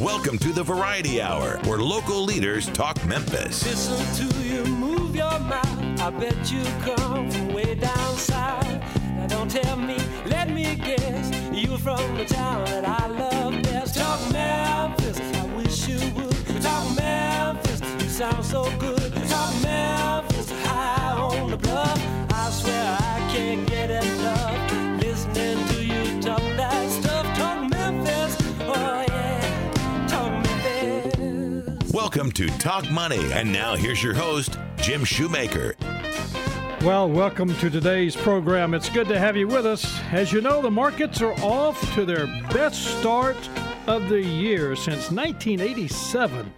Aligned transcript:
Welcome 0.00 0.36
to 0.40 0.52
the 0.52 0.62
Variety 0.62 1.22
Hour, 1.22 1.58
where 1.64 1.78
local 1.78 2.22
leaders 2.22 2.66
talk 2.66 3.02
Memphis. 3.06 3.64
Listen 3.64 4.28
to 4.28 4.38
you 4.44 4.62
move 4.66 5.16
your 5.16 5.38
mouth. 5.38 6.00
I 6.00 6.10
bet 6.10 6.52
you 6.52 6.62
come 6.84 7.30
from 7.30 7.54
way 7.54 7.74
down 7.76 8.16
south. 8.16 8.66
Now 9.16 9.26
don't 9.26 9.50
tell 9.50 9.76
me, 9.76 9.96
let 10.26 10.50
me 10.50 10.74
guess. 10.74 11.30
You're 11.50 11.78
from 11.78 12.14
the 12.18 12.26
town 12.26 12.66
that 12.66 12.86
I 12.86 13.06
love 13.06 13.62
best. 13.62 13.96
Talk 13.96 14.20
Memphis, 14.32 15.18
I 15.18 15.46
wish 15.56 15.88
you 15.88 15.98
would. 16.14 16.62
Talk 16.62 16.94
Memphis, 16.94 17.80
you 18.02 18.10
sound 18.10 18.44
so 18.44 18.64
good. 18.78 19.14
Talk 19.28 19.62
Memphis, 19.62 20.50
high 20.66 21.18
on 21.18 21.50
the 21.50 21.56
bluff. 21.56 21.98
I 22.30 22.50
swear 22.50 22.98
I 23.00 23.05
Welcome 32.26 32.48
to 32.48 32.58
Talk 32.58 32.90
Money. 32.90 33.32
And 33.32 33.52
now 33.52 33.76
here's 33.76 34.02
your 34.02 34.12
host, 34.12 34.58
Jim 34.78 35.04
Shoemaker. 35.04 35.76
Well, 36.82 37.08
welcome 37.08 37.54
to 37.54 37.70
today's 37.70 38.16
program. 38.16 38.74
It's 38.74 38.88
good 38.88 39.06
to 39.06 39.18
have 39.20 39.36
you 39.36 39.46
with 39.46 39.64
us. 39.64 40.00
As 40.10 40.32
you 40.32 40.40
know, 40.40 40.60
the 40.60 40.68
markets 40.68 41.22
are 41.22 41.34
off 41.34 41.80
to 41.94 42.04
their 42.04 42.26
best 42.52 42.98
start 42.98 43.36
of 43.86 44.08
the 44.08 44.20
year 44.20 44.74
since 44.74 45.12
1987. 45.12 46.52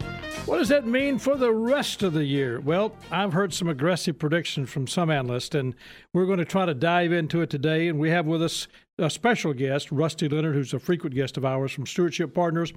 What 0.46 0.56
does 0.56 0.70
that 0.70 0.86
mean 0.86 1.18
for 1.18 1.36
the 1.36 1.52
rest 1.52 2.02
of 2.02 2.14
the 2.14 2.24
year? 2.24 2.60
Well, 2.60 2.94
I've 3.10 3.34
heard 3.34 3.52
some 3.52 3.68
aggressive 3.68 4.18
predictions 4.18 4.70
from 4.70 4.86
some 4.86 5.10
analysts, 5.10 5.54
and 5.54 5.74
we're 6.14 6.24
going 6.24 6.38
to 6.38 6.46
try 6.46 6.64
to 6.64 6.72
dive 6.72 7.12
into 7.12 7.42
it 7.42 7.50
today. 7.50 7.88
And 7.88 7.98
we 7.98 8.08
have 8.08 8.24
with 8.24 8.42
us 8.42 8.68
a 8.96 9.10
special 9.10 9.52
guest, 9.52 9.92
Rusty 9.92 10.30
Leonard, 10.30 10.54
who's 10.54 10.72
a 10.72 10.78
frequent 10.78 11.14
guest 11.14 11.36
of 11.36 11.44
ours 11.44 11.72
from 11.72 11.84
Stewardship 11.84 12.32
Partners. 12.32 12.72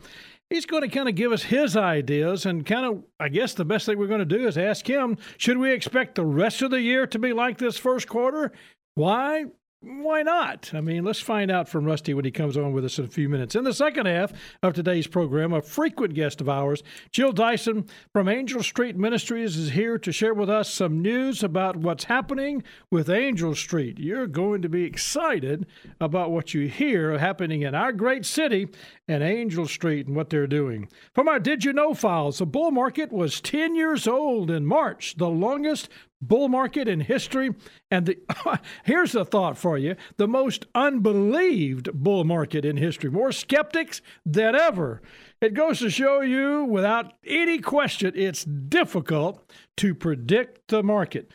He's 0.52 0.66
going 0.66 0.82
to 0.82 0.90
kind 0.90 1.08
of 1.08 1.16
give 1.16 1.32
us 1.32 1.44
his 1.44 1.78
ideas, 1.78 2.46
and 2.46 2.66
kind 2.66 2.86
of, 2.86 3.04
I 3.22 3.30
guess 3.30 3.54
the 3.54 3.64
best 3.64 3.86
thing 3.86 3.98
we're 3.98 4.08
going 4.08 4.20
to 4.20 4.26
do 4.26 4.50
is 4.50 4.58
ask 4.58 4.86
him 4.86 5.18
should 5.38 5.58
we 5.58 5.72
expect 5.72 6.16
the 6.16 6.26
rest 6.26 6.62
of 6.62 6.72
the 6.72 6.82
year 6.82 7.08
to 7.08 7.18
be 7.18 7.32
like 7.32 7.58
this 7.58 7.78
first 7.78 8.10
quarter? 8.10 8.52
Why? 8.96 9.46
Why 9.84 10.22
not? 10.22 10.70
I 10.76 10.82
mean, 10.82 11.04
let's 11.04 11.22
find 11.22 11.50
out 11.50 11.68
from 11.68 11.86
Rusty 11.86 12.14
when 12.14 12.24
he 12.24 12.30
comes 12.30 12.56
on 12.56 12.72
with 12.72 12.86
us 12.86 13.00
in 13.00 13.06
a 13.06 13.08
few 13.08 13.28
minutes. 13.28 13.56
In 13.56 13.64
the 13.64 13.74
second 13.74 14.06
half 14.06 14.32
of 14.62 14.76
today's 14.76 15.08
program, 15.08 15.54
a 15.54 15.62
frequent 15.64 16.14
guest 16.14 16.40
of 16.40 16.48
ours, 16.48 16.84
Jill 17.12 17.32
Dyson 17.32 17.88
from 18.14 18.30
Angel 18.30 18.62
Street 18.62 18.96
Ministries, 18.96 19.58
is 19.58 19.72
here 19.72 19.98
to 19.98 20.12
share 20.12 20.36
with 20.36 20.52
us 20.52 20.72
some 20.72 21.02
news 21.02 21.42
about 21.42 21.78
what's 21.78 22.04
happening 22.04 22.62
with 22.92 23.10
Angel 23.10 23.56
Street. 23.56 23.98
You're 23.98 24.28
going 24.28 24.62
to 24.62 24.70
be 24.70 24.84
excited 24.84 25.66
about 26.00 26.30
what 26.30 26.54
you 26.54 26.68
hear 26.68 27.18
happening 27.18 27.64
in 27.64 27.74
our 27.74 27.92
great 27.92 28.24
city 28.24 28.68
and 29.08 29.24
Angel 29.24 29.68
Street 29.68 30.06
and 30.06 30.16
what 30.16 30.30
they're 30.30 30.46
doing. 30.46 30.90
From 31.16 31.28
our 31.28 31.40
Did 31.40 31.66
You 31.66 31.74
Know 31.74 31.96
files, 31.96 32.38
the 32.38 32.46
bull 32.46 32.70
market 32.70 33.12
was 33.12 33.42
10 33.42 33.76
years 33.76 34.08
old 34.08 34.52
in 34.52 34.64
March, 34.64 35.16
the 35.18 35.30
longest 35.30 35.90
bull 36.22 36.48
market 36.48 36.88
in 36.88 37.02
history. 37.02 37.54
And 37.90 38.06
the, 38.06 38.18
here's 38.84 39.16
a 39.16 39.26
thought 39.26 39.58
for 39.58 39.78
you 39.78 39.96
the 40.18 40.28
most 40.28 40.66
unbelieved 40.76 41.92
bull 41.94 42.24
market 42.24 42.66
in 42.66 42.78
history. 42.78 43.10
More 43.10 43.32
skeptics 43.32 44.02
than 44.26 44.56
ever. 44.56 45.02
It 45.42 45.54
goes 45.54 45.80
to 45.80 45.90
show 45.90 46.22
you, 46.22 46.66
without 46.66 47.14
any 47.26 47.60
question, 47.60 48.14
it's 48.16 48.44
difficult 48.46 49.44
to 49.78 49.96
predict 49.96 50.68
the 50.68 50.84
market. 50.84 51.32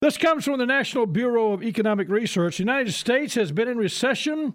This 0.00 0.16
comes 0.16 0.44
from 0.44 0.58
the 0.58 0.66
National 0.66 1.06
Bureau 1.06 1.52
of 1.52 1.62
Economic 1.64 2.08
Research. 2.08 2.58
The 2.58 2.62
United 2.62 2.92
States 2.94 3.34
has 3.34 3.50
been 3.50 3.66
in 3.66 3.78
recession 3.78 4.54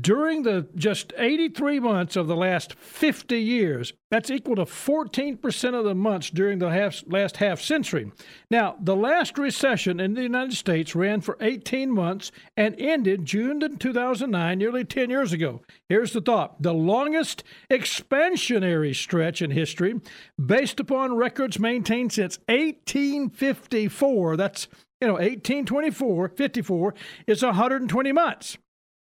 during 0.00 0.42
the 0.42 0.66
just 0.74 1.12
83 1.16 1.80
months 1.80 2.16
of 2.16 2.26
the 2.26 2.36
last 2.36 2.74
50 2.74 3.38
years, 3.38 3.92
that's 4.10 4.30
equal 4.30 4.56
to 4.56 4.64
14% 4.64 5.74
of 5.74 5.84
the 5.84 5.94
months 5.94 6.30
during 6.30 6.58
the 6.58 6.70
half, 6.70 7.02
last 7.06 7.36
half 7.36 7.60
century. 7.60 8.10
Now, 8.50 8.76
the 8.80 8.96
last 8.96 9.36
recession 9.38 10.00
in 10.00 10.14
the 10.14 10.22
United 10.22 10.54
States 10.54 10.94
ran 10.94 11.20
for 11.20 11.36
18 11.40 11.90
months 11.90 12.32
and 12.56 12.74
ended 12.78 13.24
June 13.24 13.60
2009, 13.78 14.58
nearly 14.58 14.84
10 14.84 15.10
years 15.10 15.32
ago. 15.32 15.62
Here's 15.88 16.12
the 16.12 16.20
thought 16.20 16.62
the 16.62 16.74
longest 16.74 17.44
expansionary 17.70 18.94
stretch 18.94 19.42
in 19.42 19.50
history, 19.50 20.00
based 20.42 20.80
upon 20.80 21.16
records 21.16 21.58
maintained 21.58 22.12
since 22.12 22.38
1854. 22.48 24.36
That's 24.36 24.68
you 25.00 25.08
know, 25.08 25.14
1824, 25.14 26.28
54 26.30 26.94
is 27.26 27.42
120 27.42 28.12
months 28.12 28.56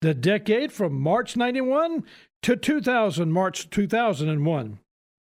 the 0.05 0.13
decade 0.13 0.71
from 0.71 1.01
March 1.01 1.35
91 1.35 2.05
to 2.43 2.57
2000, 2.57 3.33
March 3.33 3.71
2001. 3.71 4.79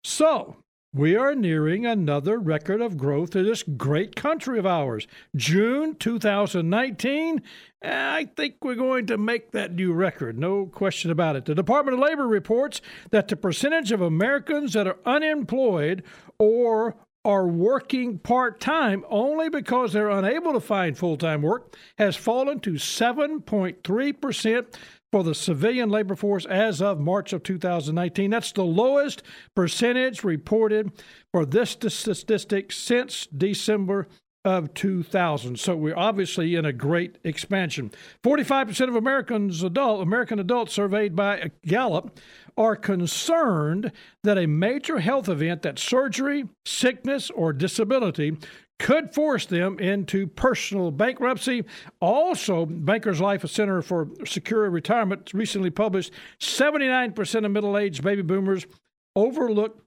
So, 0.04 0.58
we 0.94 1.16
are 1.16 1.34
nearing 1.34 1.84
another 1.88 2.38
record 2.38 2.80
of 2.80 2.96
growth 2.96 3.36
in 3.36 3.46
this 3.46 3.64
great 3.64 4.16
country 4.16 4.60
of 4.60 4.68
ours. 4.68 5.08
June 5.36 5.96
2019, 5.96 7.42
I 7.84 8.30
think 8.36 8.58
we're 8.62 8.76
going 8.76 9.08
to 9.08 9.18
make 9.18 9.52
that 9.52 9.74
new 9.74 9.94
record, 9.94 10.38
no 10.38 10.68
question 10.68 11.10
about 11.10 11.36
it. 11.36 11.46
The 11.46 11.56
Department 11.56 11.96
of 11.96 12.04
Labor 12.04 12.28
reports 12.28 12.80
that 13.10 13.30
the 13.30 13.36
percentage 13.36 13.92
of 13.92 14.02
Americans 14.02 14.74
that 14.74 14.86
are 14.86 15.00
unemployed 15.08 16.04
or 16.38 16.96
are 17.28 17.46
working 17.46 18.18
part 18.18 18.60
time 18.62 19.04
only 19.10 19.50
because 19.50 19.92
they're 19.92 20.10
unable 20.10 20.54
to 20.54 20.62
find 20.62 20.98
full 20.98 21.18
time 21.18 21.42
work 21.42 21.76
has 21.98 22.16
fallen 22.16 22.58
to 22.62 22.72
7.3% 22.72 24.66
for 25.12 25.24
the 25.24 25.36
civilian 25.36 25.90
labor 25.90 26.16
force 26.16 26.46
as 26.46 26.82
of 26.82 27.02
March 27.02 27.34
of 27.34 27.44
2019. 27.44 28.30
That's 28.30 28.54
the 28.54 28.64
lowest 28.64 29.24
percentage 29.54 30.24
reported 30.24 30.94
for 31.34 31.46
this 31.46 31.72
statistic 31.90 32.72
since 32.72 33.28
December 33.28 34.08
of 34.48 34.74
2000. 34.74 35.60
So 35.60 35.76
we're 35.76 35.98
obviously 35.98 36.56
in 36.56 36.64
a 36.64 36.72
great 36.72 37.18
expansion. 37.26 37.92
45% 38.24 38.88
of 38.88 38.96
Americans 38.96 39.62
adult 39.62 40.02
American 40.02 40.40
adults 40.40 40.72
surveyed 40.74 41.18
by 41.18 41.52
Gallup 41.66 42.18
are 42.56 42.78
concerned 42.78 43.92
that 44.24 44.38
a 44.38 44.48
major 44.48 45.00
health 45.00 45.28
event 45.28 45.64
that 45.64 45.78
surgery, 45.78 46.46
sickness 46.66 47.30
or 47.30 47.52
disability 47.52 48.38
could 48.80 49.14
force 49.14 49.46
them 49.46 49.80
into 49.80 50.28
personal 50.28 50.92
bankruptcy. 50.92 51.66
Also, 52.00 52.66
Bankers 52.66 53.20
Life, 53.20 53.46
Center 53.50 53.82
for 53.82 54.08
Secure 54.26 54.70
Retirement, 54.70 55.34
recently 55.34 55.72
published 55.72 56.14
79% 56.40 57.46
of 57.46 57.52
middle-aged 57.52 58.02
baby 58.02 58.22
boomers 58.22 58.66
overlook 59.14 59.84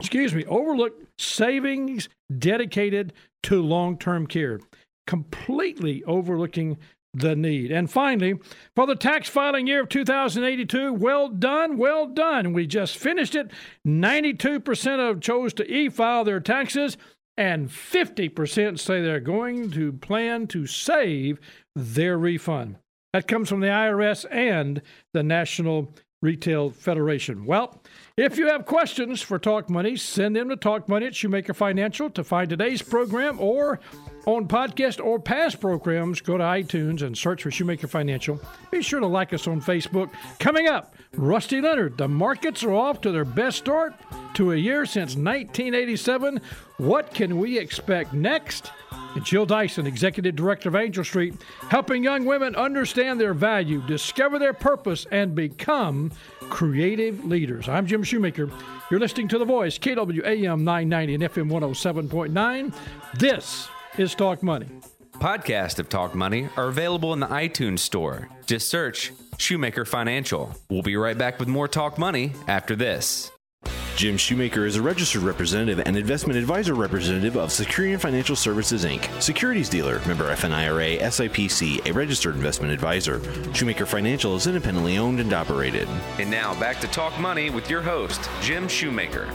excuse 0.00 0.34
me, 0.34 0.44
overlook 0.46 0.94
savings 1.18 2.08
dedicated 2.38 3.12
to 3.44 3.62
long-term 3.62 4.26
care, 4.26 4.60
completely 5.06 6.04
overlooking 6.04 6.78
the 7.12 7.34
need. 7.34 7.72
And 7.72 7.90
finally, 7.90 8.34
for 8.76 8.86
the 8.86 8.94
tax 8.94 9.28
filing 9.28 9.66
year 9.66 9.80
of 9.80 9.88
2082, 9.88 10.92
well 10.92 11.28
done, 11.28 11.76
well 11.76 12.06
done. 12.06 12.52
We 12.52 12.66
just 12.66 12.96
finished 12.96 13.34
it. 13.34 13.50
92% 13.86 15.10
of 15.10 15.20
chose 15.20 15.52
to 15.54 15.72
e-file 15.72 16.24
their 16.24 16.40
taxes 16.40 16.96
and 17.36 17.68
50% 17.68 18.78
say 18.78 19.00
they're 19.00 19.20
going 19.20 19.70
to 19.72 19.92
plan 19.92 20.46
to 20.48 20.66
save 20.66 21.40
their 21.74 22.18
refund. 22.18 22.76
That 23.12 23.26
comes 23.26 23.48
from 23.48 23.60
the 23.60 23.68
IRS 23.68 24.24
and 24.30 24.82
the 25.14 25.22
National 25.22 25.92
Retail 26.22 26.70
Federation. 26.70 27.46
Well, 27.46 27.82
if 28.20 28.36
you 28.36 28.48
have 28.48 28.66
questions 28.66 29.22
for 29.22 29.38
Talk 29.38 29.70
Money, 29.70 29.96
send 29.96 30.36
them 30.36 30.50
to 30.50 30.56
Talk 30.56 30.90
Money 30.90 31.06
at 31.06 31.14
Shoemaker 31.14 31.54
Financial. 31.54 32.10
To 32.10 32.22
find 32.22 32.50
today's 32.50 32.82
program 32.82 33.40
or 33.40 33.80
on 34.26 34.46
podcast 34.46 35.04
or 35.04 35.18
past 35.18 35.60
programs, 35.60 36.20
go 36.20 36.36
to 36.36 36.44
iTunes 36.44 37.02
and 37.02 37.16
search 37.16 37.42
for 37.42 37.50
Shoemaker 37.50 37.88
Financial. 37.88 38.40
Be 38.70 38.82
sure 38.82 39.00
to 39.00 39.06
like 39.06 39.32
us 39.32 39.46
on 39.46 39.60
Facebook. 39.60 40.10
Coming 40.38 40.68
up, 40.68 40.94
Rusty 41.14 41.60
Leonard. 41.60 41.96
The 41.96 42.08
markets 42.08 42.62
are 42.62 42.72
off 42.72 43.00
to 43.02 43.12
their 43.12 43.24
best 43.24 43.58
start 43.58 43.94
to 44.34 44.52
a 44.52 44.56
year 44.56 44.86
since 44.86 45.16
1987. 45.16 46.40
What 46.76 47.12
can 47.14 47.38
we 47.38 47.58
expect 47.58 48.12
next? 48.12 48.70
And 49.14 49.24
Jill 49.24 49.46
Dyson, 49.46 49.86
Executive 49.86 50.36
Director 50.36 50.68
of 50.68 50.76
Angel 50.76 51.02
Street, 51.02 51.34
helping 51.68 52.04
young 52.04 52.24
women 52.24 52.54
understand 52.54 53.20
their 53.20 53.34
value, 53.34 53.82
discover 53.86 54.38
their 54.38 54.52
purpose, 54.52 55.06
and 55.10 55.34
become 55.34 56.12
creative 56.42 57.24
leaders. 57.24 57.68
I'm 57.68 57.86
Jim 57.86 58.02
Shoemaker. 58.02 58.50
You're 58.90 59.00
listening 59.00 59.28
to 59.28 59.38
The 59.38 59.44
Voice, 59.44 59.78
KWAM 59.78 60.60
990 60.62 61.14
and 61.14 61.22
FM 61.24 61.50
107.9. 61.50 62.74
This 63.18 63.68
is 64.00 64.14
Talk 64.14 64.42
Money. 64.42 64.66
Podcasts 65.18 65.78
of 65.78 65.90
Talk 65.90 66.14
Money 66.14 66.48
are 66.56 66.68
available 66.68 67.12
in 67.12 67.20
the 67.20 67.26
iTunes 67.26 67.80
Store. 67.80 68.30
Just 68.46 68.70
search 68.70 69.12
Shoemaker 69.36 69.84
Financial. 69.84 70.54
We'll 70.70 70.80
be 70.80 70.96
right 70.96 71.18
back 71.18 71.38
with 71.38 71.48
more 71.48 71.68
Talk 71.68 71.98
Money 71.98 72.32
after 72.48 72.74
this. 72.74 73.30
Jim 73.96 74.16
Shoemaker 74.16 74.64
is 74.64 74.76
a 74.76 74.82
registered 74.82 75.20
representative 75.20 75.82
and 75.84 75.94
investment 75.94 76.38
advisor 76.38 76.74
representative 76.74 77.36
of 77.36 77.52
Security 77.52 77.92
and 77.92 78.00
Financial 78.00 78.34
Services 78.34 78.86
Inc., 78.86 79.20
securities 79.20 79.68
dealer, 79.68 80.00
member 80.06 80.34
FINRA, 80.34 80.98
SIPC, 81.00 81.86
a 81.86 81.92
registered 81.92 82.34
investment 82.34 82.72
advisor. 82.72 83.20
Shoemaker 83.52 83.84
Financial 83.84 84.34
is 84.34 84.46
independently 84.46 84.96
owned 84.96 85.20
and 85.20 85.34
operated. 85.34 85.86
And 86.18 86.30
now 86.30 86.58
back 86.58 86.80
to 86.80 86.86
Talk 86.86 87.18
Money 87.20 87.50
with 87.50 87.68
your 87.68 87.82
host, 87.82 88.30
Jim 88.40 88.66
Shoemaker. 88.66 89.28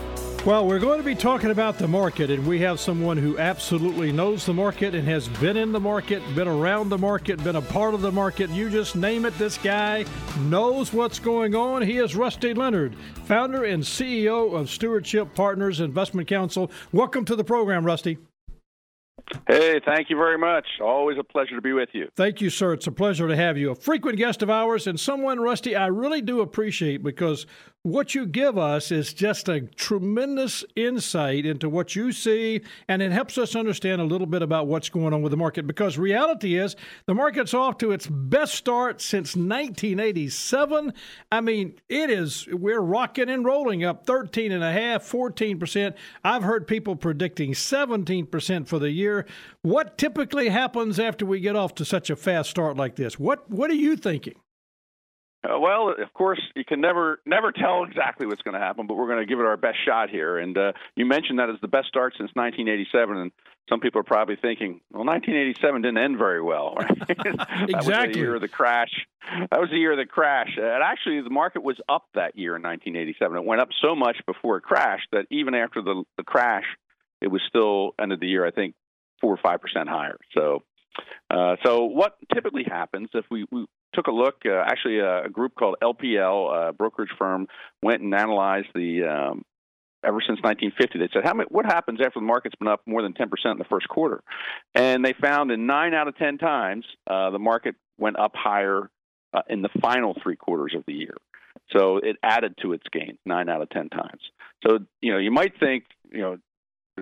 Well, 0.46 0.68
we're 0.68 0.78
going 0.78 1.00
to 1.00 1.04
be 1.04 1.16
talking 1.16 1.50
about 1.50 1.80
the 1.80 1.88
market, 1.88 2.30
and 2.30 2.46
we 2.46 2.60
have 2.60 2.80
someone 2.80 3.18
who 3.18 3.36
absolutely 3.40 4.12
knows 4.12 4.46
the 4.46 4.54
market 4.54 4.94
and 4.94 5.08
has 5.08 5.28
been 5.28 5.58
in 5.58 5.72
the 5.72 5.80
market, 5.80 6.22
been 6.36 6.48
around 6.48 6.90
the 6.90 7.00
market, 7.00 7.44
been 7.44 7.56
a 7.56 7.64
part 7.64 7.96
of 7.96 8.02
the 8.02 8.12
market. 8.12 8.52
You 8.52 8.70
just 8.70 8.96
name 8.96 9.26
it, 9.26 9.36
this 9.40 9.58
guy 9.58 10.06
knows 10.42 10.94
what's 10.94 11.18
going 11.18 11.56
on. 11.56 11.82
He 11.82 11.98
is 11.98 12.16
Rusty 12.16 12.54
Leonard, 12.54 12.96
founder 13.24 13.64
and 13.64 13.82
CEO 13.82 14.54
of 14.54 14.70
Stewardship 14.70 15.34
Partners 15.34 15.80
Investment 15.80 16.28
Counsel. 16.28 16.70
Welcome 16.92 17.26
to 17.26 17.36
the 17.36 17.44
program, 17.44 17.84
Rusty. 17.84 18.20
Hey, 19.48 19.82
thank 19.84 20.12
you 20.12 20.16
very 20.16 20.38
much. 20.38 20.68
Always 20.80 21.18
a 21.18 21.24
pleasure 21.24 21.56
to 21.56 21.62
be 21.62 21.74
with 21.74 21.90
you. 21.94 22.10
Thank 22.16 22.40
you, 22.40 22.52
sir. 22.52 22.74
It's 22.74 22.86
a 22.86 22.92
pleasure 22.92 23.28
to 23.28 23.36
have 23.36 23.58
you. 23.58 23.72
A 23.72 23.76
frequent 23.76 24.20
guest 24.20 24.44
of 24.44 24.52
ours 24.52 24.86
and 24.86 25.00
someone, 25.00 25.40
Rusty, 25.40 25.76
I 25.76 25.88
really 25.88 26.22
do 26.22 26.42
appreciate 26.42 27.02
because 27.02 27.48
what 27.86 28.16
you 28.16 28.26
give 28.26 28.58
us 28.58 28.92
is 28.92 29.14
just 29.14 29.48
a 29.48 29.62
tremendous 29.62 30.66
insight 30.76 31.46
into 31.46 31.70
what 31.70 31.96
you 31.96 32.12
see, 32.12 32.62
and 32.88 33.00
it 33.00 33.12
helps 33.12 33.38
us 33.38 33.56
understand 33.56 34.02
a 34.02 34.06
little 34.06 34.26
bit 34.26 34.42
about 34.42 34.66
what's 34.66 34.90
going 34.90 35.14
on 35.14 35.22
with 35.22 35.30
the 35.30 35.38
market. 35.38 35.68
Because 35.68 35.96
reality 35.96 36.58
is, 36.58 36.76
the 37.06 37.14
market's 37.14 37.54
off 37.54 37.78
to 37.78 37.92
its 37.92 38.08
best 38.08 38.56
start 38.56 39.02
since 39.02 39.36
1987. 39.36 40.94
I 41.32 41.42
mean, 41.42 41.76
it 41.88 42.10
is, 42.10 42.48
we're 42.48 42.82
rocking 42.82 43.30
and 43.30 43.46
rolling 43.46 43.84
up 43.84 44.08
13 44.08 44.52
and 44.52 44.64
a 44.64 44.72
half, 44.72 45.08
14%. 45.08 45.94
I've 46.24 46.42
heard 46.42 46.66
people 46.66 46.96
predicting 46.96 47.52
17% 47.52 48.68
for 48.68 48.80
the 48.80 48.90
year. 48.90 49.28
What 49.62 50.00
typically 50.00 50.50
happens 50.50 51.00
after 51.00 51.24
we 51.24 51.40
get 51.40 51.56
off 51.56 51.76
to 51.76 51.86
such 51.86 52.10
a 52.10 52.16
fast 52.16 52.50
start 52.50 52.78
like 52.78 52.96
this? 52.96 53.20
What, 53.20 53.48
what 53.48 53.70
are 53.70 53.76
you 53.76 53.96
thinking? 53.96 54.38
Uh, 55.46 55.60
well, 55.60 55.90
of 55.90 56.14
course, 56.14 56.42
you 56.56 56.66
can 56.66 56.82
never 56.82 57.20
never 57.26 57.52
tell 57.52 57.84
exactly 57.84 58.26
what's 58.26 58.42
going 58.42 58.54
to 58.54 58.60
happen, 58.60 58.88
but 58.88 58.96
we're 58.96 59.08
going 59.08 59.20
to 59.20 59.26
give 59.26 59.40
it 59.40 59.46
our 59.46 59.58
best 59.58 59.78
shot 59.86 60.10
here. 60.10 60.38
And 60.38 60.58
uh, 60.58 60.72
you 60.96 61.06
mentioned 61.06 61.40
that 61.40 61.50
it's 61.50 61.62
the 61.62 61.68
best 61.68 61.88
start 61.88 62.14
since 62.18 62.32
1987, 62.34 63.18
and 63.18 63.32
some 63.70 63.80
people 63.80 64.00
are 64.00 64.04
probably 64.04 64.36
thinking, 64.36 64.82
well, 64.92 65.06
1987 65.06 65.82
didn't 65.82 65.98
end 65.98 66.18
very 66.18 66.42
well. 66.42 66.76
Right? 66.76 66.98
that 67.08 67.70
exactly. 67.70 68.08
was 68.08 68.14
the 68.14 68.20
year 68.20 68.36
of 68.36 68.42
the 68.42 68.48
crash. 68.48 68.92
That 69.52 69.60
was 69.60 69.70
the 69.70 69.78
year 69.78 69.92
of 69.92 69.98
the 69.98 70.06
crash. 70.06 70.52
And 70.56 70.84
actually, 70.84 71.22
the 71.22 71.30
market 71.30 71.64
was 71.64 71.78
up 71.90 72.06
that 72.14 72.38
year 72.38 72.56
in 72.56 72.62
1987. 72.62 73.38
It 73.38 73.46
went 73.46 73.62
up 73.62 73.70
so 73.82 73.96
much 73.96 74.18
before 74.26 74.58
it 74.58 74.62
crashed 74.62 75.08
that 75.12 75.26
even 75.32 75.56
after 75.56 75.82
the, 75.82 76.04
the 76.18 76.24
crash, 76.24 76.66
it 77.22 77.28
was 77.28 77.42
still 77.48 77.94
ended 78.00 78.20
the 78.20 78.28
year, 78.28 78.46
I 78.46 78.52
think, 78.52 78.76
four 79.22 79.34
or 79.34 79.40
five 79.42 79.62
percent 79.62 79.90
higher. 79.90 80.18
So. 80.34 80.64
Uh, 81.30 81.58
so 81.66 81.84
what 81.86 82.16
typically 82.34 82.64
happens 82.64 83.10
if 83.14 83.26
we, 83.30 83.46
we 83.52 83.66
took 83.96 84.08
a 84.08 84.12
look. 84.12 84.36
Uh, 84.46 84.64
actually, 84.66 85.00
uh, 85.00 85.24
a 85.26 85.30
group 85.30 85.54
called 85.56 85.76
LPL, 85.82 86.70
a 86.70 86.74
brokerage 86.74 87.10
firm, 87.18 87.48
went 87.82 88.02
and 88.02 88.14
analyzed 88.14 88.68
the 88.76 89.04
um, 89.04 89.44
ever 90.06 90.20
since 90.22 90.40
1950. 90.42 91.00
They 91.00 91.10
said, 91.14 91.26
how 91.26 91.34
many, 91.34 91.48
what 91.50 91.66
happens 91.66 92.00
after 92.00 92.20
the 92.20 92.26
market's 92.26 92.56
been 92.56 92.68
up 92.68 92.82
more 92.86 93.02
than 93.02 93.14
10% 93.14 93.28
in 93.52 93.58
the 93.58 93.66
first 93.66 93.88
quarter? 93.88 94.24
And 94.74 95.04
they 95.04 95.14
found 95.20 95.52
in 95.52 95.66
nine 95.66 95.94
out 95.94 96.08
of 96.08 96.18
10 96.18 96.38
times 96.38 96.86
uh, 97.10 97.32
the 97.32 97.40
market 97.40 97.76
went 97.98 98.20
up 98.20 98.34
higher 98.36 98.90
uh, 99.34 99.42
in 99.50 99.62
the 99.62 99.70
final 99.82 100.16
three 100.22 100.36
quarters 100.36 100.74
of 100.76 100.84
the 100.86 100.94
year. 100.94 101.16
So 101.76 101.98
it 101.98 102.18
added 102.22 102.56
to 102.62 102.74
its 102.74 102.84
gains 102.92 103.18
nine 103.26 103.50
out 103.50 103.62
of 103.62 103.70
10 103.70 103.90
times. 103.90 104.22
So, 104.66 104.80
you 105.02 105.12
know, 105.12 105.18
you 105.18 105.32
might 105.32 105.60
think, 105.60 105.86
you 106.12 106.22
know, 106.22 106.38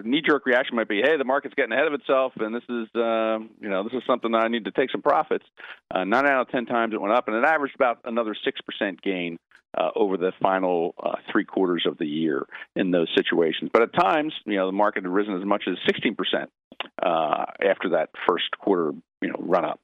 knee-jerk 0.01 0.45
reaction 0.45 0.75
might 0.75 0.88
be, 0.88 1.01
"Hey, 1.01 1.18
the 1.18 1.24
market's 1.24 1.56
getting 1.56 1.72
ahead 1.72 1.88
of 1.88 1.94
itself, 1.94 2.34
and 2.40 2.54
this 2.54 2.63
is, 2.69 2.88
uh, 2.95 3.40
you 3.60 3.69
know, 3.69 3.84
this 3.84 3.94
is 3.94 4.04
something 4.07 4.31
that 4.31 4.44
I 4.44 4.48
need 4.48 4.66
to 4.66 4.72
take 4.72 4.92
some 4.92 5.01
profits." 5.01 5.45
Uh, 5.94 6.04
nine 6.04 6.25
out 6.25 6.42
of 6.42 6.50
ten 6.50 6.66
times 6.66 6.94
it 6.94 7.01
went 7.01 7.13
up, 7.13 7.28
and 7.28 7.38
it 7.38 7.44
averaged 7.44 7.75
about 7.75 8.00
another 8.06 8.36
six 8.44 8.60
percent 8.62 9.01
gain 9.01 9.38
uh, 9.78 9.90
over 9.95 10.18
the 10.18 10.31
final 10.42 10.95
uh, 11.01 11.16
three 11.31 11.45
quarters 11.45 11.86
of 11.88 11.98
the 11.98 12.07
year 12.07 12.45
in 12.75 12.92
those 12.92 13.07
situations. 13.16 13.69
But 13.74 13.84
at 13.84 13.94
times, 13.94 14.34
you 14.45 14.56
know, 14.56 14.66
the 14.66 14.72
market 14.72 15.04
had 15.04 15.12
risen 15.12 15.36
as 15.38 15.45
much 15.45 15.63
as 15.68 15.78
sixteen 15.86 16.16
percent 16.16 16.50
uh, 17.01 17.45
after 17.62 17.90
that 17.90 18.10
first 18.28 18.57
quarter, 18.57 18.92
you 19.22 19.30
know, 19.30 19.36
run 19.40 19.66
up. 19.66 19.80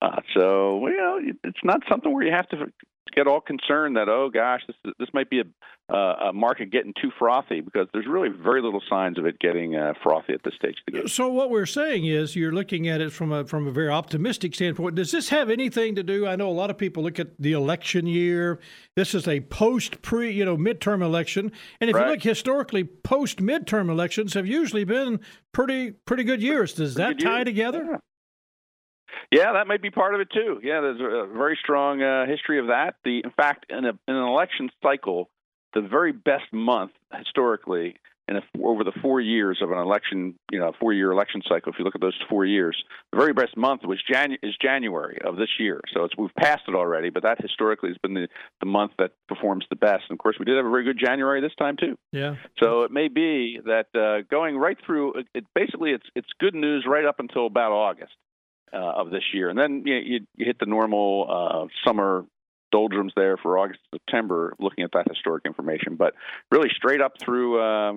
Uh, 0.00 0.20
so 0.36 0.86
you 0.86 0.96
know, 0.96 1.20
it's 1.44 1.64
not 1.64 1.82
something 1.88 2.12
where 2.12 2.24
you 2.24 2.32
have 2.32 2.48
to 2.48 2.72
get 3.14 3.26
all 3.26 3.40
concerned 3.40 3.96
that 3.96 4.08
oh 4.08 4.30
gosh 4.32 4.60
this 4.66 4.94
this 4.98 5.08
might 5.12 5.30
be 5.30 5.40
a, 5.40 5.44
uh, 5.94 6.28
a 6.28 6.32
market 6.32 6.70
getting 6.70 6.92
too 7.00 7.10
frothy 7.18 7.60
because 7.60 7.88
there's 7.92 8.06
really 8.06 8.28
very 8.28 8.60
little 8.60 8.82
signs 8.88 9.18
of 9.18 9.26
it 9.26 9.38
getting 9.38 9.74
uh, 9.74 9.94
frothy 10.02 10.34
at 10.34 10.42
this 10.42 10.54
stage 10.54 10.76
of 10.78 10.92
the 10.92 10.98
game. 10.98 11.08
So 11.08 11.28
what 11.28 11.50
we're 11.50 11.66
saying 11.66 12.04
is 12.04 12.36
you're 12.36 12.52
looking 12.52 12.88
at 12.88 13.00
it 13.00 13.10
from 13.10 13.32
a 13.32 13.44
from 13.46 13.66
a 13.66 13.70
very 13.70 13.88
optimistic 13.88 14.54
standpoint. 14.54 14.96
Does 14.96 15.10
this 15.10 15.30
have 15.30 15.50
anything 15.50 15.94
to 15.94 16.02
do? 16.02 16.26
I 16.26 16.36
know 16.36 16.48
a 16.48 16.52
lot 16.52 16.70
of 16.70 16.76
people 16.76 17.02
look 17.02 17.18
at 17.18 17.38
the 17.38 17.52
election 17.52 18.06
year. 18.06 18.60
This 18.96 19.14
is 19.14 19.26
a 19.26 19.40
post 19.40 20.02
pre 20.02 20.30
you 20.30 20.44
know 20.44 20.56
midterm 20.56 21.02
election, 21.02 21.52
and 21.80 21.88
if 21.88 21.96
right. 21.96 22.06
you 22.06 22.12
look 22.12 22.22
historically, 22.22 22.84
post 22.84 23.38
midterm 23.38 23.90
elections 23.90 24.34
have 24.34 24.46
usually 24.46 24.84
been 24.84 25.20
pretty 25.52 25.92
pretty 25.92 26.24
good 26.24 26.42
years. 26.42 26.74
Does 26.74 26.94
pretty 26.94 27.14
that 27.14 27.20
tie 27.24 27.36
year. 27.36 27.44
together? 27.44 27.86
Yeah. 27.90 27.96
Yeah, 29.30 29.52
that 29.52 29.66
might 29.66 29.82
be 29.82 29.90
part 29.90 30.14
of 30.14 30.20
it 30.20 30.28
too. 30.32 30.60
Yeah, 30.62 30.80
there's 30.80 31.00
a 31.00 31.32
very 31.32 31.58
strong 31.62 32.02
uh, 32.02 32.26
history 32.26 32.58
of 32.58 32.68
that. 32.68 32.96
The, 33.04 33.20
in 33.24 33.30
fact, 33.30 33.66
in, 33.68 33.84
a, 33.84 33.90
in 34.08 34.14
an 34.14 34.24
election 34.24 34.70
cycle, 34.82 35.28
the 35.74 35.80
very 35.80 36.12
best 36.12 36.52
month 36.52 36.92
historically, 37.12 37.96
and 38.28 38.42
over 38.62 38.84
the 38.84 38.92
four 39.00 39.20
years 39.22 39.60
of 39.62 39.70
an 39.70 39.78
election, 39.78 40.34
you 40.52 40.58
know, 40.58 40.72
four-year 40.78 41.10
election 41.10 41.40
cycle, 41.48 41.72
if 41.72 41.78
you 41.78 41.84
look 41.84 41.94
at 41.94 42.02
those 42.02 42.16
four 42.28 42.44
years, 42.44 42.76
the 43.10 43.18
very 43.18 43.32
best 43.32 43.56
month 43.56 43.82
was 43.84 44.02
Janu- 44.10 44.36
is 44.42 44.54
January 44.60 45.18
of 45.24 45.36
this 45.36 45.48
year. 45.58 45.80
So 45.94 46.04
it's 46.04 46.14
we've 46.16 46.34
passed 46.34 46.64
it 46.68 46.74
already, 46.74 47.08
but 47.08 47.22
that 47.22 47.40
historically 47.40 47.88
has 47.88 47.96
been 47.98 48.12
the, 48.12 48.28
the 48.60 48.66
month 48.66 48.92
that 48.98 49.12
performs 49.28 49.64
the 49.70 49.76
best. 49.76 50.04
And 50.10 50.16
of 50.16 50.18
course, 50.18 50.36
we 50.38 50.44
did 50.44 50.56
have 50.56 50.66
a 50.66 50.70
very 50.70 50.84
good 50.84 50.98
January 51.02 51.40
this 51.40 51.54
time 51.58 51.76
too. 51.78 51.96
Yeah. 52.12 52.34
So 52.62 52.82
it 52.82 52.90
may 52.90 53.08
be 53.08 53.60
that 53.64 53.86
uh, 53.98 54.26
going 54.30 54.58
right 54.58 54.76
through, 54.84 55.14
it, 55.14 55.26
it 55.34 55.44
basically 55.54 55.92
it's 55.92 56.06
it's 56.14 56.28
good 56.38 56.54
news 56.54 56.84
right 56.86 57.06
up 57.06 57.20
until 57.20 57.46
about 57.46 57.72
August 57.72 58.12
uh, 58.72 58.76
of 58.76 59.10
this 59.10 59.24
year, 59.32 59.48
and 59.48 59.58
then 59.58 59.82
you, 59.84 59.94
you, 59.94 60.20
you 60.36 60.46
hit 60.46 60.58
the 60.58 60.66
normal 60.66 61.26
uh, 61.28 61.66
summer 61.86 62.24
doldrums 62.70 63.12
there 63.16 63.36
for 63.36 63.58
August, 63.58 63.80
September, 63.92 64.54
looking 64.58 64.84
at 64.84 64.92
that 64.92 65.06
historic 65.08 65.44
information. 65.46 65.96
But 65.96 66.14
really, 66.50 66.68
straight 66.74 67.00
up 67.00 67.18
through 67.18 67.60
uh, 67.60 67.92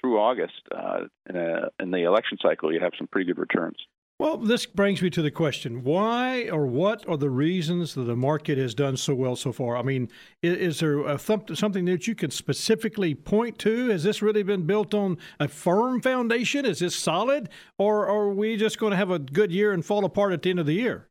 through 0.00 0.18
August 0.18 0.62
uh, 0.74 1.00
in, 1.28 1.36
a, 1.36 1.68
in 1.80 1.90
the 1.90 2.04
election 2.04 2.38
cycle, 2.40 2.72
you 2.72 2.80
have 2.80 2.92
some 2.96 3.06
pretty 3.06 3.26
good 3.26 3.38
returns. 3.38 3.76
Well, 4.18 4.36
this 4.36 4.66
brings 4.66 5.00
me 5.00 5.10
to 5.10 5.22
the 5.22 5.30
question 5.30 5.84
why 5.84 6.48
or 6.50 6.66
what 6.66 7.08
are 7.08 7.16
the 7.16 7.30
reasons 7.30 7.94
that 7.94 8.02
the 8.02 8.16
market 8.16 8.58
has 8.58 8.74
done 8.74 8.96
so 8.96 9.14
well 9.14 9.36
so 9.36 9.52
far? 9.52 9.76
I 9.76 9.82
mean, 9.82 10.08
is, 10.42 10.56
is 10.56 10.80
there 10.80 11.16
th- 11.16 11.56
something 11.56 11.84
that 11.84 12.08
you 12.08 12.16
can 12.16 12.32
specifically 12.32 13.14
point 13.14 13.58
to? 13.60 13.90
Has 13.90 14.02
this 14.02 14.20
really 14.20 14.42
been 14.42 14.66
built 14.66 14.92
on 14.92 15.18
a 15.38 15.46
firm 15.46 16.02
foundation? 16.02 16.66
Is 16.66 16.80
this 16.80 16.96
solid? 16.96 17.48
Or, 17.78 18.08
are 18.08 18.30
we 18.30 18.56
just 18.56 18.80
going 18.80 18.90
to 18.90 18.96
have 18.96 19.12
a 19.12 19.20
good 19.20 19.52
year 19.52 19.72
and 19.72 19.84
fall 19.84 20.04
apart 20.04 20.32
at 20.32 20.42
the 20.42 20.50
end 20.50 20.58
of 20.58 20.66
the 20.66 20.74
year? 20.74 21.08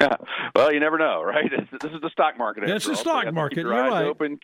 Yeah. 0.00 0.16
Well, 0.54 0.72
you 0.72 0.80
never 0.80 0.96
know, 0.96 1.22
right? 1.22 1.50
This 1.82 1.92
is 1.92 2.00
the 2.00 2.08
stock 2.10 2.38
market. 2.38 2.64
It's 2.70 2.86
the 2.86 2.96
stock 2.96 3.30
market. 3.34 3.58
You're 3.58 3.68
right. 3.68 4.04
Open, 4.04 4.38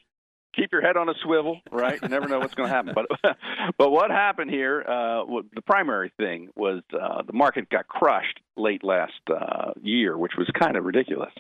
keep 0.55 0.73
your 0.73 0.83
head 0.83 0.97
on 0.97 1.09
a 1.09 1.15
swivel, 1.23 1.61
right? 1.71 2.01
You 2.01 2.09
never 2.09 2.29
know 2.29 2.39
what's 2.39 2.55
going 2.55 2.69
to 2.69 2.75
happen. 2.75 2.95
But 2.95 3.07
but 3.79 3.91
what 3.91 4.11
happened 4.11 4.51
here? 4.51 4.81
Uh, 4.83 5.25
the 5.55 5.63
primary 5.65 6.13
thing 6.17 6.49
was 6.57 6.83
uh, 6.93 7.23
the 7.23 7.33
market 7.33 7.69
got 7.71 7.89
crushed 7.89 8.41
late 8.57 8.85
last 8.85 9.13
uh, 9.31 9.73
year, 9.83 10.17
which 10.17 10.33
was 10.37 10.49
kind 10.59 10.77
of 10.77 10.85
ridiculous. 10.85 11.33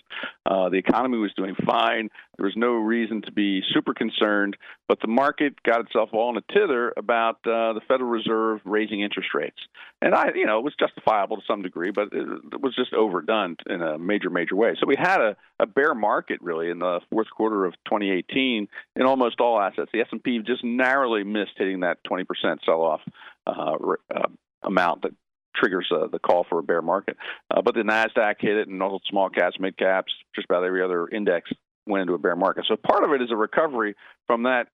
Uh, 0.47 0.69
the 0.71 0.77
economy 0.77 1.19
was 1.19 1.33
doing 1.37 1.55
fine. 1.67 2.09
There 2.39 2.47
was 2.47 2.57
no 2.57 2.73
reason 2.73 3.23
to 3.23 3.33
be 3.33 3.63
super 3.73 3.93
concerned, 3.93 4.57
but 4.89 4.99
the 5.01 5.09
market 5.09 5.63
got 5.63 5.81
itself 5.81 6.11
all 6.13 6.31
in 6.31 6.37
a 6.37 6.53
tither 6.53 6.93
about 6.97 7.37
uh, 7.45 7.75
the 7.75 7.81
Federal 7.87 8.11
Reserve 8.11 8.61
raising 8.65 9.03
interest 9.03 9.31
rates. 9.35 9.59
And 10.01 10.15
I, 10.15 10.31
you 10.35 10.47
know, 10.47 10.59
it 10.59 10.65
was 10.65 10.75
justifiable 10.79 11.37
to 11.37 11.43
some 11.47 11.63
degree, 11.63 11.91
but 11.91 12.09
it, 12.13 12.27
it 12.53 12.61
was 12.61 12.75
just 12.75 12.95
overdone 12.95 13.57
in 13.69 13.83
a 13.83 13.99
major, 13.99 14.31
major 14.31 14.57
way. 14.57 14.75
So 14.81 14.87
we 14.87 14.97
had 14.99 15.21
a, 15.21 15.37
a 15.61 15.67
bear 15.67 15.95
market 15.95 16.41
really 16.41 16.71
in 16.71 16.79
the 16.79 17.01
fourth 17.11 17.29
quarter 17.31 17.67
of 17.67 17.75
2018 17.85 18.69
in 19.03 19.09
almost 19.09 19.41
all 19.41 19.61
assets. 19.61 19.91
The 19.93 20.01
S&P 20.01 20.39
just 20.47 20.63
narrowly 20.63 21.25
missed 21.25 21.53
hitting 21.57 21.81
that 21.81 21.99
20% 22.05 22.25
sell-off 22.65 23.01
uh, 23.47 23.75
uh, 24.15 24.29
amount 24.63 25.03
that 25.03 25.13
triggers 25.57 25.91
uh, 25.93 26.07
the 26.07 26.21
call 26.21 26.47
for 26.49 26.61
a 26.61 26.63
bear 26.63 26.81
market. 26.81 27.17
Uh, 27.51 27.63
but 27.63 27.75
the 27.75 27.81
Nasdaq 27.81 28.37
hit 28.39 28.57
it, 28.57 28.69
and 28.69 28.81
all 28.81 29.01
small 29.11 29.29
caps, 29.29 29.57
mid 29.59 29.77
caps, 29.77 30.13
just 30.37 30.47
about 30.49 30.65
every 30.65 30.83
other 30.83 31.09
index 31.09 31.51
went 31.85 32.03
into 32.03 32.15
a 32.15 32.19
bear 32.19 32.37
market. 32.37 32.65
So 32.69 32.77
part 32.77 33.03
of 33.03 33.11
it 33.11 33.21
is 33.21 33.31
a 33.33 33.37
recovery 33.37 33.97
from 34.29 34.45
that 34.45 34.69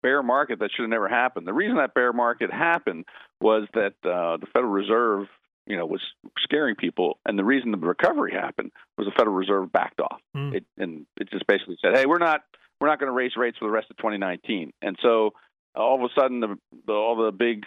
bear 0.00 0.22
market 0.22 0.60
that 0.60 0.70
should 0.74 0.82
have 0.82 0.90
never 0.90 1.08
happened. 1.08 1.48
The 1.48 1.52
reason 1.52 1.78
that 1.78 1.92
bear 1.92 2.12
market 2.12 2.52
happened 2.52 3.04
was 3.40 3.66
that 3.74 3.94
uh, 4.04 4.36
the 4.36 4.46
Federal 4.52 4.72
Reserve, 4.72 5.26
you 5.66 5.76
know, 5.76 5.86
was 5.86 6.00
scaring 6.38 6.76
people, 6.76 7.18
and 7.26 7.36
the 7.36 7.44
reason 7.44 7.72
the 7.72 7.78
recovery 7.78 8.32
happened 8.32 8.70
was 8.96 9.08
the 9.08 9.12
Federal 9.18 9.34
Reserve 9.34 9.72
backed 9.72 10.00
off. 10.00 10.20
Mm. 10.36 10.54
It, 10.54 10.64
and 10.78 11.06
it 11.20 11.28
just 11.30 11.48
basically 11.48 11.78
said, 11.82 11.96
"Hey, 11.96 12.06
we're 12.06 12.18
not." 12.18 12.42
We're 12.80 12.88
not 12.88 12.98
going 12.98 13.08
to 13.08 13.16
raise 13.16 13.36
rates 13.36 13.58
for 13.58 13.66
the 13.66 13.70
rest 13.70 13.90
of 13.90 13.96
2019. 13.96 14.72
And 14.82 14.96
so 15.02 15.30
all 15.74 15.96
of 15.96 16.10
a 16.10 16.20
sudden, 16.20 16.40
the, 16.40 16.56
the, 16.86 16.92
all 16.92 17.16
the 17.16 17.32
big 17.32 17.64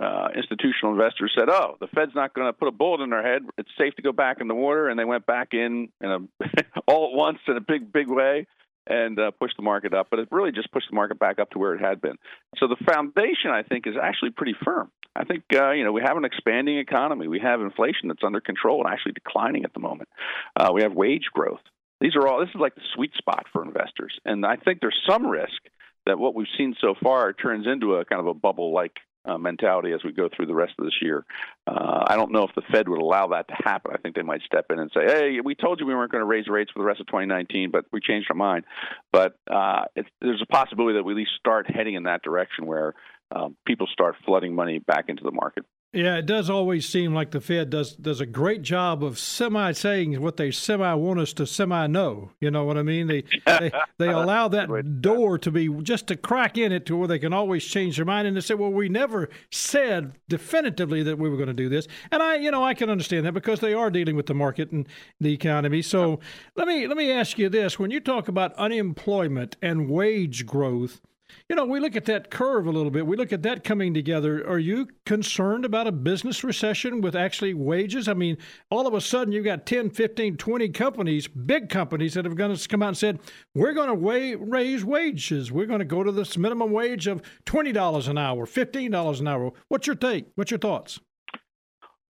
uh, 0.00 0.28
institutional 0.36 0.92
investors 0.92 1.32
said, 1.36 1.48
"Oh, 1.48 1.76
the 1.80 1.88
Fed's 1.88 2.14
not 2.14 2.32
going 2.34 2.46
to 2.46 2.52
put 2.52 2.68
a 2.68 2.72
bullet 2.72 3.02
in 3.02 3.10
their 3.10 3.22
head. 3.22 3.42
It's 3.58 3.70
safe 3.78 3.94
to 3.96 4.02
go 4.02 4.12
back 4.12 4.40
in 4.40 4.48
the 4.48 4.54
water," 4.54 4.88
and 4.88 4.98
they 4.98 5.04
went 5.04 5.26
back 5.26 5.48
in 5.52 5.88
in 6.00 6.28
all 6.86 7.10
at 7.10 7.16
once 7.16 7.38
in 7.48 7.56
a 7.56 7.60
big, 7.60 7.92
big 7.92 8.08
way 8.08 8.46
and 8.86 9.18
uh, 9.18 9.30
pushed 9.32 9.56
the 9.56 9.62
market 9.62 9.92
up. 9.92 10.08
But 10.10 10.20
it 10.20 10.28
really 10.30 10.52
just 10.52 10.72
pushed 10.72 10.88
the 10.90 10.94
market 10.94 11.18
back 11.18 11.38
up 11.38 11.50
to 11.50 11.58
where 11.58 11.74
it 11.74 11.80
had 11.80 12.00
been. 12.00 12.16
So 12.58 12.66
the 12.66 12.76
foundation, 12.84 13.50
I 13.50 13.62
think, 13.62 13.86
is 13.86 13.94
actually 14.00 14.30
pretty 14.30 14.54
firm. 14.64 14.90
I 15.14 15.24
think 15.24 15.42
uh, 15.52 15.72
you 15.72 15.84
know 15.84 15.92
we 15.92 16.02
have 16.02 16.16
an 16.16 16.24
expanding 16.24 16.78
economy. 16.78 17.26
We 17.26 17.40
have 17.40 17.60
inflation 17.60 18.08
that's 18.08 18.22
under 18.24 18.40
control 18.40 18.84
and 18.84 18.92
actually 18.92 19.12
declining 19.12 19.64
at 19.64 19.74
the 19.74 19.80
moment. 19.80 20.08
Uh, 20.56 20.70
we 20.72 20.82
have 20.82 20.92
wage 20.92 21.26
growth. 21.32 21.60
These 22.00 22.16
are 22.16 22.26
all. 22.26 22.40
This 22.40 22.48
is 22.50 22.60
like 22.60 22.74
the 22.74 22.82
sweet 22.94 23.12
spot 23.16 23.46
for 23.52 23.64
investors, 23.64 24.18
and 24.24 24.44
I 24.46 24.56
think 24.56 24.80
there's 24.80 24.98
some 25.08 25.26
risk 25.26 25.60
that 26.06 26.18
what 26.18 26.34
we've 26.34 26.46
seen 26.56 26.74
so 26.80 26.94
far 27.02 27.32
turns 27.32 27.66
into 27.66 27.96
a 27.96 28.04
kind 28.04 28.20
of 28.20 28.26
a 28.26 28.34
bubble-like 28.34 28.96
uh, 29.26 29.36
mentality 29.36 29.92
as 29.92 30.00
we 30.02 30.12
go 30.12 30.28
through 30.34 30.46
the 30.46 30.54
rest 30.54 30.72
of 30.78 30.84
this 30.86 30.94
year. 31.02 31.24
Uh, 31.66 32.04
I 32.06 32.16
don't 32.16 32.32
know 32.32 32.44
if 32.44 32.54
the 32.54 32.62
Fed 32.72 32.88
would 32.88 33.00
allow 33.00 33.28
that 33.28 33.48
to 33.48 33.54
happen. 33.54 33.92
I 33.94 33.98
think 33.98 34.16
they 34.16 34.22
might 34.22 34.40
step 34.42 34.66
in 34.70 34.78
and 34.78 34.90
say, 34.94 35.04
"Hey, 35.04 35.40
we 35.44 35.54
told 35.54 35.80
you 35.80 35.86
we 35.86 35.94
weren't 35.94 36.10
going 36.10 36.22
to 36.22 36.26
raise 36.26 36.48
rates 36.48 36.70
for 36.72 36.78
the 36.78 36.86
rest 36.86 37.00
of 37.00 37.06
2019, 37.06 37.70
but 37.70 37.84
we 37.92 38.00
changed 38.00 38.28
our 38.30 38.36
mind." 38.36 38.64
But 39.12 39.36
uh, 39.50 39.84
there's 40.20 40.42
a 40.42 40.46
possibility 40.46 40.96
that 40.96 41.04
we 41.04 41.12
at 41.12 41.16
least 41.16 41.32
start 41.38 41.70
heading 41.70 41.94
in 41.94 42.04
that 42.04 42.22
direction 42.22 42.66
where 42.66 42.94
um, 43.34 43.56
people 43.66 43.86
start 43.92 44.16
flooding 44.24 44.54
money 44.54 44.78
back 44.78 45.04
into 45.08 45.22
the 45.22 45.32
market. 45.32 45.64
Yeah, 45.92 46.18
it 46.18 46.26
does 46.26 46.48
always 46.48 46.88
seem 46.88 47.14
like 47.14 47.32
the 47.32 47.40
Fed 47.40 47.68
does 47.70 47.96
does 47.96 48.20
a 48.20 48.26
great 48.26 48.62
job 48.62 49.02
of 49.02 49.18
semi 49.18 49.72
saying 49.72 50.20
what 50.22 50.36
they 50.36 50.52
semi 50.52 50.94
want 50.94 51.18
us 51.18 51.32
to 51.32 51.48
semi 51.48 51.88
know. 51.88 52.30
You 52.40 52.52
know 52.52 52.64
what 52.64 52.78
I 52.78 52.84
mean? 52.84 53.08
They 53.08 53.24
they, 53.44 53.72
they 53.98 54.08
allow 54.12 54.46
that 54.46 55.02
door 55.02 55.36
to 55.38 55.50
be 55.50 55.68
just 55.82 56.06
to 56.06 56.16
crack 56.16 56.56
in 56.56 56.70
it 56.70 56.86
to 56.86 56.96
where 56.96 57.08
they 57.08 57.18
can 57.18 57.32
always 57.32 57.64
change 57.64 57.96
their 57.96 58.04
mind 58.04 58.28
and 58.28 58.36
they 58.36 58.40
say, 58.40 58.54
well, 58.54 58.70
we 58.70 58.88
never 58.88 59.30
said 59.50 60.12
definitively 60.28 61.02
that 61.02 61.18
we 61.18 61.28
were 61.28 61.36
going 61.36 61.48
to 61.48 61.52
do 61.52 61.68
this. 61.68 61.88
And 62.12 62.22
I, 62.22 62.36
you 62.36 62.52
know, 62.52 62.62
I 62.62 62.74
can 62.74 62.88
understand 62.88 63.26
that 63.26 63.32
because 63.32 63.58
they 63.58 63.74
are 63.74 63.90
dealing 63.90 64.14
with 64.14 64.26
the 64.26 64.34
market 64.34 64.70
and 64.70 64.86
the 65.20 65.32
economy. 65.32 65.82
So 65.82 66.20
let 66.54 66.68
me 66.68 66.86
let 66.86 66.96
me 66.96 67.10
ask 67.10 67.36
you 67.36 67.48
this: 67.48 67.80
when 67.80 67.90
you 67.90 67.98
talk 67.98 68.28
about 68.28 68.54
unemployment 68.54 69.56
and 69.60 69.90
wage 69.90 70.46
growth 70.46 71.00
you 71.48 71.56
know, 71.56 71.64
we 71.64 71.80
look 71.80 71.96
at 71.96 72.04
that 72.06 72.30
curve 72.30 72.66
a 72.66 72.70
little 72.70 72.90
bit. 72.90 73.06
We 73.06 73.16
look 73.16 73.32
at 73.32 73.42
that 73.42 73.64
coming 73.64 73.94
together. 73.94 74.46
Are 74.48 74.58
you 74.58 74.88
concerned 75.06 75.64
about 75.64 75.86
a 75.86 75.92
business 75.92 76.44
recession 76.44 77.00
with 77.00 77.14
actually 77.16 77.54
wages? 77.54 78.08
I 78.08 78.14
mean, 78.14 78.38
all 78.70 78.86
of 78.86 78.94
a 78.94 79.00
sudden 79.00 79.32
you've 79.32 79.44
got 79.44 79.66
10, 79.66 79.90
15, 79.90 80.36
20 80.36 80.68
companies, 80.70 81.28
big 81.28 81.68
companies 81.68 82.14
that 82.14 82.24
have 82.24 82.36
going 82.36 82.56
to 82.56 82.68
come 82.68 82.82
out 82.82 82.88
and 82.88 82.96
said, 82.96 83.20
we're 83.54 83.72
going 83.72 83.88
to 83.88 83.94
wa- 83.94 84.44
raise 84.46 84.84
wages. 84.84 85.50
We're 85.50 85.66
going 85.66 85.80
to 85.80 85.84
go 85.84 86.02
to 86.02 86.12
this 86.12 86.36
minimum 86.36 86.72
wage 86.72 87.06
of 87.06 87.22
$20 87.46 88.08
an 88.08 88.18
hour, 88.18 88.46
$15 88.46 89.20
an 89.20 89.28
hour. 89.28 89.52
What's 89.68 89.86
your 89.86 89.96
take? 89.96 90.26
What's 90.34 90.50
your 90.50 90.58
thoughts? 90.58 91.00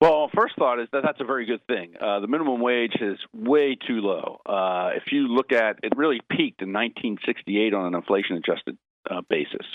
Well, 0.01 0.31
first 0.35 0.55
thought 0.59 0.81
is 0.81 0.89
that 0.93 1.03
that's 1.05 1.21
a 1.21 1.25
very 1.25 1.45
good 1.45 1.61
thing. 1.67 1.93
Uh, 2.01 2.21
the 2.21 2.27
minimum 2.27 2.61
wage 2.61 2.95
is 3.03 3.19
way 3.35 3.77
too 3.77 4.01
low. 4.01 4.41
Uh, 4.47 4.93
if 4.97 5.13
you 5.13 5.29
look 5.29 5.53
at 5.53 5.81
it, 5.83 5.93
really 5.95 6.21
peaked 6.31 6.63
in 6.63 6.73
1968 6.73 7.75
on 7.75 7.87
an 7.87 7.95
inflation 7.95 8.37
adjusted 8.37 8.79
uh, 9.09 9.21
basis. 9.29 9.67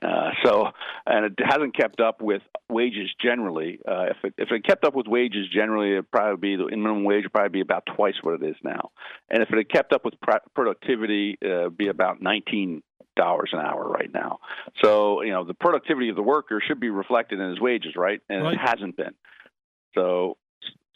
Uh, 0.00 0.30
so, 0.44 0.68
and 1.04 1.26
it 1.26 1.32
hasn't 1.44 1.76
kept 1.76 2.00
up 2.00 2.22
with 2.22 2.42
wages 2.70 3.10
generally. 3.20 3.80
Uh, 3.86 4.04
if 4.04 4.16
it 4.22 4.34
if 4.38 4.50
it 4.50 4.64
kept 4.64 4.84
up 4.84 4.94
with 4.94 5.06
wages 5.06 5.46
generally, 5.52 5.92
it'd 5.92 6.10
probably 6.10 6.56
be 6.56 6.56
the 6.56 6.70
minimum 6.70 7.04
wage 7.04 7.24
would 7.24 7.32
probably 7.32 7.50
be 7.50 7.60
about 7.60 7.84
twice 7.96 8.14
what 8.22 8.40
it 8.40 8.48
is 8.48 8.56
now. 8.62 8.92
And 9.28 9.42
if 9.42 9.50
it 9.50 9.56
had 9.56 9.68
kept 9.68 9.92
up 9.92 10.04
with 10.04 10.14
pr- 10.20 10.46
productivity, 10.54 11.36
uh, 11.44 11.62
it'd 11.62 11.76
be 11.76 11.88
about 11.88 12.22
nineteen 12.22 12.82
dollars 13.16 13.50
an 13.52 13.58
hour 13.58 13.86
right 13.88 14.10
now. 14.14 14.38
So, 14.82 15.22
you 15.22 15.32
know, 15.32 15.44
the 15.44 15.54
productivity 15.54 16.08
of 16.08 16.16
the 16.16 16.22
worker 16.22 16.62
should 16.66 16.80
be 16.80 16.88
reflected 16.88 17.40
in 17.40 17.50
his 17.50 17.60
wages, 17.60 17.94
right? 17.96 18.20
And 18.28 18.44
right. 18.44 18.54
it 18.54 18.60
hasn't 18.60 18.96
been. 18.96 19.14
So, 19.94 20.36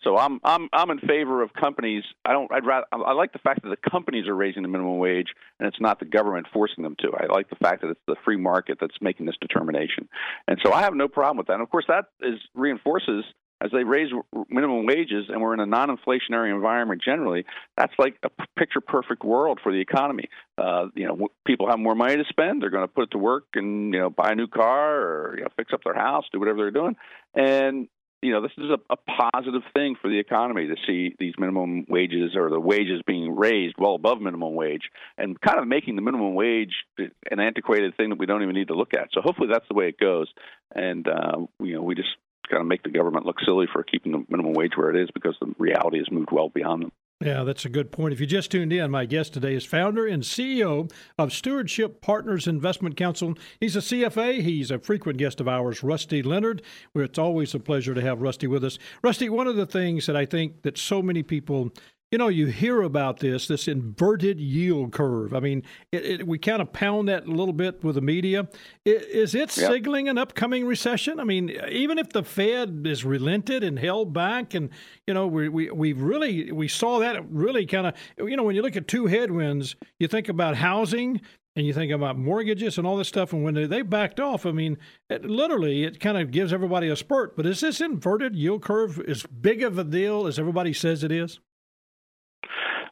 so 0.05 0.17
I'm 0.17 0.41
I'm 0.45 0.69
I'm 0.73 0.91
in 0.91 0.99
favor 0.99 1.43
of 1.43 1.53
companies. 1.55 2.05
I 2.25 2.33
don't. 2.33 2.53
I'd 2.53 2.67
rather. 2.67 2.87
I 2.93 3.13
like 3.13 3.33
the 3.33 3.39
fact 3.39 3.63
that 3.63 3.71
the 3.71 3.91
companies 3.91 4.29
are 4.29 4.37
raising 4.37 4.63
the 4.63 4.69
minimum 4.69 4.99
wage, 4.99 5.29
and 5.59 5.67
it's 5.67 5.81
not 5.81 5.99
the 5.99 6.05
government 6.05 6.47
forcing 6.53 6.85
them 6.85 6.95
to. 7.01 7.13
I 7.19 7.33
like 7.33 7.49
the 7.49 7.57
fact 7.57 7.83
that 7.83 7.91
it's 7.91 8.01
the 8.07 8.17
free 8.25 8.37
market 8.37 8.79
that's 8.81 8.97
making 9.01 9.27
this 9.27 9.37
determination, 9.41 10.09
and 10.47 10.59
so 10.65 10.73
I 10.73 10.83
have 10.83 10.95
no 10.95 11.09
problem 11.09 11.39
with 11.39 11.47
that. 11.49 11.55
And 11.55 11.63
of 11.63 11.71
course, 11.71 11.87
that 11.89 12.05
is 12.21 12.39
reinforces 12.55 13.25
as 13.61 13.71
they 13.73 13.85
raise 13.85 14.11
minimum 14.51 14.85
wages, 14.85 15.27
and 15.29 15.41
we're 15.41 15.55
in 15.55 15.61
a 15.61 15.67
non-inflationary 15.67 16.55
environment 16.55 17.01
generally. 17.03 17.47
That's 17.79 17.93
like 17.99 18.17
a 18.23 18.31
picture 18.59 18.81
perfect 18.81 19.25
world 19.25 19.59
for 19.63 19.73
the 19.73 19.81
economy. 19.81 20.29
Uh, 20.59 20.87
you 20.95 21.07
know, 21.07 21.29
people 21.47 21.71
have 21.71 21.79
more 21.79 21.95
money 21.95 22.17
to 22.17 22.25
spend. 22.29 22.61
They're 22.61 22.71
going 22.71 22.87
to 22.87 22.93
put 22.93 23.05
it 23.05 23.11
to 23.13 23.19
work 23.19 23.45
and 23.55 23.95
you 23.95 24.01
know 24.01 24.11
buy 24.11 24.33
a 24.33 24.35
new 24.35 24.49
car 24.49 25.01
or 25.01 25.35
you 25.39 25.43
know 25.45 25.49
fix 25.57 25.73
up 25.73 25.81
their 25.85 25.95
house, 25.95 26.25
do 26.33 26.39
whatever 26.39 26.59
they're 26.59 26.71
doing, 26.71 26.97
and 27.35 27.89
you 28.25 28.33
know, 28.33 28.41
this 28.41 28.53
is 28.57 28.71
a, 28.71 28.79
a, 28.91 28.97
positive 28.97 29.61
thing 29.75 29.97
for 30.01 30.09
the 30.09 30.19
economy 30.19 30.67
to 30.67 30.77
see 30.87 31.15
these 31.19 31.35
minimum 31.39 31.85
wages 31.89 32.35
or 32.35 32.49
the 32.49 32.59
wages 32.59 33.03
being 33.07 33.37
raised 33.37 33.75
well 33.79 33.95
above 33.95 34.19
minimum 34.19 34.55
wage 34.55 34.89
and 35.19 35.39
kind 35.43 35.59
of 35.59 35.69
making 35.69 35.95
the 35.95 36.03
minimum 36.03 36.35
wage 36.35 36.73
an 36.99 37.39
antiquated 37.39 37.95
thing 37.99 38.09
that 38.09 38.19
we 38.19 38.25
don't 38.25 38.43
even 38.43 38.55
need 38.55 38.69
to 38.69 38.75
look 38.75 38.95
at. 38.95 39.09
So 39.13 39.21
hopefully 39.21 39.49
that's 39.53 39.69
the 39.69 39.75
way 39.75 39.89
it 39.89 40.01
goes. 40.01 40.33
And, 40.75 41.07
uh, 41.07 41.47
you 41.61 41.75
know, 41.75 41.83
we 41.83 41.95
just 41.95 42.09
kind 42.51 42.63
of 42.63 42.67
make 42.67 42.83
the 42.83 42.89
government 42.89 43.27
look 43.27 43.37
silly 43.45 43.67
for 43.71 43.83
keeping 43.83 44.13
the 44.13 44.25
minimum 44.31 44.55
wage 44.55 44.73
where 44.75 44.89
it 44.89 45.03
is 45.03 45.11
because 45.13 45.37
the 45.41 45.53
reality 45.59 45.99
has 45.99 46.11
moved 46.11 46.31
well 46.33 46.49
beyond 46.49 46.85
them. 46.85 46.93
Yeah, 47.25 47.43
that's 47.43 47.65
a 47.65 47.71
good 47.71 47.91
point. 47.91 48.13
If 48.13 48.21
you 48.21 48.27
just 48.27 48.51
tuned 48.51 48.71
in, 48.71 48.91
my 48.91 49.07
guest 49.07 49.33
today 49.33 49.55
is 49.55 49.65
founder 49.65 50.07
and 50.07 50.23
CEO 50.23 50.93
of 51.17 51.33
Stewardship 51.33 52.03
Partners 52.03 52.47
Investment 52.47 52.99
Counsel. 52.99 53.33
He's 53.59 53.77
a 53.77 53.79
CFA. 53.79 54.43
He's 54.43 54.71
a 54.71 54.79
frequent 54.79 55.17
guest 55.17 55.41
of 55.41 55.49
ours, 55.49 55.83
Rusty 55.83 56.23
Leonard. 56.23 56.61
It's 56.95 57.19
always 57.19 57.55
a 57.55 57.59
pleasure 57.59 57.95
to 57.95 58.03
have 58.03 58.21
Rusty 58.21 58.47
with 58.47 58.63
us. 58.63 58.79
Rusty, 59.03 59.31
one 59.31 59.47
of 59.47 59.57
the 59.57 59.65
things 59.65 60.05
that 60.05 60.17
I 60.17 60.27
think 60.27 60.61
that 60.65 60.77
so 60.77 61.01
many 61.01 61.23
people 61.23 61.73
you 62.15 62.19
know, 62.19 62.29
you 62.29 62.47
hear 62.47 62.83
about 62.83 63.19
this, 63.19 63.49
this 63.49 63.67
inverted 63.67 64.39
yield 64.39 64.93
curve. 64.93 65.35
I 65.35 65.41
mean, 65.41 65.65
it, 65.91 66.05
it, 66.05 66.27
we 66.29 66.39
kind 66.39 66.63
of 66.63 66.73
pound 66.73 67.09
that 67.09 67.27
a 67.27 67.29
little 67.29 67.53
bit 67.53 67.83
with 67.83 67.97
the 67.97 68.01
media. 68.01 68.49
Is, 68.85 69.35
it 69.35 69.57
yep. 69.57 69.73
signaling 69.73 70.09
an 70.09 70.17
upcoming 70.17 70.65
recession? 70.65 71.19
I 71.19 71.25
mean, 71.25 71.51
even 71.69 71.99
if 71.99 72.11
the 72.11 72.23
Fed 72.23 72.85
is 72.87 73.05
relented 73.05 73.65
and 73.65 73.81
held 73.81 74.13
back, 74.13 74.55
and 74.55 74.71
you 75.09 75.15
know, 75.15 75.27
we 75.27 75.49
we 75.49 75.73
we 75.73 75.93
really 75.93 76.53
we 76.53 76.69
saw 76.69 77.01
that 77.01 77.29
really 77.29 77.67
kind 77.67 77.89
of, 77.89 77.95
you 78.17 78.37
know, 78.37 78.45
when 78.45 78.55
you 78.55 78.63
look 78.63 78.77
at 78.77 78.87
two 78.87 79.07
headwinds, 79.07 79.75
you 79.99 80.07
think 80.07 80.29
about 80.29 80.55
housing 80.55 81.21
and 81.57 81.67
you 81.67 81.75
think 81.75 81.91
about 81.91 82.17
mortgages 82.17 82.79
and 82.79 82.87
all 82.87 82.97
this 82.97 83.09
stuff, 83.09 83.33
and 83.33 83.43
when 83.43 83.55
they, 83.55 83.67
they 83.67 83.83
backed 83.83 84.21
off, 84.21 84.47
I 84.47 84.53
mean, 84.53 84.79
it, 85.11 85.25
literally, 85.25 85.83
it 85.83 85.99
kind 85.99 86.17
of 86.17 86.31
gives 86.31 86.53
everybody 86.53 86.87
a 86.87 86.95
spurt. 86.95 87.37
But 87.37 87.45
is 87.45 87.59
this 87.59 87.81
inverted 87.81 88.37
yield 88.37 88.63
curve 88.63 89.01
as 89.01 89.25
big 89.25 89.65
of 89.65 89.79
a 89.81 89.85
deal 89.85 90.29
as 90.29 90.39
everybody 90.39 90.73
says 90.73 91.03
it 91.03 91.11
is? 91.11 91.41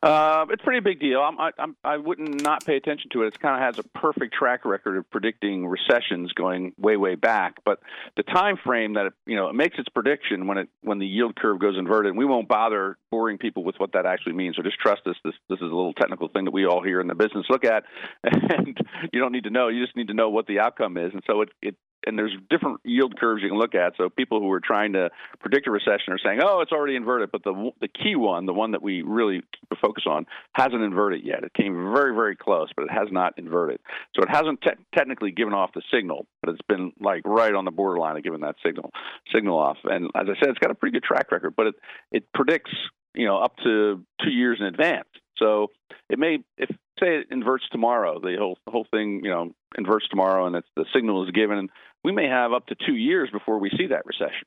Uh, 0.03 0.47
it's 0.51 0.61
a 0.61 0.65
pretty 0.65 0.81
big 0.81 0.99
deal. 0.99 1.21
I'm, 1.21 1.39
I, 1.39 1.51
I'm, 1.59 1.77
I 1.85 1.97
wouldn't 1.97 2.43
not 2.43 2.67
pay 2.67 2.77
attention 2.77 3.09
to 3.13 3.23
it. 3.23 3.29
It 3.29 3.41
kind 3.41 3.55
of 3.55 3.77
has 3.77 3.85
a 3.85 3.89
perfect 3.99 4.35
track 4.35 4.65
record 4.65 4.97
of 4.97 5.09
predicting 5.11 5.65
recessions 5.65 6.33
going 6.33 6.73
way, 6.77 6.97
way 6.97 7.15
back. 7.15 7.59
But 7.65 7.79
the 8.17 8.25
time 8.25 8.57
frame 8.65 8.95
that 8.95 9.07
it, 9.07 9.13
you 9.27 9.37
know 9.37 9.49
it 9.49 9.55
makes 9.55 9.79
its 9.79 9.89
prediction 9.91 10.49
when 10.49 10.59
it 10.59 10.69
when 10.83 10.99
the 10.99 11.07
yield 11.07 11.37
curve 11.37 11.61
goes 11.61 11.79
inverted, 11.79 12.17
we 12.17 12.25
won't 12.25 12.49
bother 12.49 12.99
boring 13.13 13.39
people 13.39 13.63
with 13.63 13.77
what 13.79 13.93
that 13.93 14.05
actually 14.05 14.33
means. 14.33 14.57
So 14.57 14.63
just 14.63 14.79
trust 14.81 15.03
us. 15.07 15.15
This 15.25 15.35
this 15.49 15.59
is 15.59 15.63
a 15.63 15.75
little 15.75 15.95
technical 15.95 16.29
thing 16.29 16.47
that 16.47 16.53
we 16.53 16.67
all 16.67 16.83
here 16.83 17.01
in 17.01 17.07
the 17.07 17.15
business 17.15 17.47
look 17.49 17.65
at, 17.65 17.85
and 18.25 18.77
you 19.13 19.21
don't 19.21 19.33
need 19.33 19.45
to 19.45 19.51
know. 19.51 19.69
You 19.69 19.85
just 19.85 19.97
need 19.97 20.09
to 20.09 20.15
know 20.15 20.31
what 20.31 20.49
the 20.49 20.59
outcome 20.59 20.97
is. 20.97 21.13
And 21.13 21.23
so 21.29 21.43
it 21.43 21.51
it 21.63 21.77
and 22.07 22.19
there's 22.19 22.35
different 22.51 22.81
yield 22.85 23.19
curves 23.19 23.43
you 23.43 23.49
can 23.49 23.59
look 23.59 23.75
at. 23.75 23.95
So 23.97 24.09
people 24.09 24.41
who 24.41 24.51
are 24.51 24.61
trying 24.61 24.93
to 24.95 25.11
predict 25.41 25.67
a 25.67 25.71
recession 25.71 26.13
are 26.13 26.19
saying, 26.19 26.41
"Oh, 26.43 26.61
it's 26.61 26.73
already 26.73 26.97
inverted," 26.97 27.31
but 27.31 27.45
the 27.45 27.71
the 27.81 27.89
key 27.89 28.17
one, 28.17 28.47
the 28.47 28.53
one 28.53 28.73
that 28.73 28.83
we 28.83 29.03
really 29.03 29.43
focus 29.81 30.05
on, 30.07 30.27
hasn't 30.55 30.83
inverted 30.83 31.25
yet. 31.25 31.45
It 31.45 31.55
came 31.55 31.75
very 31.95 32.15
very 32.15 32.37
close, 32.37 32.69
but 32.77 32.85
it 32.85 32.91
has 32.91 33.09
not 33.11 33.39
inverted. 33.39 33.81
So 34.15 34.23
it 34.23 34.29
hasn't 34.29 34.61
te- 34.63 34.85
technically 34.95 35.31
given 35.31 35.55
off 35.55 35.71
the 35.75 35.83
signal, 35.93 36.27
but 36.43 36.51
it's 36.51 36.63
been 36.69 36.93
like 37.01 37.23
right 37.25 37.55
on 37.55 37.65
the 37.65 37.71
borderline 37.71 38.17
of 38.17 38.23
giving 38.23 38.41
that 38.41 38.57
signal 38.65 38.91
signal 39.35 39.59
off. 39.59 39.79
And 39.85 40.07
as 40.15 40.27
I 40.29 40.39
said, 40.41 40.51
it's 40.51 40.59
got 40.59 40.71
a 40.71 40.75
pretty 40.75 40.95
good 40.95 41.05
track 41.05 41.31
record, 41.33 41.55
but 41.57 41.69
it 41.69 41.75
it 42.11 42.33
predicts 42.33 42.73
you 43.15 43.27
know 43.27 43.39
up 43.39 43.57
to 43.65 44.05
two 44.23 44.31
years 44.31 44.59
in 44.61 44.67
advance. 44.67 45.09
So 45.43 45.69
it 46.09 46.19
may, 46.19 46.39
if 46.57 46.71
say 47.01 47.19
it 47.19 47.27
inverts 47.31 47.65
tomorrow, 47.73 48.21
the 48.21 48.37
whole 48.39 48.59
the 48.65 48.71
whole 48.71 48.87
thing, 48.91 49.21
you 49.25 49.31
know, 49.31 49.53
inverts 49.77 50.07
tomorrow, 50.09 50.47
and 50.47 50.57
it's, 50.57 50.69
the 50.77 50.85
signal 50.95 51.25
is 51.25 51.31
given, 51.33 51.59
and 51.59 51.71
we 52.05 52.13
may 52.13 52.29
have 52.29 52.53
up 52.53 52.67
to 52.67 52.77
two 52.87 52.95
years 52.95 53.29
before 53.33 53.59
we 53.59 53.71
see 53.77 53.89
that 53.89 54.07
recession. 54.07 54.47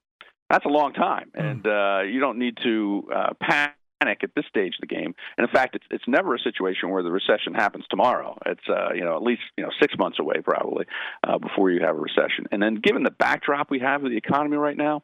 That's 0.49 0.65
a 0.65 0.69
long 0.69 0.93
time, 0.93 1.31
mm. 1.35 1.43
and 1.43 1.67
uh, 1.67 2.01
you 2.07 2.19
don't 2.19 2.37
need 2.37 2.57
to 2.63 3.09
uh, 3.13 3.29
panic 3.41 3.75
at 4.23 4.29
this 4.35 4.45
stage 4.47 4.73
of 4.75 4.87
the 4.87 4.93
game. 4.93 5.15
And 5.37 5.47
in 5.47 5.53
fact, 5.53 5.75
it's 5.75 5.85
it's 5.89 6.03
never 6.07 6.35
a 6.35 6.39
situation 6.39 6.89
where 6.89 7.03
the 7.03 7.11
recession 7.11 7.53
happens 7.55 7.85
tomorrow. 7.89 8.37
It's 8.45 8.67
uh, 8.69 8.93
you 8.93 9.03
know 9.03 9.15
at 9.15 9.23
least 9.23 9.41
you 9.57 9.63
know 9.63 9.71
six 9.81 9.95
months 9.97 10.19
away 10.19 10.35
probably 10.43 10.85
uh, 11.27 11.39
before 11.39 11.71
you 11.71 11.81
have 11.81 11.95
a 11.95 11.99
recession. 11.99 12.45
And 12.51 12.61
then 12.61 12.75
given 12.75 13.03
the 13.03 13.11
backdrop 13.11 13.71
we 13.71 13.79
have 13.79 14.03
of 14.03 14.11
the 14.11 14.17
economy 14.17 14.57
right 14.57 14.77
now, 14.77 15.01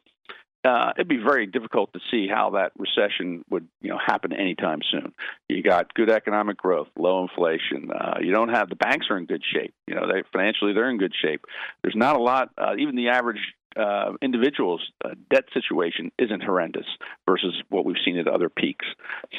uh, 0.64 0.94
it'd 0.96 1.08
be 1.08 1.18
very 1.18 1.48
difficult 1.48 1.92
to 1.94 2.00
see 2.12 2.28
how 2.28 2.52
that 2.52 2.72
recession 2.78 3.44
would 3.50 3.68
you 3.82 3.90
know 3.90 3.98
happen 3.98 4.32
anytime 4.34 4.80
soon. 4.92 5.14
You 5.50 5.64
got 5.64 5.94
good 5.94 6.10
economic 6.10 6.58
growth, 6.58 6.88
low 6.98 7.24
inflation. 7.24 7.90
Uh, 7.92 8.20
you 8.22 8.32
don't 8.32 8.50
have 8.50 8.70
the 8.70 8.76
banks 8.76 9.08
are 9.10 9.18
in 9.18 9.26
good 9.26 9.44
shape. 9.44 9.74
You 9.88 9.96
know, 9.96 10.08
they 10.08 10.24
financially 10.32 10.74
they're 10.74 10.90
in 10.90 10.98
good 10.98 11.14
shape. 11.20 11.46
There's 11.82 11.96
not 11.96 12.16
a 12.16 12.22
lot. 12.22 12.50
Uh, 12.58 12.76
even 12.78 12.96
the 12.96 13.10
average 13.10 13.40
uh, 13.76 14.14
individual's 14.22 14.82
uh, 15.04 15.12
debt 15.30 15.46
situation 15.54 16.12
isn't 16.20 16.44
horrendous 16.44 16.86
versus 17.26 17.56
what 17.70 17.86
we've 17.86 17.96
seen 18.04 18.18
at 18.18 18.28
other 18.28 18.50
peaks. 18.50 18.86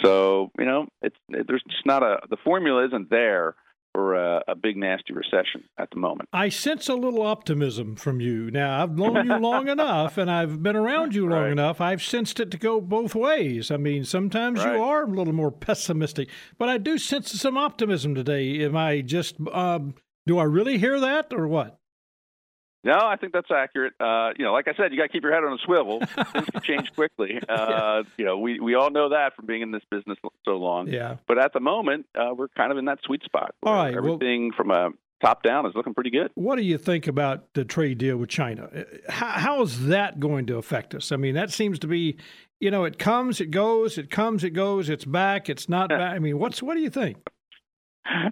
So 0.03 0.51
you 0.59 0.65
know, 0.65 0.87
it's 1.03 1.17
it, 1.29 1.47
there's 1.47 1.63
just 1.69 1.87
not 1.87 2.03
a 2.03 2.19
the 2.31 2.39
formula 2.39 2.87
isn't 2.87 3.11
there 3.11 3.55
for 3.93 4.15
a, 4.15 4.43
a, 4.49 4.55
big 4.55 4.77
nasty 4.77 5.13
recession 5.13 5.65
at 5.79 5.91
the 5.91 5.99
moment. 5.99 6.29
I 6.33 6.49
sense 6.49 6.89
a 6.89 6.95
little 6.95 7.23
optimism 7.23 7.97
from 7.97 8.21
you. 8.21 8.51
Now 8.51 8.83
I've 8.83 8.97
known 8.97 9.27
you 9.27 9.37
long 9.39 9.69
enough, 9.69 10.17
and 10.19 10.31
I've 10.31 10.63
been 10.63 10.77
around 10.77 11.15
you 11.15 11.29
long 11.29 11.43
right. 11.43 11.53
enough. 11.53 11.81
I've 11.81 12.03
sensed 12.03 12.41
it 12.41 12.51
to 12.53 12.57
go 12.57 12.81
both 12.81 13.15
ways. 13.15 13.71
I 13.71 13.77
mean, 13.77 14.05
sometimes 14.05 14.65
right. 14.65 14.77
you 14.77 14.83
are 14.83 15.05
a 15.05 15.11
little 15.11 15.35
more 15.35 15.51
pessimistic, 15.51 16.29
but 16.59 16.69
I 16.69 16.79
do 16.79 16.99
sense 16.99 17.33
some 17.33 17.57
optimism 17.57 18.15
today. 18.15 18.65
Am 18.65 18.77
I 18.77 19.01
just? 19.01 19.37
Um, 19.53 19.95
do 20.27 20.39
I 20.39 20.45
really 20.45 20.79
hear 20.79 21.01
that, 21.01 21.33
or 21.33 21.49
what? 21.49 21.79
No, 22.85 22.95
I 22.95 23.17
think 23.17 23.33
that's 23.33 23.51
accurate. 23.51 23.95
Uh, 24.01 24.31
you 24.37 24.45
know, 24.45 24.53
like 24.53 24.67
I 24.67 24.75
said, 24.75 24.93
you 24.93 24.99
got 24.99 25.05
to 25.05 25.09
keep 25.09 25.23
your 25.23 25.33
head 25.33 25.45
on 25.45 25.53
a 25.53 25.59
swivel. 25.59 26.01
Things 26.33 26.47
can 26.51 26.61
change 26.63 26.93
quickly. 26.95 27.41
Uh, 27.53 28.03
you 28.17 28.25
know, 28.25 28.39
we 28.39 28.59
we 28.61 28.75
all 28.75 28.91
know 28.91 29.11
that 29.11 29.37
from 29.37 29.45
being 29.47 29.61
in 29.61 29.71
this 29.71 29.83
business 29.91 30.17
so 30.45 30.57
long. 30.57 30.89
Yeah. 30.89 31.17
But 31.29 31.39
at 31.39 31.53
the 31.53 31.61
moment, 31.61 32.07
uh, 32.15 32.33
we're 32.35 32.49
kind 32.49 32.73
of 32.73 32.79
in 32.79 32.87
that 32.87 32.99
sweet 33.05 33.23
spot. 33.25 33.55
All 33.63 33.75
right. 33.75 33.95
Everything 33.95 34.49
well, 34.49 34.57
from 34.57 34.71
a 34.71 34.91
top 35.23 35.43
down 35.43 35.67
is 35.67 35.73
looking 35.75 35.95
pretty 35.95 36.11
good. 36.11 36.31
What 36.35 36.57
do 36.57 36.63
you 36.63 36.79
think 36.79 37.07
about 37.07 37.53
the 37.55 37.65
trade 37.65 37.99
deal 37.99 38.17
with 38.17 38.31
China? 38.31 38.69
Uh, 38.75 38.83
how, 39.09 39.27
how 39.27 39.63
is 39.63 39.87
that 39.87 40.21
going 40.21 40.47
to 40.47 40.57
affect 40.57 40.95
us? 40.95 41.13
I 41.13 41.17
mean, 41.17 41.35
that 41.35 41.51
seems 41.51 41.79
to 41.81 41.87
be, 41.87 42.17
you 42.61 42.71
know, 42.71 42.85
it 42.85 42.99
comes, 42.99 43.41
it 43.41 43.51
goes, 43.51 43.99
it 43.99 44.11
comes, 44.11 44.45
it 44.45 44.51
goes, 44.51 44.89
it's 44.89 45.05
back, 45.05 45.49
it's 45.49 45.69
not 45.69 45.91
back. 45.91 46.01
I 46.01 46.19
mean, 46.19 46.39
what's 46.39 46.63
what 46.63 46.75
do 46.75 46.81
you 46.81 46.91
think? 46.91 47.19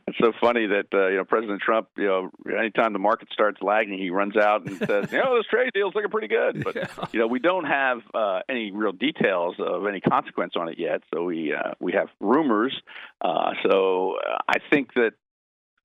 It's 0.07 0.19
so 0.19 0.33
funny 0.41 0.67
that 0.67 0.87
uh, 0.93 1.09
you 1.09 1.17
know 1.17 1.25
President 1.25 1.61
Trump, 1.63 1.89
you 1.97 2.07
know, 2.07 2.31
anytime 2.59 2.93
the 2.93 2.99
market 2.99 3.29
starts 3.33 3.59
lagging, 3.63 3.99
he 3.99 4.11
runs 4.11 4.37
out 4.37 4.67
and 4.67 4.77
says, 4.77 5.13
"You 5.13 5.19
know, 5.19 5.37
this 5.37 5.47
trade 5.47 5.71
deal's 5.75 5.95
looking 5.95 6.11
pretty 6.11 6.29
good." 6.29 6.65
But 6.65 6.77
yeah. 6.77 6.87
you 7.13 7.21
know, 7.21 7.27
we 7.27 7.39
don't 7.39 7.65
have 7.65 7.99
uh, 8.13 8.41
any 8.49 8.73
real 8.73 8.93
details 8.93 9.57
of 9.59 9.87
any 9.87 10.01
consequence 10.01 10.55
on 10.57 10.69
it 10.69 10.79
yet. 10.79 11.03
So 11.15 11.25
we 11.25 11.55
uh, 11.55 11.73
we 11.81 11.93
have 11.93 12.09
rumors. 12.21 12.77
Uh, 13.21 13.53
so 13.69 14.17
uh, 14.17 14.39
I 14.49 14.59
think 14.71 14.95
that 14.95 15.13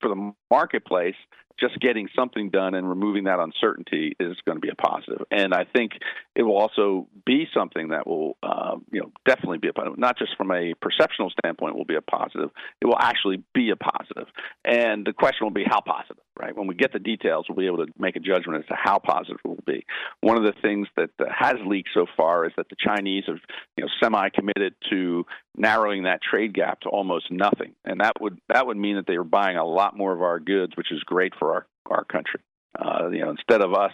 for 0.01 0.09
the 0.09 0.31
marketplace, 0.49 1.15
just 1.59 1.79
getting 1.79 2.09
something 2.15 2.49
done 2.49 2.75
and 2.75 2.87
removing 2.87 3.25
that 3.25 3.39
uncertainty 3.39 4.15
is 4.19 4.35
going 4.45 4.57
to 4.57 4.61
be 4.61 4.69
a 4.69 4.75
positive. 4.75 5.25
And 5.31 5.53
I 5.53 5.65
think 5.65 5.93
it 6.35 6.43
will 6.43 6.57
also 6.57 7.07
be 7.25 7.47
something 7.53 7.89
that 7.89 8.05
will, 8.07 8.37
uh, 8.43 8.75
you 8.91 9.01
know, 9.01 9.11
definitely 9.25 9.59
be 9.59 9.69
a 9.69 9.73
positive. 9.73 9.97
Not 9.97 10.17
just 10.17 10.35
from 10.37 10.51
a 10.51 10.73
perceptional 10.81 11.29
standpoint 11.29 11.77
will 11.77 11.85
be 11.85 11.95
a 11.95 12.01
positive. 12.01 12.49
It 12.81 12.85
will 12.85 12.99
actually 12.99 13.43
be 13.53 13.69
a 13.69 13.75
positive. 13.75 14.27
And 14.63 15.05
the 15.05 15.13
question 15.13 15.45
will 15.45 15.51
be 15.51 15.65
how 15.65 15.81
positive, 15.81 16.23
right? 16.39 16.55
When 16.55 16.67
we 16.67 16.75
get 16.75 16.93
the 16.93 16.99
details, 16.99 17.45
we'll 17.47 17.57
be 17.57 17.67
able 17.67 17.85
to 17.85 17.91
make 17.97 18.15
a 18.15 18.19
judgment 18.19 18.59
as 18.59 18.67
to 18.67 18.75
how 18.75 18.99
positive 18.99 19.37
it 19.43 19.47
will 19.47 19.63
be. 19.65 19.85
One 20.21 20.37
of 20.37 20.43
the 20.43 20.53
things 20.61 20.87
that 20.97 21.09
has 21.29 21.55
leaked 21.65 21.89
so 21.93 22.05
far 22.17 22.45
is 22.45 22.51
that 22.57 22.69
the 22.69 22.75
Chinese 22.79 23.23
have, 23.27 23.39
you 23.77 23.83
know, 23.83 23.89
semi-committed 24.01 24.75
to 24.89 25.25
narrowing 25.55 26.03
that 26.03 26.21
trade 26.21 26.53
gap 26.53 26.81
to 26.81 26.89
almost 26.89 27.31
nothing, 27.31 27.73
and 27.85 27.99
that 28.01 28.13
would 28.19 28.39
that 28.49 28.67
would 28.67 28.77
mean 28.77 28.95
that 28.95 29.07
they 29.07 29.17
were 29.17 29.23
buying 29.23 29.57
a 29.57 29.65
lot 29.65 29.97
more 29.97 30.13
of 30.13 30.21
our 30.21 30.39
goods, 30.39 30.73
which 30.75 30.91
is 30.91 31.01
great 31.03 31.33
for 31.37 31.53
our 31.53 31.67
our 31.89 32.03
country. 32.05 32.41
Uh, 32.77 33.09
you 33.09 33.19
know, 33.19 33.29
instead 33.29 33.61
of 33.61 33.73
us 33.73 33.93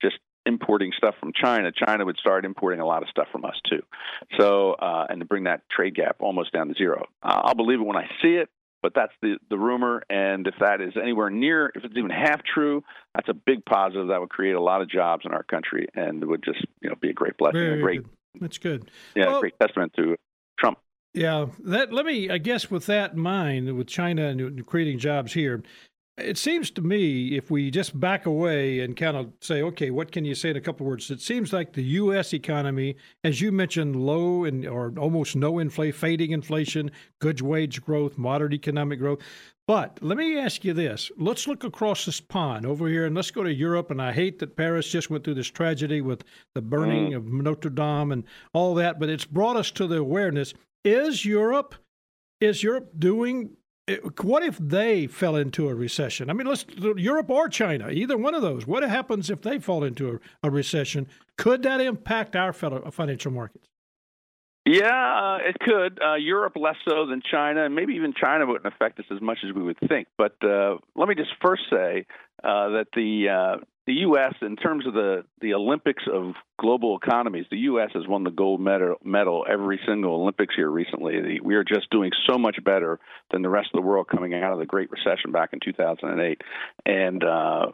just 0.00 0.16
importing 0.46 0.92
stuff 0.96 1.14
from 1.20 1.32
China, 1.32 1.70
China 1.72 2.04
would 2.04 2.16
start 2.16 2.44
importing 2.44 2.80
a 2.80 2.86
lot 2.86 3.02
of 3.02 3.08
stuff 3.08 3.28
from 3.30 3.44
us 3.44 3.54
too. 3.68 3.82
So, 4.38 4.72
uh, 4.72 5.06
and 5.08 5.20
to 5.20 5.26
bring 5.26 5.44
that 5.44 5.62
trade 5.70 5.94
gap 5.94 6.16
almost 6.20 6.52
down 6.52 6.68
to 6.68 6.74
zero. 6.74 7.06
Uh, 7.22 7.42
I'll 7.44 7.54
believe 7.54 7.80
it 7.80 7.84
when 7.84 7.96
I 7.96 8.08
see 8.22 8.34
it, 8.34 8.48
but 8.82 8.92
that's 8.94 9.12
the 9.22 9.38
the 9.48 9.56
rumor. 9.56 10.02
And 10.10 10.46
if 10.46 10.54
that 10.60 10.80
is 10.80 10.92
anywhere 11.00 11.30
near, 11.30 11.72
if 11.74 11.84
it's 11.84 11.96
even 11.96 12.10
half 12.10 12.42
true, 12.42 12.82
that's 13.14 13.28
a 13.28 13.34
big 13.34 13.64
positive. 13.64 14.08
That 14.08 14.20
would 14.20 14.30
create 14.30 14.54
a 14.54 14.60
lot 14.60 14.82
of 14.82 14.90
jobs 14.90 15.24
in 15.24 15.32
our 15.32 15.44
country, 15.44 15.86
and 15.94 16.24
would 16.24 16.42
just 16.42 16.64
you 16.80 16.90
know 16.90 16.96
be 17.00 17.10
a 17.10 17.14
great 17.14 17.36
blessing, 17.36 17.60
Very 17.60 17.78
a 17.78 17.82
great. 17.82 18.02
Good. 18.02 18.10
That's 18.40 18.58
good. 18.58 18.90
Yeah, 19.14 19.28
well, 19.28 19.40
great 19.40 19.58
testament 19.60 19.92
to 19.96 20.16
Trump. 20.58 20.78
Yeah, 21.14 21.46
that. 21.64 21.92
Let 21.92 22.06
me. 22.06 22.30
I 22.30 22.38
guess 22.38 22.70
with 22.70 22.86
that 22.86 23.12
in 23.12 23.20
mind, 23.20 23.74
with 23.76 23.86
China 23.86 24.26
and 24.26 24.66
creating 24.66 24.98
jobs 24.98 25.32
here, 25.32 25.62
it 26.18 26.36
seems 26.36 26.70
to 26.72 26.82
me, 26.82 27.36
if 27.36 27.50
we 27.50 27.70
just 27.70 27.98
back 27.98 28.26
away 28.26 28.80
and 28.80 28.96
kind 28.96 29.16
of 29.16 29.32
say, 29.40 29.62
okay, 29.62 29.90
what 29.90 30.12
can 30.12 30.26
you 30.26 30.34
say 30.34 30.50
in 30.50 30.56
a 30.56 30.60
couple 30.60 30.84
of 30.84 30.90
words? 30.90 31.10
It 31.10 31.22
seems 31.22 31.52
like 31.52 31.72
the 31.72 31.82
U.S. 31.82 32.34
economy, 32.34 32.96
as 33.24 33.40
you 33.40 33.50
mentioned, 33.50 33.96
low 33.96 34.44
and 34.44 34.66
or 34.66 34.92
almost 34.98 35.36
no 35.36 35.58
inflation, 35.58 35.98
fading 35.98 36.32
inflation, 36.32 36.90
good 37.20 37.40
wage 37.40 37.82
growth, 37.82 38.18
moderate 38.18 38.52
economic 38.52 38.98
growth. 38.98 39.20
But 39.66 39.98
let 40.02 40.18
me 40.18 40.38
ask 40.38 40.64
you 40.64 40.74
this: 40.74 41.10
Let's 41.16 41.46
look 41.46 41.64
across 41.64 42.04
this 42.04 42.20
pond 42.20 42.66
over 42.66 42.88
here, 42.88 43.06
and 43.06 43.16
let's 43.16 43.30
go 43.30 43.42
to 43.42 43.52
Europe. 43.52 43.90
And 43.90 44.02
I 44.02 44.12
hate 44.12 44.38
that 44.40 44.56
Paris 44.56 44.88
just 44.88 45.08
went 45.08 45.24
through 45.24 45.34
this 45.34 45.50
tragedy 45.50 46.02
with 46.02 46.24
the 46.54 46.60
burning 46.60 47.12
mm. 47.12 47.16
of 47.16 47.26
Notre 47.26 47.70
Dame 47.70 48.12
and 48.12 48.24
all 48.52 48.74
that, 48.74 49.00
but 49.00 49.08
it's 49.08 49.24
brought 49.24 49.56
us 49.56 49.70
to 49.72 49.86
the 49.86 49.98
awareness: 49.98 50.52
Is 50.84 51.24
Europe 51.24 51.76
is 52.42 52.62
Europe 52.62 52.90
doing 52.98 53.56
what 54.20 54.44
if 54.44 54.58
they 54.58 55.06
fell 55.08 55.34
into 55.34 55.68
a 55.68 55.74
recession? 55.74 56.30
I 56.30 56.34
mean, 56.34 56.46
let's 56.46 56.64
Europe 56.96 57.30
or 57.30 57.48
China, 57.48 57.90
either 57.90 58.16
one 58.16 58.34
of 58.34 58.42
those. 58.42 58.66
What 58.66 58.82
happens 58.84 59.28
if 59.28 59.42
they 59.42 59.58
fall 59.58 59.82
into 59.82 60.20
a, 60.42 60.46
a 60.46 60.50
recession? 60.50 61.08
Could 61.36 61.62
that 61.64 61.80
impact 61.80 62.36
our 62.36 62.52
financial 62.52 63.32
markets? 63.32 63.71
Yeah, 64.64 64.86
uh, 64.90 65.38
it 65.48 65.56
could. 65.58 65.98
Uh, 66.00 66.14
Europe 66.14 66.54
less 66.54 66.76
so 66.88 67.06
than 67.06 67.20
China, 67.28 67.64
and 67.64 67.74
maybe 67.74 67.94
even 67.94 68.14
China 68.14 68.46
wouldn't 68.46 68.72
affect 68.72 68.98
us 69.00 69.06
as 69.10 69.20
much 69.20 69.38
as 69.46 69.52
we 69.54 69.62
would 69.62 69.78
think. 69.88 70.06
But 70.16 70.36
uh, 70.42 70.76
let 70.94 71.08
me 71.08 71.16
just 71.16 71.30
first 71.42 71.62
say 71.68 72.06
uh, 72.44 72.68
that 72.70 72.86
the 72.94 73.28
uh, 73.28 73.64
the 73.86 73.94
U.S. 73.94 74.34
in 74.40 74.54
terms 74.54 74.86
of 74.86 74.94
the 74.94 75.24
the 75.40 75.54
Olympics 75.54 76.04
of 76.12 76.34
global 76.60 76.96
economies, 76.96 77.46
the 77.50 77.58
U.S. 77.58 77.90
has 77.94 78.06
won 78.06 78.22
the 78.22 78.30
gold 78.30 78.60
medal, 78.60 78.96
medal 79.02 79.44
every 79.50 79.80
single 79.84 80.14
Olympics 80.22 80.54
here 80.54 80.70
recently. 80.70 81.40
We 81.42 81.56
are 81.56 81.64
just 81.64 81.90
doing 81.90 82.12
so 82.28 82.38
much 82.38 82.62
better 82.64 83.00
than 83.32 83.42
the 83.42 83.50
rest 83.50 83.70
of 83.74 83.82
the 83.82 83.86
world 83.86 84.06
coming 84.08 84.32
out 84.32 84.52
of 84.52 84.60
the 84.60 84.66
Great 84.66 84.90
Recession 84.92 85.32
back 85.32 85.52
in 85.52 85.58
2008, 85.58 86.40
and 86.86 87.24
uh, 87.24 87.66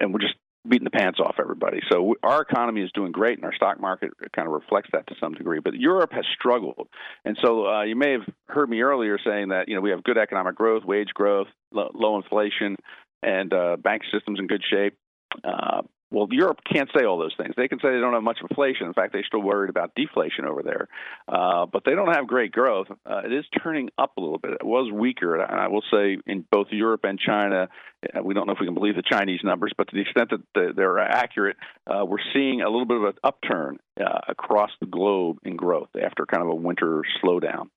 and 0.00 0.12
we're 0.12 0.20
just 0.20 0.34
beating 0.68 0.84
the 0.84 0.90
pants 0.90 1.18
off 1.18 1.36
everybody. 1.40 1.80
So 1.90 2.14
our 2.22 2.42
economy 2.42 2.82
is 2.82 2.90
doing 2.92 3.12
great, 3.12 3.36
and 3.38 3.44
our 3.44 3.54
stock 3.54 3.80
market 3.80 4.10
kind 4.34 4.46
of 4.46 4.54
reflects 4.54 4.90
that 4.92 5.06
to 5.08 5.14
some 5.20 5.34
degree. 5.34 5.60
But 5.60 5.74
Europe 5.74 6.12
has 6.12 6.24
struggled, 6.38 6.88
and 7.24 7.36
so 7.42 7.66
uh, 7.66 7.82
you 7.82 7.96
may 7.96 8.12
have 8.12 8.22
heard 8.48 8.68
me 8.68 8.82
earlier 8.82 9.18
saying 9.24 9.48
that 9.48 9.68
you 9.68 9.74
know 9.74 9.80
we 9.80 9.90
have 9.90 10.04
good 10.04 10.18
economic 10.18 10.54
growth, 10.54 10.84
wage 10.84 11.10
growth, 11.14 11.48
low 11.72 12.16
inflation, 12.16 12.76
and 13.22 13.52
uh, 13.52 13.76
bank 13.76 14.02
systems 14.12 14.38
in 14.38 14.46
good 14.46 14.62
shape. 14.68 14.96
Uh, 15.42 15.82
well, 16.12 16.28
Europe 16.30 16.58
can't 16.70 16.88
say 16.96 17.04
all 17.04 17.18
those 17.18 17.34
things. 17.36 17.54
They 17.56 17.68
can 17.68 17.78
say 17.80 17.90
they 17.90 18.00
don't 18.00 18.12
have 18.12 18.22
much 18.22 18.38
inflation. 18.48 18.86
In 18.86 18.92
fact, 18.92 19.12
they're 19.12 19.24
still 19.24 19.42
worried 19.42 19.70
about 19.70 19.94
deflation 19.94 20.44
over 20.44 20.62
there. 20.62 20.88
Uh, 21.26 21.66
but 21.66 21.84
they 21.84 21.92
don't 21.92 22.14
have 22.14 22.26
great 22.26 22.52
growth. 22.52 22.88
Uh, 23.06 23.22
it 23.24 23.32
is 23.32 23.44
turning 23.62 23.88
up 23.98 24.12
a 24.18 24.20
little 24.20 24.38
bit. 24.38 24.52
It 24.52 24.64
was 24.64 24.92
weaker, 24.92 25.36
and 25.36 25.60
I 25.60 25.68
will 25.68 25.82
say 25.90 26.18
in 26.26 26.44
both 26.50 26.68
Europe 26.70 27.00
and 27.04 27.18
China, 27.18 27.68
uh, 28.14 28.22
we 28.22 28.34
don't 28.34 28.46
know 28.46 28.52
if 28.52 28.58
we 28.60 28.66
can 28.66 28.74
believe 28.74 28.96
the 28.96 29.02
Chinese 29.02 29.40
numbers, 29.42 29.72
but 29.76 29.88
to 29.88 29.94
the 29.96 30.02
extent 30.02 30.30
that 30.30 30.74
they're 30.76 30.98
accurate, 30.98 31.56
uh, 31.86 32.04
we're 32.04 32.18
seeing 32.34 32.60
a 32.60 32.68
little 32.68 32.86
bit 32.86 32.98
of 32.98 33.04
an 33.04 33.14
upturn 33.24 33.78
uh, 34.00 34.20
across 34.28 34.70
the 34.80 34.86
globe 34.86 35.38
in 35.44 35.56
growth 35.56 35.88
after 36.00 36.26
kind 36.26 36.42
of 36.42 36.50
a 36.50 36.54
winter 36.54 37.02
slowdown. 37.22 37.68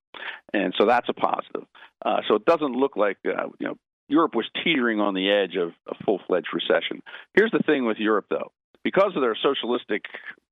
And 0.53 0.73
so 0.77 0.85
that's 0.85 1.07
a 1.09 1.13
positive. 1.13 1.63
Uh, 2.03 2.21
so 2.27 2.35
it 2.35 2.45
doesn't 2.45 2.73
look 2.73 2.95
like 2.95 3.17
uh, 3.25 3.47
you 3.59 3.67
know 3.67 3.77
Europe 4.07 4.35
was 4.35 4.45
teetering 4.63 4.99
on 4.99 5.13
the 5.13 5.29
edge 5.31 5.55
of 5.55 5.73
a 5.87 6.03
full 6.03 6.19
fledged 6.27 6.49
recession. 6.53 7.01
Here's 7.33 7.51
the 7.51 7.63
thing 7.65 7.85
with 7.85 7.97
Europe, 7.97 8.25
though. 8.29 8.51
Because 8.83 9.13
of 9.15 9.21
their 9.21 9.35
socialistic 9.41 10.03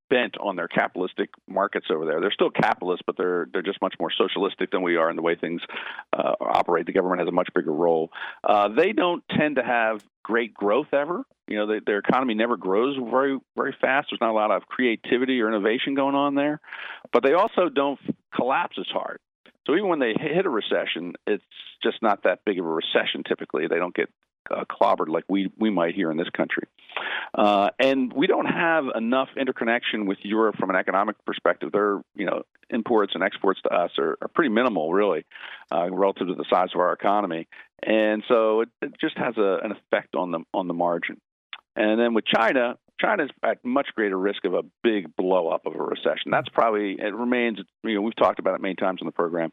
bent 0.10 0.36
on 0.40 0.56
their 0.56 0.68
capitalistic 0.68 1.30
markets 1.48 1.88
over 1.92 2.06
there, 2.06 2.20
they're 2.20 2.32
still 2.32 2.50
capitalists, 2.50 3.04
but 3.06 3.16
they're 3.18 3.48
they're 3.54 3.62
just 3.62 3.82
much 3.82 3.96
more 4.00 4.12
socialistic 4.12 4.72
than 4.72 4.82
we 4.82 4.96
are 4.96 5.10
in 5.10 5.16
the 5.16 5.22
way 5.22 5.36
things 5.36 5.62
uh, 6.18 6.34
operate. 6.42 6.86
The 6.86 6.94
government 6.94 7.22
has 7.22 7.28
a 7.28 7.32
much 7.32 7.50
bigger 7.54 7.72
role. 7.72 8.10
Uh, 8.44 8.70
they 8.70 8.92
don't 8.92 9.24
tend 9.30 9.56
to 9.58 9.64
have 9.64 10.04
great 10.24 10.54
growth 10.54 10.94
ever. 10.94 11.24
You 11.48 11.58
know, 11.58 11.68
they, 11.68 11.80
their 11.86 12.00
economy 12.00 12.34
never 12.34 12.58
grows 12.58 12.98
very 12.98 13.40
very 13.56 13.76
fast. 13.80 14.08
There's 14.10 14.22
not 14.22 14.32
a 14.32 14.34
lot 14.34 14.52
of 14.52 14.64
creativity 14.68 15.42
or 15.42 15.48
innovation 15.48 15.94
going 15.94 16.16
on 16.16 16.36
there, 16.36 16.60
but 17.12 17.24
they 17.24 17.34
also 17.34 17.70
don't 17.70 18.00
collapse 18.36 18.78
as 18.80 18.88
hard. 18.92 19.20
So 19.66 19.76
even 19.76 19.88
when 19.88 20.00
they 20.00 20.14
hit 20.14 20.46
a 20.46 20.50
recession, 20.50 21.14
it's 21.26 21.44
just 21.82 22.02
not 22.02 22.24
that 22.24 22.40
big 22.46 22.60
of 22.60 22.66
a 22.66 22.70
recession. 22.70 23.24
Typically, 23.28 23.68
they 23.68 23.78
don't 23.78 23.96
get 23.96 24.10
uh, 24.52 24.66
clobbered 24.70 25.08
like 25.08 25.24
we 25.30 25.52
we 25.58 25.70
might 25.70 25.96
here 25.96 26.12
in 26.12 26.18
this 26.18 26.30
country. 26.30 26.68
Uh, 27.34 27.70
and 27.80 28.12
we 28.14 28.28
don't 28.28 28.46
have 28.46 28.86
enough 28.96 29.30
interconnection 29.38 30.06
with 30.06 30.18
Europe 30.24 30.56
from 30.60 30.70
an 30.70 30.76
economic 30.76 31.16
perspective. 31.26 31.72
Their 31.72 32.02
you 32.16 32.26
know 32.26 32.44
imports 32.70 33.14
and 33.16 33.24
exports 33.24 33.62
to 33.64 33.70
us 33.70 33.92
are, 33.98 34.18
are 34.22 34.28
pretty 34.28 34.50
minimal, 34.50 34.92
really, 34.92 35.26
uh, 35.72 35.90
relative 35.92 36.28
to 36.28 36.36
the 36.36 36.46
size 36.50 36.70
of 36.74 36.82
our 36.82 36.94
economy. 36.94 37.48
And 37.82 38.24
so 38.28 38.62
it, 38.62 38.70
it 38.82 38.94
just 39.00 39.18
has 39.18 39.38
a, 39.38 39.60
an 39.64 39.72
effect 39.72 40.16
on 40.16 40.32
the 40.32 40.40
on 40.54 40.68
the 40.68 40.74
margin. 40.74 41.20
And 41.76 42.00
then 42.00 42.14
with 42.14 42.26
China, 42.26 42.78
China's 43.04 43.30
at 43.44 43.64
much 43.66 43.88
greater 43.96 44.18
risk 44.18 44.46
of 44.46 44.54
a 44.54 44.62
big 44.84 45.16
blow 45.16 45.50
up 45.50 45.66
of 45.66 45.76
a 45.76 45.84
recession. 45.84 46.32
That's 46.32 46.50
probably 46.50 46.94
it 47.00 47.14
remains. 47.14 47.60
You 47.84 47.96
know, 47.96 48.02
we've 48.02 48.16
talked 48.16 48.40
about 48.40 48.56
it 48.56 48.62
many 48.62 48.76
times 48.76 49.02
on 49.02 49.06
the 49.06 49.12
program. 49.12 49.50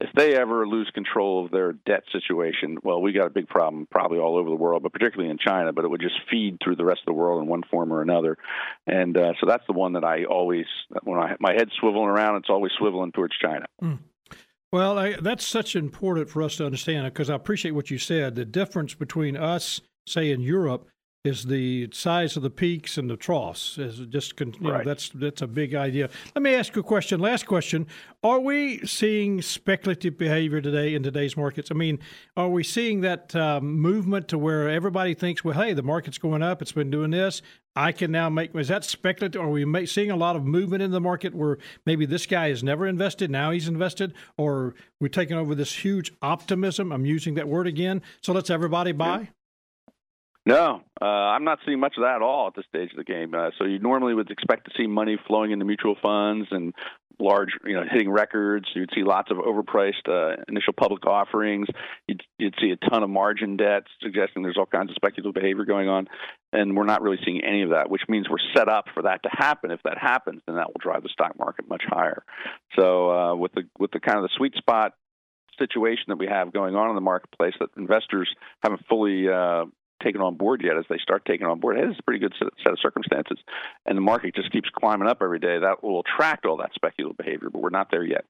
If 0.00 0.10
they 0.16 0.34
ever 0.34 0.66
lose 0.66 0.90
control 0.94 1.44
of 1.44 1.50
their 1.50 1.72
debt 1.72 2.04
situation, 2.12 2.78
well, 2.82 3.00
we 3.00 3.12
got 3.12 3.26
a 3.26 3.30
big 3.30 3.48
problem 3.48 3.86
probably 3.90 4.18
all 4.18 4.36
over 4.36 4.48
the 4.48 4.56
world, 4.56 4.82
but 4.82 4.92
particularly 4.92 5.30
in 5.30 5.38
China. 5.38 5.72
But 5.72 5.84
it 5.84 5.88
would 5.88 6.00
just 6.00 6.18
feed 6.30 6.58
through 6.62 6.76
the 6.76 6.84
rest 6.84 7.00
of 7.00 7.06
the 7.06 7.12
world 7.12 7.42
in 7.42 7.48
one 7.48 7.62
form 7.70 7.92
or 7.92 8.00
another. 8.00 8.38
And 8.86 9.16
uh, 9.16 9.32
so 9.40 9.46
that's 9.46 9.64
the 9.66 9.74
one 9.74 9.92
that 9.92 10.04
I 10.04 10.24
always, 10.24 10.66
when 11.02 11.18
I, 11.18 11.36
my 11.40 11.52
head's 11.52 11.72
swiveling 11.82 12.08
around, 12.08 12.36
it's 12.36 12.50
always 12.50 12.72
swiveling 12.80 13.12
towards 13.12 13.34
China. 13.36 13.66
Mm. 13.82 13.98
Well, 14.72 14.98
I, 14.98 15.12
that's 15.20 15.46
such 15.46 15.76
important 15.76 16.28
for 16.28 16.42
us 16.42 16.56
to 16.56 16.66
understand 16.66 17.04
because 17.04 17.30
I 17.30 17.36
appreciate 17.36 17.72
what 17.72 17.90
you 17.90 17.98
said. 17.98 18.34
The 18.34 18.44
difference 18.44 18.94
between 18.94 19.36
us, 19.36 19.80
say 20.06 20.32
in 20.32 20.40
Europe, 20.40 20.88
is 21.24 21.44
the 21.44 21.88
size 21.90 22.36
of 22.36 22.42
the 22.42 22.50
peaks 22.50 22.98
and 22.98 23.08
the 23.08 23.16
troughs. 23.16 23.78
Is 23.78 24.00
just 24.10 24.38
you 24.38 24.52
know, 24.60 24.72
right. 24.72 24.84
that's 24.84 25.08
that's 25.08 25.40
a 25.40 25.46
big 25.46 25.74
idea. 25.74 26.10
Let 26.34 26.42
me 26.42 26.54
ask 26.54 26.76
you 26.76 26.80
a 26.80 26.84
question. 26.84 27.18
Last 27.18 27.46
question: 27.46 27.86
Are 28.22 28.38
we 28.38 28.86
seeing 28.86 29.40
speculative 29.40 30.18
behavior 30.18 30.60
today 30.60 30.94
in 30.94 31.02
today's 31.02 31.36
markets? 31.36 31.70
I 31.70 31.74
mean, 31.74 31.98
are 32.36 32.50
we 32.50 32.62
seeing 32.62 33.00
that 33.00 33.34
um, 33.34 33.80
movement 33.80 34.28
to 34.28 34.38
where 34.38 34.68
everybody 34.68 35.14
thinks, 35.14 35.42
well, 35.42 35.58
hey, 35.58 35.72
the 35.72 35.82
market's 35.82 36.18
going 36.18 36.42
up, 36.42 36.60
it's 36.60 36.72
been 36.72 36.90
doing 36.90 37.10
this. 37.10 37.40
I 37.76 37.90
can 37.90 38.12
now 38.12 38.28
make. 38.28 38.54
Is 38.54 38.68
that 38.68 38.84
speculative? 38.84 39.40
Are 39.40 39.48
we 39.48 39.86
seeing 39.86 40.10
a 40.10 40.16
lot 40.16 40.36
of 40.36 40.44
movement 40.44 40.82
in 40.82 40.90
the 40.90 41.00
market 41.00 41.34
where 41.34 41.58
maybe 41.86 42.06
this 42.06 42.26
guy 42.26 42.50
has 42.50 42.62
never 42.62 42.86
invested, 42.86 43.30
now 43.30 43.50
he's 43.50 43.66
invested, 43.66 44.12
or 44.36 44.74
we're 45.00 45.08
taking 45.08 45.36
over 45.36 45.54
this 45.54 45.74
huge 45.74 46.12
optimism? 46.22 46.92
I'm 46.92 47.06
using 47.06 47.34
that 47.34 47.48
word 47.48 47.66
again. 47.66 48.02
So 48.20 48.32
let's 48.32 48.50
everybody 48.50 48.92
buy. 48.92 49.20
Yeah. 49.20 49.26
No, 50.46 50.82
uh, 51.00 51.04
I'm 51.04 51.44
not 51.44 51.60
seeing 51.64 51.80
much 51.80 51.94
of 51.96 52.02
that 52.02 52.16
at 52.16 52.22
all 52.22 52.48
at 52.48 52.54
this 52.54 52.66
stage 52.68 52.90
of 52.90 52.98
the 52.98 53.04
game. 53.04 53.34
Uh, 53.34 53.50
so 53.58 53.64
you 53.64 53.78
normally 53.78 54.12
would 54.12 54.30
expect 54.30 54.66
to 54.66 54.72
see 54.76 54.86
money 54.86 55.16
flowing 55.26 55.52
into 55.52 55.64
mutual 55.64 55.96
funds 56.02 56.48
and 56.50 56.74
large, 57.18 57.50
you 57.64 57.74
know, 57.74 57.84
hitting 57.90 58.10
records. 58.10 58.66
You'd 58.74 58.90
see 58.94 59.04
lots 59.04 59.30
of 59.30 59.38
overpriced 59.38 60.06
uh, 60.06 60.42
initial 60.48 60.74
public 60.74 61.06
offerings. 61.06 61.68
You'd, 62.06 62.22
you'd 62.38 62.54
see 62.60 62.72
a 62.72 62.90
ton 62.90 63.02
of 63.02 63.08
margin 63.08 63.56
debt, 63.56 63.84
suggesting 64.02 64.42
there's 64.42 64.58
all 64.58 64.66
kinds 64.66 64.90
of 64.90 64.96
speculative 64.96 65.32
behavior 65.32 65.64
going 65.64 65.88
on. 65.88 66.08
And 66.52 66.76
we're 66.76 66.84
not 66.84 67.00
really 67.00 67.18
seeing 67.24 67.42
any 67.42 67.62
of 67.62 67.70
that, 67.70 67.88
which 67.88 68.02
means 68.08 68.28
we're 68.28 68.36
set 68.54 68.68
up 68.68 68.86
for 68.92 69.04
that 69.04 69.22
to 69.22 69.30
happen. 69.32 69.70
If 69.70 69.80
that 69.84 69.96
happens, 69.98 70.42
then 70.46 70.56
that 70.56 70.68
will 70.68 70.80
drive 70.80 71.02
the 71.02 71.08
stock 71.08 71.38
market 71.38 71.68
much 71.68 71.84
higher. 71.86 72.22
So 72.78 73.10
uh, 73.10 73.34
with 73.34 73.52
the 73.52 73.62
with 73.78 73.92
the 73.92 74.00
kind 74.00 74.18
of 74.18 74.24
the 74.24 74.30
sweet 74.36 74.54
spot 74.56 74.92
situation 75.58 76.04
that 76.08 76.18
we 76.18 76.26
have 76.26 76.52
going 76.52 76.74
on 76.74 76.90
in 76.90 76.96
the 76.96 77.00
marketplace 77.00 77.54
that 77.60 77.68
investors 77.76 78.28
haven't 78.62 78.84
fully 78.88 79.28
uh, 79.28 79.64
taken 80.02 80.20
on 80.20 80.36
board 80.36 80.62
yet. 80.64 80.76
As 80.76 80.84
they 80.88 80.98
start 80.98 81.24
taking 81.24 81.46
on 81.46 81.60
board, 81.60 81.76
hey, 81.76 81.86
this 81.86 81.92
is 81.92 82.00
a 82.00 82.02
pretty 82.02 82.20
good 82.20 82.34
set 82.38 82.72
of 82.72 82.78
circumstances, 82.80 83.38
and 83.86 83.96
the 83.96 84.02
market 84.02 84.34
just 84.34 84.52
keeps 84.52 84.68
climbing 84.70 85.08
up 85.08 85.18
every 85.22 85.38
day. 85.38 85.58
That 85.58 85.82
will 85.82 86.00
attract 86.00 86.46
all 86.46 86.56
that 86.58 86.74
speculative 86.74 87.16
behavior, 87.16 87.50
but 87.50 87.62
we're 87.62 87.70
not 87.70 87.90
there 87.90 88.04
yet. 88.04 88.24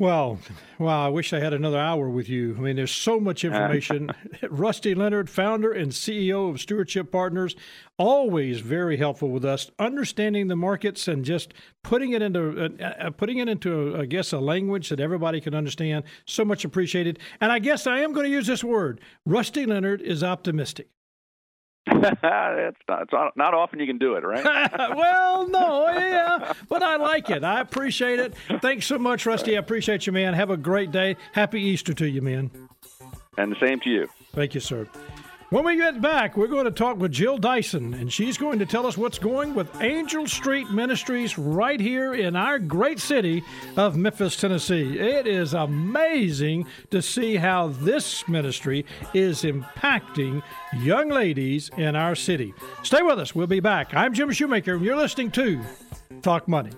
Well, 0.00 0.38
well, 0.78 0.98
I 0.98 1.08
wish 1.08 1.34
I 1.34 1.40
had 1.40 1.52
another 1.52 1.78
hour 1.78 2.08
with 2.08 2.26
you. 2.26 2.56
I 2.56 2.60
mean, 2.62 2.76
there's 2.76 2.90
so 2.90 3.20
much 3.20 3.44
information. 3.44 4.10
Rusty 4.48 4.94
Leonard, 4.94 5.28
founder 5.28 5.72
and 5.72 5.92
CEO 5.92 6.48
of 6.48 6.58
Stewardship 6.58 7.12
Partners, 7.12 7.54
always 7.98 8.60
very 8.60 8.96
helpful 8.96 9.28
with 9.28 9.44
us, 9.44 9.70
understanding 9.78 10.48
the 10.48 10.56
markets 10.56 11.06
and 11.06 11.22
just 11.22 11.52
putting 11.82 12.12
it 12.12 12.22
into 12.22 12.64
uh, 12.80 12.82
uh 12.82 13.10
putting 13.10 13.40
it 13.40 13.48
into, 13.50 13.94
I 13.94 14.06
guess, 14.06 14.32
a 14.32 14.40
language 14.40 14.88
that 14.88 15.00
everybody 15.00 15.38
can 15.38 15.54
understand. 15.54 16.04
So 16.24 16.46
much 16.46 16.64
appreciated. 16.64 17.18
And 17.42 17.52
I 17.52 17.58
guess 17.58 17.86
I 17.86 17.98
am 17.98 18.14
going 18.14 18.24
to 18.24 18.32
use 18.32 18.46
this 18.46 18.64
word. 18.64 19.02
Rusty 19.26 19.66
Leonard 19.66 20.00
is 20.00 20.24
optimistic. 20.24 20.88
It's, 21.86 22.78
not, 22.88 23.02
it's 23.02 23.12
not 23.36 23.54
often 23.54 23.80
you 23.80 23.86
can 23.86 23.98
do 23.98 24.14
it, 24.14 24.24
right? 24.24 24.44
well, 24.96 25.48
no, 25.48 25.88
yeah, 25.88 26.52
but 26.68 26.82
I 26.82 26.96
like 26.96 27.30
it. 27.30 27.44
I 27.44 27.60
appreciate 27.60 28.18
it. 28.18 28.34
Thanks 28.60 28.86
so 28.86 28.98
much, 28.98 29.26
Rusty. 29.26 29.56
I 29.56 29.60
appreciate 29.60 30.06
you, 30.06 30.12
man. 30.12 30.34
Have 30.34 30.50
a 30.50 30.56
great 30.56 30.90
day. 30.90 31.16
Happy 31.32 31.60
Easter 31.60 31.94
to 31.94 32.08
you, 32.08 32.22
man. 32.22 32.50
And 33.38 33.52
the 33.52 33.58
same 33.58 33.80
to 33.80 33.90
you. 33.90 34.08
Thank 34.32 34.54
you, 34.54 34.60
sir. 34.60 34.86
When 35.50 35.64
we 35.64 35.74
get 35.74 36.00
back, 36.00 36.36
we're 36.36 36.46
going 36.46 36.66
to 36.66 36.70
talk 36.70 36.98
with 36.98 37.10
Jill 37.10 37.36
Dyson, 37.36 37.92
and 37.94 38.12
she's 38.12 38.38
going 38.38 38.60
to 38.60 38.66
tell 38.66 38.86
us 38.86 38.96
what's 38.96 39.18
going 39.18 39.52
with 39.52 39.82
Angel 39.82 40.24
Street 40.28 40.70
Ministries 40.70 41.36
right 41.36 41.80
here 41.80 42.14
in 42.14 42.36
our 42.36 42.60
great 42.60 43.00
city 43.00 43.42
of 43.76 43.96
Memphis, 43.96 44.36
Tennessee. 44.36 44.96
It 44.96 45.26
is 45.26 45.52
amazing 45.52 46.66
to 46.90 47.02
see 47.02 47.34
how 47.34 47.66
this 47.80 48.28
ministry 48.28 48.86
is 49.12 49.42
impacting 49.42 50.40
young 50.72 51.08
ladies 51.08 51.68
in 51.76 51.96
our 51.96 52.14
city. 52.14 52.54
Stay 52.84 53.02
with 53.02 53.18
us. 53.18 53.34
We'll 53.34 53.48
be 53.48 53.58
back. 53.58 53.92
I'm 53.92 54.14
Jim 54.14 54.30
Shoemaker, 54.30 54.74
and 54.74 54.84
you're 54.84 54.94
listening 54.94 55.32
to 55.32 55.60
Talk 56.22 56.46
Money. 56.46 56.70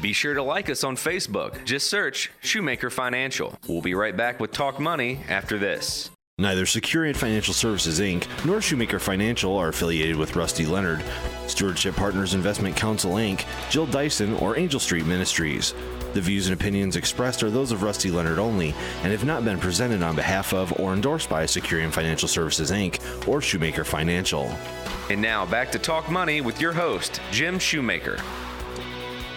Be 0.00 0.12
sure 0.12 0.34
to 0.34 0.42
like 0.44 0.70
us 0.70 0.84
on 0.84 0.94
Facebook. 0.94 1.64
Just 1.64 1.90
search 1.90 2.30
Shoemaker 2.42 2.90
Financial. 2.90 3.58
We'll 3.66 3.82
be 3.82 3.94
right 3.94 4.16
back 4.16 4.38
with 4.38 4.52
Talk 4.52 4.78
Money 4.78 5.18
after 5.28 5.58
this. 5.58 6.12
Neither 6.40 6.64
Securian 6.64 7.14
Financial 7.14 7.52
Services 7.52 8.00
Inc. 8.00 8.26
nor 8.46 8.62
Shoemaker 8.62 8.98
Financial 8.98 9.58
are 9.58 9.68
affiliated 9.68 10.16
with 10.16 10.36
Rusty 10.36 10.64
Leonard, 10.64 11.04
Stewardship 11.46 11.94
Partners 11.94 12.32
Investment 12.32 12.74
Counsel 12.74 13.12
Inc., 13.12 13.44
Jill 13.68 13.84
Dyson, 13.84 14.32
or 14.36 14.56
Angel 14.56 14.80
Street 14.80 15.04
Ministries. 15.04 15.74
The 16.14 16.20
views 16.22 16.48
and 16.48 16.58
opinions 16.58 16.96
expressed 16.96 17.42
are 17.42 17.50
those 17.50 17.72
of 17.72 17.82
Rusty 17.82 18.10
Leonard 18.10 18.38
only 18.38 18.74
and 19.02 19.12
have 19.12 19.26
not 19.26 19.44
been 19.44 19.58
presented 19.58 20.02
on 20.02 20.16
behalf 20.16 20.54
of 20.54 20.72
or 20.80 20.94
endorsed 20.94 21.28
by 21.28 21.44
Securian 21.44 21.92
Financial 21.92 22.26
Services 22.26 22.70
Inc. 22.70 23.28
or 23.28 23.42
Shoemaker 23.42 23.84
Financial. 23.84 24.50
And 25.10 25.20
now 25.20 25.44
back 25.44 25.70
to 25.72 25.78
Talk 25.78 26.10
Money 26.10 26.40
with 26.40 26.58
your 26.58 26.72
host, 26.72 27.20
Jim 27.30 27.58
Shoemaker. 27.58 28.16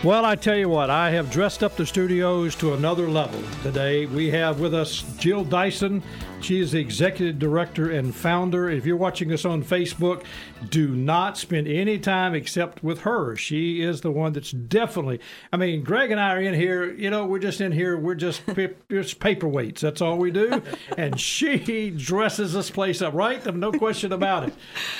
Well, 0.04 0.26
I 0.26 0.36
tell 0.36 0.58
you 0.58 0.68
what, 0.68 0.89
I 0.89 1.12
have 1.12 1.32
dressed 1.32 1.63
up 1.63 1.78
the 1.78 1.86
studios 1.86 2.56
to 2.56 2.74
another 2.74 3.08
level 3.08 3.42
today. 3.62 4.06
We 4.06 4.30
have 4.32 4.60
with 4.60 4.74
us 4.74 5.04
Jill 5.18 5.46
Dyson. 5.46 6.04
She 6.43 6.60
is 6.60 6.73
the 6.73 6.79
executive 6.79 7.39
director 7.39 7.89
and 7.89 8.13
founder. 8.13 8.69
If 8.69 8.86
you're 8.86 8.97
watching 8.97 9.32
us 9.32 9.45
on 9.45 9.63
Facebook, 9.63 10.23
do 10.69 10.89
not 10.89 11.38
spend 11.38 11.67
any 11.67 11.97
time 11.97 12.36
except 12.36 12.84
with 12.84 13.01
her. 13.01 13.36
She 13.36 13.82
is 13.82 14.01
the 14.01 14.12
one 14.12 14.34
that's 14.34 14.51
definitely. 14.51 15.21
I 15.51 15.58
mean, 15.58 15.84
Greg 15.84 16.12
and 16.12 16.19
I 16.19 16.34
are 16.34 16.41
in 16.41 16.53
here. 16.53 16.91
You 16.91 17.10
know, 17.10 17.25
we're 17.25 17.39
just 17.39 17.62
in 17.62 17.71
here. 17.71 17.97
We're 17.97 18.15
just 18.15 18.45
just 18.89 19.19
paperweights. 19.19 19.79
That's 19.79 20.01
all 20.01 20.17
we 20.17 20.32
do. 20.32 20.62
and 20.97 21.19
she 21.19 21.89
dresses 21.89 22.53
this 22.53 22.69
place 22.69 23.01
up, 23.01 23.13
right? 23.13 23.43
No 23.56 23.71
question 23.71 24.12
about 24.12 24.43
it. 24.43 24.53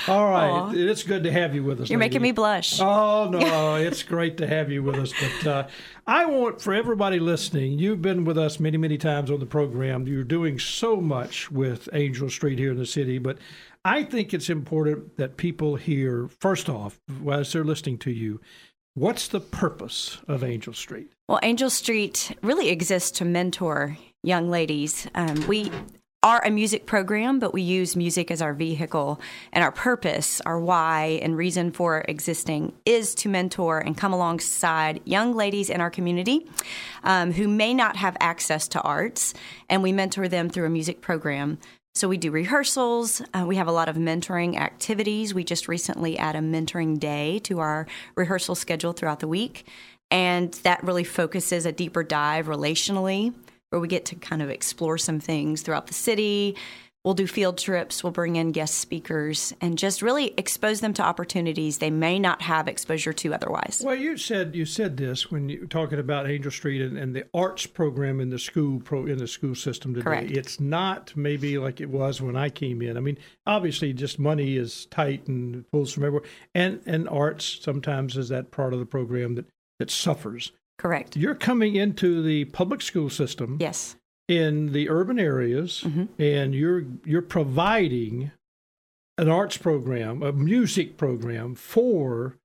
All 0.08 0.30
right, 0.30 0.74
it's 0.76 1.04
good 1.04 1.24
to 1.24 1.32
have 1.32 1.54
you 1.54 1.64
with 1.64 1.82
us. 1.82 1.90
You're 1.90 2.00
lady. 2.00 2.10
making 2.10 2.22
me 2.22 2.32
blush. 2.32 2.80
Oh 2.80 3.30
no, 3.30 3.76
it's 3.76 4.04
great 4.04 4.38
to 4.38 4.48
have 4.48 4.72
you 4.72 4.82
with 4.82 4.96
us. 4.96 5.14
But 5.20 5.48
uh, 5.48 5.68
I 6.06 6.26
want 6.26 6.60
for 6.62 6.74
everybody 6.74 7.18
listening, 7.18 7.80
you've 7.80 8.02
been 8.02 8.26
with 8.26 8.38
us 8.38 8.60
many, 8.60 8.78
many 8.78 8.98
times 8.98 9.32
on 9.32 9.40
the 9.40 9.46
program. 9.46 10.06
You're 10.06 10.26
doing 10.26 10.60
so 10.60 10.98
much 10.98 11.50
with 11.50 11.88
Angel 11.94 12.30
Street 12.30 12.60
here 12.60 12.72
in 12.72 12.78
the 12.78 12.86
city, 12.86 13.20
but 13.20 13.38
I 13.86 14.04
think 14.04 14.34
it's 14.34 14.50
important 14.50 15.16
that 15.16 15.38
people 15.38 15.78
hear, 15.78 16.30
first 16.42 16.68
off, 16.68 17.00
as 17.32 17.54
they're 17.54 17.64
listening 17.64 18.00
to 18.00 18.12
you, 18.12 18.42
what's 18.96 19.30
the 19.30 19.40
purpose 19.40 20.18
of 20.28 20.44
Angel 20.44 20.74
Street? 20.74 21.14
Well, 21.30 21.40
Angel 21.42 21.70
Street 21.70 22.36
really 22.42 22.68
exists 22.68 23.12
to 23.20 23.26
mentor 23.26 23.98
young 24.24 24.50
ladies. 24.50 25.08
Um, 25.16 25.48
we 25.48 25.72
are 26.24 26.44
a 26.46 26.50
music 26.50 26.86
program, 26.86 27.38
but 27.38 27.54
we 27.54 27.62
use 27.62 27.96
music 27.96 28.32
as 28.32 28.42
our 28.42 28.54
vehicle. 28.54 29.20
And 29.52 29.64
our 29.64 29.72
purpose, 29.72 30.42
our 30.42 30.60
why, 30.60 31.20
and 31.22 31.38
reason 31.38 31.72
for 31.72 32.06
existing 32.08 32.74
is 32.86 33.14
to 33.16 33.30
mentor 33.30 33.80
and 33.80 33.98
come 33.98 34.14
alongside 34.14 35.02
young 35.04 35.36
ladies 35.36 35.70
in 35.70 35.82
our 35.82 35.92
community 35.92 36.48
um, 37.04 37.34
who 37.34 37.48
may 37.48 37.74
not 37.74 37.98
have 37.98 38.16
access 38.22 38.68
to 38.70 38.82
arts. 38.82 39.34
And 39.70 39.84
we 39.84 39.92
mentor 39.92 40.30
them 40.30 40.50
through 40.50 40.66
a 40.66 40.70
music 40.70 41.02
program. 41.02 41.60
So 41.96 42.08
we 42.08 42.18
do 42.18 42.32
rehearsals. 42.32 43.22
Uh, 43.34 43.46
we 43.46 43.58
have 43.58 43.68
a 43.68 43.72
lot 43.72 43.90
of 43.90 43.98
mentoring 43.98 44.58
activities. 44.58 45.34
We 45.34 45.44
just 45.44 45.68
recently 45.68 46.18
add 46.18 46.36
a 46.36 46.40
mentoring 46.40 47.00
day 47.00 47.38
to 47.40 47.60
our 47.60 47.86
rehearsal 48.16 48.56
schedule 48.56 48.94
throughout 48.94 49.20
the 49.20 49.28
week. 49.28 49.68
And 50.10 50.54
that 50.64 50.84
really 50.84 51.04
focuses 51.04 51.66
a 51.66 51.72
deeper 51.72 52.04
dive 52.04 52.48
relationally 52.48 53.34
where 53.74 53.80
we 53.80 53.88
get 53.88 54.06
to 54.06 54.16
kind 54.16 54.44
of 54.44 54.52
explore 54.52 55.00
some 55.00 55.20
things 55.20 55.64
throughout 55.64 55.88
the 55.88 55.96
city. 55.96 56.56
We'll 57.04 57.16
do 57.16 57.28
field 57.28 57.58
trips, 57.58 58.02
we'll 58.02 58.14
bring 58.14 58.38
in 58.38 58.54
guest 58.54 58.76
speakers, 58.76 59.52
and 59.60 59.78
just 59.78 60.02
really 60.02 60.34
expose 60.38 60.80
them 60.80 60.94
to 60.94 61.02
opportunities 61.02 61.80
they 61.80 61.90
may 61.90 62.18
not 62.18 62.42
have 62.44 62.70
exposure 62.70 63.12
to 63.12 63.34
otherwise. 63.34 63.82
Well, 63.84 63.96
you 63.96 64.16
said 64.16 64.56
you 64.56 64.66
said 64.66 64.96
this 64.96 65.30
when 65.30 65.50
you 65.50 65.62
were 65.62 65.68
talking 65.68 66.00
about 66.00 66.30
Angel 66.30 66.52
Street 66.52 66.82
and, 66.82 66.98
and 66.98 67.14
the 67.14 67.26
arts 67.34 67.66
program 67.66 68.22
in 68.22 68.30
the 68.30 68.40
school 68.40 68.80
pro, 68.80 69.06
in 69.06 69.18
the 69.18 69.28
school 69.28 69.54
system 69.54 69.94
today. 69.96 70.04
Correct. 70.04 70.32
It's 70.32 70.62
not 70.62 71.12
maybe 71.18 71.58
like 71.58 71.82
it 71.82 71.90
was 71.90 72.22
when 72.22 72.38
I 72.38 72.50
came 72.50 72.82
in. 72.82 72.96
I 72.96 73.02
mean, 73.02 73.18
obviously, 73.46 73.92
just 73.92 74.18
money 74.18 74.56
is 74.56 74.86
tight 74.86 75.28
and 75.28 75.70
pulls 75.72 75.92
from 75.92 76.06
everywhere, 76.06 76.30
and 76.56 76.80
and 76.86 77.10
arts 77.10 77.60
sometimes 77.62 78.16
is 78.16 78.30
that 78.30 78.52
part 78.52 78.72
of 78.72 78.80
the 78.80 78.86
program 78.86 79.36
that 79.36 79.48
that 79.80 79.92
suffers. 79.92 80.54
Correct. 80.78 81.16
You're 81.16 81.36
coming 81.36 81.76
into 81.76 82.22
the 82.22 82.46
public 82.46 82.82
school 82.82 83.10
system. 83.10 83.58
Yes. 83.60 83.96
In 84.30 84.72
the 84.72 84.90
urban 84.90 85.20
areas, 85.20 85.84
mm-hmm. 85.86 86.06
and 86.22 86.56
you're 86.56 86.86
you're 87.04 87.22
providing 87.22 88.32
an 89.18 89.30
arts 89.30 89.58
program, 89.58 90.24
a 90.24 90.32
music 90.32 90.98
program 90.98 91.56
for 91.56 92.38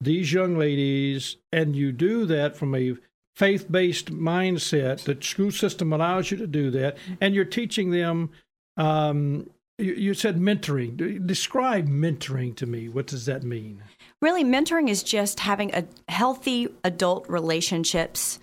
these 0.00 0.32
young 0.32 0.56
ladies, 0.56 1.36
and 1.52 1.76
you 1.76 1.92
do 1.92 2.24
that 2.26 2.56
from 2.56 2.74
a 2.74 2.96
faith 3.34 3.70
based 3.70 4.12
mindset. 4.12 5.04
The 5.04 5.22
school 5.22 5.50
system 5.50 5.92
allows 5.92 6.30
you 6.30 6.38
to 6.38 6.46
do 6.46 6.70
that, 6.70 6.96
and 7.20 7.34
you're 7.34 7.44
teaching 7.44 7.90
them. 7.90 8.30
Um, 8.78 9.50
you, 9.78 9.92
you 9.92 10.14
said 10.14 10.38
mentoring. 10.38 11.26
Describe 11.26 11.86
mentoring 11.86 12.56
to 12.56 12.66
me. 12.66 12.88
What 12.88 13.06
does 13.06 13.26
that 13.26 13.42
mean? 13.42 13.82
Really, 14.22 14.44
mentoring 14.44 14.88
is 14.88 15.02
just 15.02 15.40
having 15.40 15.74
a 15.74 15.84
healthy 16.08 16.68
adult 16.84 17.28
relationships 17.28 18.38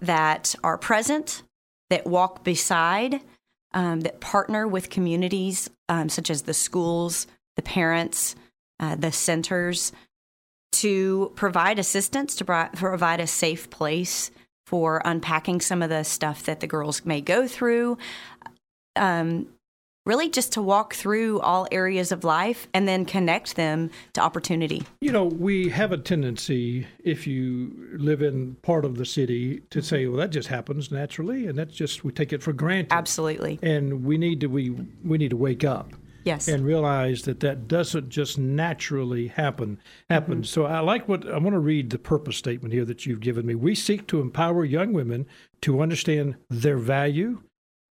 that 0.00 0.54
are 0.62 0.78
present, 0.78 1.42
that 1.90 2.06
walk 2.06 2.44
beside, 2.44 3.20
um, 3.72 4.00
that 4.00 4.20
partner 4.20 4.66
with 4.66 4.90
communities 4.90 5.68
um, 5.88 6.08
such 6.08 6.30
as 6.30 6.42
the 6.42 6.54
schools, 6.54 7.26
the 7.56 7.62
parents, 7.62 8.36
uh, 8.78 8.94
the 8.94 9.12
centers, 9.12 9.92
to 10.72 11.32
provide 11.34 11.78
assistance, 11.78 12.36
to 12.36 12.44
provide 12.44 13.20
a 13.20 13.26
safe 13.26 13.70
place 13.70 14.30
for 14.66 15.00
unpacking 15.04 15.60
some 15.60 15.82
of 15.82 15.88
the 15.88 16.04
stuff 16.04 16.42
that 16.44 16.60
the 16.60 16.66
girls 16.66 17.04
may 17.04 17.20
go 17.20 17.46
through. 17.46 17.98
Um, 18.94 19.48
really 20.06 20.30
just 20.30 20.52
to 20.52 20.62
walk 20.62 20.94
through 20.94 21.40
all 21.40 21.68
areas 21.70 22.12
of 22.12 22.24
life 22.24 22.66
and 22.72 22.88
then 22.88 23.04
connect 23.04 23.56
them 23.56 23.90
to 24.14 24.22
opportunity. 24.22 24.84
You 25.02 25.12
know, 25.12 25.24
we 25.24 25.68
have 25.68 25.92
a 25.92 25.98
tendency, 25.98 26.86
if 27.04 27.26
you 27.26 27.90
live 27.98 28.22
in 28.22 28.54
part 28.62 28.86
of 28.86 28.96
the 28.96 29.04
city, 29.04 29.60
to 29.70 29.82
say, 29.82 30.06
well, 30.06 30.16
that 30.18 30.30
just 30.30 30.48
happens 30.48 30.90
naturally, 30.90 31.46
and 31.46 31.58
that's 31.58 31.74
just, 31.74 32.04
we 32.04 32.12
take 32.12 32.32
it 32.32 32.42
for 32.42 32.54
granted. 32.54 32.92
Absolutely. 32.92 33.58
And 33.62 34.04
we 34.04 34.16
need 34.16 34.40
to, 34.40 34.46
we, 34.46 34.70
we 35.04 35.18
need 35.18 35.30
to 35.30 35.36
wake 35.36 35.64
up. 35.64 35.92
Yes. 36.24 36.48
And 36.48 36.64
realize 36.64 37.22
that 37.22 37.38
that 37.40 37.68
doesn't 37.68 38.08
just 38.08 38.36
naturally 38.36 39.28
happen. 39.28 39.78
Happen. 40.10 40.38
Mm-hmm. 40.38 40.42
So 40.42 40.64
I 40.64 40.80
like 40.80 41.08
what 41.08 41.24
I 41.24 41.38
want 41.38 41.54
to 41.54 41.60
read 41.60 41.90
the 41.90 41.98
purpose 42.00 42.36
statement 42.36 42.74
here 42.74 42.84
that 42.84 43.06
you've 43.06 43.20
given 43.20 43.46
me. 43.46 43.54
We 43.54 43.76
seek 43.76 44.08
to 44.08 44.20
empower 44.20 44.64
young 44.64 44.92
women 44.92 45.28
to 45.60 45.80
understand 45.80 46.34
their 46.50 46.78
value, 46.78 47.42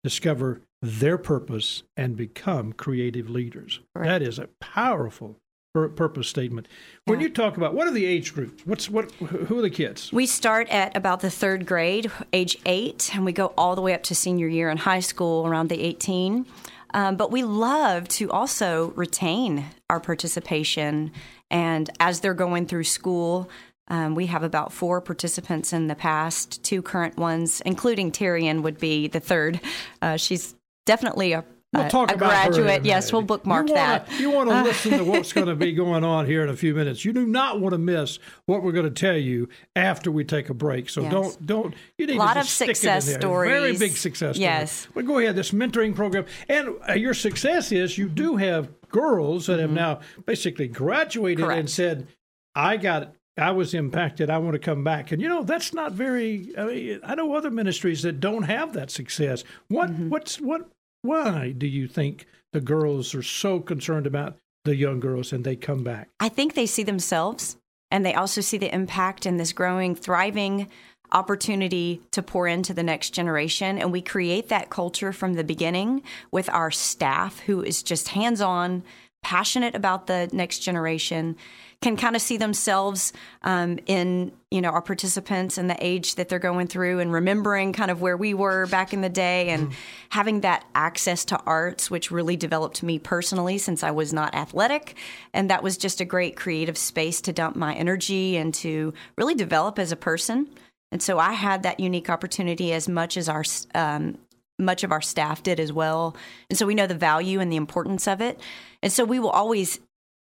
discover 0.04 0.60
their 0.82 1.18
purpose 1.18 1.82
and 1.96 2.16
become 2.16 2.72
creative 2.72 3.30
leaders. 3.30 3.80
That 3.94 4.22
is 4.22 4.38
a 4.38 4.48
powerful 4.60 5.38
purpose 5.74 6.28
statement. 6.28 6.68
When 7.04 7.20
yeah. 7.20 7.26
you 7.26 7.32
talk 7.32 7.58
about 7.58 7.74
what 7.74 7.86
are 7.86 7.92
the 7.92 8.06
age 8.06 8.32
groups? 8.32 8.64
What's 8.64 8.88
what? 8.88 9.12
Who 9.12 9.58
are 9.58 9.62
the 9.62 9.68
kids? 9.68 10.10
We 10.12 10.24
start 10.24 10.68
at 10.70 10.96
about 10.96 11.20
the 11.20 11.30
third 11.30 11.66
grade, 11.66 12.10
age 12.32 12.56
eight, 12.64 13.10
and 13.14 13.26
we 13.26 13.32
go 13.32 13.52
all 13.58 13.74
the 13.74 13.82
way 13.82 13.92
up 13.92 14.02
to 14.04 14.14
senior 14.14 14.48
year 14.48 14.70
in 14.70 14.78
high 14.78 15.00
school, 15.00 15.46
around 15.46 15.68
the 15.68 15.80
eighteen. 15.80 16.46
Um, 16.94 17.16
but 17.16 17.30
we 17.30 17.42
love 17.42 18.08
to 18.08 18.30
also 18.30 18.92
retain 18.96 19.66
our 19.90 20.00
participation, 20.00 21.12
and 21.50 21.90
as 22.00 22.20
they're 22.20 22.34
going 22.34 22.66
through 22.66 22.84
school. 22.84 23.50
Um, 23.88 24.16
we 24.16 24.26
have 24.26 24.42
about 24.42 24.72
four 24.72 25.00
participants 25.00 25.72
in 25.72 25.86
the 25.86 25.94
past, 25.94 26.64
two 26.64 26.82
current 26.82 27.16
ones, 27.16 27.60
including 27.60 28.10
Tyrion 28.10 28.62
would 28.62 28.80
be 28.80 29.06
the 29.06 29.20
third. 29.20 29.60
Uh, 30.02 30.16
she's 30.16 30.55
definitely 30.86 31.32
a 31.32 31.44
We'll 31.72 31.90
talk 31.90 32.10
a 32.10 32.14
about 32.14 32.30
graduate. 32.30 32.84
Yes, 32.84 33.12
we'll 33.12 33.22
bookmark 33.22 33.68
you 33.68 33.74
wanna, 33.74 34.04
that. 34.08 34.20
You 34.20 34.30
want 34.30 34.50
to 34.50 34.62
listen 34.64 34.92
to 34.92 35.04
what's 35.04 35.32
going 35.32 35.48
to 35.48 35.54
be 35.54 35.72
going 35.72 36.04
on 36.04 36.26
here 36.26 36.42
in 36.42 36.48
a 36.48 36.56
few 36.56 36.74
minutes. 36.74 37.04
You 37.04 37.12
do 37.12 37.26
not 37.26 37.60
want 37.60 37.72
to 37.72 37.78
miss 37.78 38.18
what 38.46 38.62
we're 38.62 38.72
going 38.72 38.86
to 38.86 38.90
tell 38.90 39.16
you 39.16 39.48
after 39.74 40.10
we 40.10 40.24
take 40.24 40.48
a 40.48 40.54
break. 40.54 40.88
So 40.88 41.02
yes. 41.02 41.12
don't 41.12 41.46
don't. 41.46 41.74
You 41.98 42.06
need 42.06 42.16
a 42.16 42.18
lot 42.18 42.36
of 42.36 42.46
success 42.46 43.12
stories. 43.12 43.50
Very 43.50 43.76
big 43.76 43.96
success. 43.96 44.38
Yes. 44.38 44.72
Story. 44.72 44.92
But 44.94 45.06
go 45.06 45.18
ahead. 45.18 45.36
This 45.36 45.50
mentoring 45.50 45.94
program, 45.94 46.24
and 46.48 46.76
uh, 46.88 46.94
your 46.94 47.14
success 47.14 47.72
is 47.72 47.98
you 47.98 48.08
do 48.08 48.36
have 48.36 48.68
girls 48.88 49.46
that 49.46 49.54
mm-hmm. 49.54 49.62
have 49.62 49.70
now 49.72 50.00
basically 50.24 50.68
graduated 50.68 51.44
Correct. 51.44 51.58
and 51.58 51.70
said, 51.70 52.06
"I 52.54 52.76
got 52.76 53.14
I 53.38 53.50
was 53.50 53.74
impacted. 53.74 54.30
I 54.30 54.38
want 54.38 54.54
to 54.54 54.58
come 54.58 54.82
back. 54.82 55.12
And 55.12 55.20
you 55.20 55.28
know, 55.28 55.42
that's 55.42 55.74
not 55.74 55.92
very. 55.92 56.52
I, 56.56 56.64
mean, 56.64 57.00
I 57.04 57.14
know 57.16 57.34
other 57.34 57.50
ministries 57.50 58.02
that 58.02 58.20
don't 58.20 58.44
have 58.44 58.72
that 58.72 58.90
success. 58.90 59.44
What 59.68 59.90
mm-hmm. 59.90 60.08
what's 60.08 60.40
what 60.40 60.70
why 61.06 61.52
do 61.52 61.66
you 61.66 61.86
think 61.88 62.26
the 62.52 62.60
girls 62.60 63.14
are 63.14 63.22
so 63.22 63.60
concerned 63.60 64.06
about 64.06 64.36
the 64.64 64.76
young 64.76 65.00
girls 65.00 65.32
and 65.32 65.44
they 65.44 65.56
come 65.56 65.84
back? 65.84 66.08
I 66.20 66.28
think 66.28 66.54
they 66.54 66.66
see 66.66 66.82
themselves 66.82 67.56
and 67.90 68.04
they 68.04 68.14
also 68.14 68.40
see 68.40 68.58
the 68.58 68.74
impact 68.74 69.26
in 69.26 69.36
this 69.36 69.52
growing, 69.52 69.94
thriving 69.94 70.68
opportunity 71.12 72.02
to 72.10 72.22
pour 72.22 72.48
into 72.48 72.74
the 72.74 72.82
next 72.82 73.10
generation. 73.10 73.78
And 73.78 73.92
we 73.92 74.02
create 74.02 74.48
that 74.48 74.70
culture 74.70 75.12
from 75.12 75.34
the 75.34 75.44
beginning 75.44 76.02
with 76.30 76.50
our 76.50 76.70
staff 76.70 77.40
who 77.40 77.62
is 77.62 77.82
just 77.82 78.08
hands 78.08 78.40
on, 78.40 78.82
passionate 79.22 79.74
about 79.74 80.06
the 80.06 80.28
next 80.32 80.60
generation 80.60 81.36
can 81.82 81.96
kind 81.96 82.16
of 82.16 82.22
see 82.22 82.36
themselves 82.36 83.12
um, 83.42 83.78
in 83.86 84.32
you 84.50 84.60
know 84.60 84.70
our 84.70 84.82
participants 84.82 85.58
and 85.58 85.68
the 85.68 85.76
age 85.80 86.14
that 86.14 86.28
they're 86.28 86.38
going 86.38 86.66
through 86.66 87.00
and 87.00 87.12
remembering 87.12 87.72
kind 87.72 87.90
of 87.90 88.00
where 88.00 88.16
we 88.16 88.34
were 88.34 88.66
back 88.66 88.92
in 88.92 89.00
the 89.00 89.08
day 89.08 89.50
and 89.50 89.68
mm-hmm. 89.68 89.78
having 90.10 90.40
that 90.40 90.64
access 90.74 91.24
to 91.26 91.38
arts 91.46 91.90
which 91.90 92.10
really 92.10 92.36
developed 92.36 92.82
me 92.82 92.98
personally 92.98 93.58
since 93.58 93.82
I 93.82 93.90
was 93.90 94.12
not 94.12 94.34
athletic 94.34 94.96
and 95.32 95.50
that 95.50 95.62
was 95.62 95.76
just 95.76 96.00
a 96.00 96.04
great 96.04 96.36
creative 96.36 96.78
space 96.78 97.20
to 97.22 97.32
dump 97.32 97.56
my 97.56 97.74
energy 97.74 98.36
and 98.36 98.54
to 98.54 98.94
really 99.16 99.34
develop 99.34 99.78
as 99.78 99.92
a 99.92 99.96
person 99.96 100.48
and 100.92 101.02
so 101.02 101.18
I 101.18 101.32
had 101.32 101.64
that 101.64 101.80
unique 101.80 102.08
opportunity 102.08 102.72
as 102.72 102.88
much 102.88 103.16
as 103.16 103.28
our 103.28 103.44
um, 103.74 104.18
much 104.58 104.84
of 104.84 104.92
our 104.92 105.02
staff 105.02 105.42
did 105.42 105.60
as 105.60 105.72
well. 105.72 106.16
And 106.48 106.58
so 106.58 106.66
we 106.66 106.74
know 106.74 106.86
the 106.86 106.94
value 106.94 107.40
and 107.40 107.52
the 107.52 107.56
importance 107.56 108.08
of 108.08 108.20
it. 108.20 108.40
And 108.82 108.90
so 108.92 109.04
we 109.04 109.18
will 109.18 109.30
always 109.30 109.80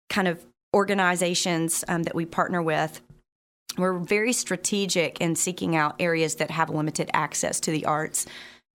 kind 0.10 0.28
of 0.28 0.44
organizations 0.76 1.84
um, 1.88 2.04
that 2.04 2.16
we 2.16 2.26
partner 2.26 2.62
with, 2.62 3.02
we're 3.78 3.98
very 4.00 4.34
strategic 4.34 5.22
in 5.22 5.36
seeking 5.36 5.76
out 5.76 5.96
areas 6.00 6.36
that 6.36 6.52
have 6.52 6.70
limited 6.70 7.10
access 7.14 7.60
to 7.62 7.72
the 7.72 7.86
arts. 7.86 8.26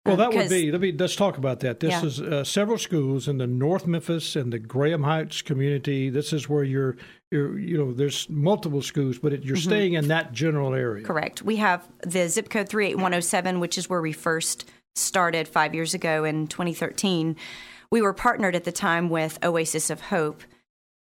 Well, 0.06 0.18
that 0.18 0.34
would 0.34 0.50
be. 0.50 0.70
Let 0.70 0.82
me 0.82 0.92
let's 0.92 1.16
talk 1.16 1.38
about 1.38 1.62
that. 1.62 1.80
This 1.80 1.92
yeah. 1.92 2.06
is 2.06 2.22
uh, 2.22 2.44
several 2.44 2.78
schools 2.78 3.30
in 3.30 3.38
the 3.38 3.48
North 3.48 3.88
Memphis 3.88 4.36
and 4.36 4.52
the 4.52 4.60
Graham 4.60 5.04
Heights 5.04 5.42
community. 5.42 6.10
This 6.10 6.34
is 6.34 6.50
where 6.50 6.66
you're, 6.66 6.98
you're 7.32 7.58
you 7.58 7.78
know, 7.78 7.94
there's 7.94 8.30
multiple 8.30 8.82
schools, 8.82 9.18
but 9.18 9.32
it, 9.32 9.44
you're 9.44 9.56
mm-hmm. 9.56 9.70
staying 9.70 9.94
in 9.94 10.10
that 10.10 10.34
general 10.34 10.74
area. 10.74 11.06
Correct. 11.06 11.42
We 11.42 11.56
have 11.58 11.88
the 12.06 12.28
zip 12.28 12.50
code 12.50 12.68
three 12.68 12.88
eight 12.88 12.98
one 12.98 13.14
zero 13.14 13.22
seven, 13.22 13.62
which 13.62 13.78
is 13.78 13.90
where 13.90 14.02
we 14.02 14.12
first 14.12 14.70
started 14.96 15.48
five 15.48 15.74
years 15.74 15.94
ago 15.94 16.26
in 16.26 16.48
2013. 16.48 17.38
We 17.90 18.02
were 18.02 18.14
partnered 18.14 18.56
at 18.56 18.66
the 18.66 18.72
time 18.74 19.10
with 19.10 19.40
Oasis 19.44 19.90
of 19.90 20.02
Hope, 20.02 20.44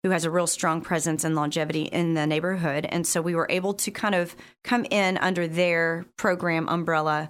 who 0.06 0.12
has 0.12 0.24
a 0.24 0.30
real 0.30 0.46
strong 0.46 0.80
presence 0.80 1.24
and 1.24 1.34
longevity 1.34 1.82
in 1.82 2.14
the 2.14 2.28
neighborhood. 2.28 2.86
And 2.88 3.04
so 3.04 3.20
we 3.20 3.34
were 3.34 3.48
able 3.50 3.74
to 3.74 3.90
kind 3.90 4.14
of 4.14 4.36
come 4.62 4.86
in 4.88 5.18
under 5.18 5.48
their 5.48 6.06
program 6.16 6.68
umbrella 6.68 7.28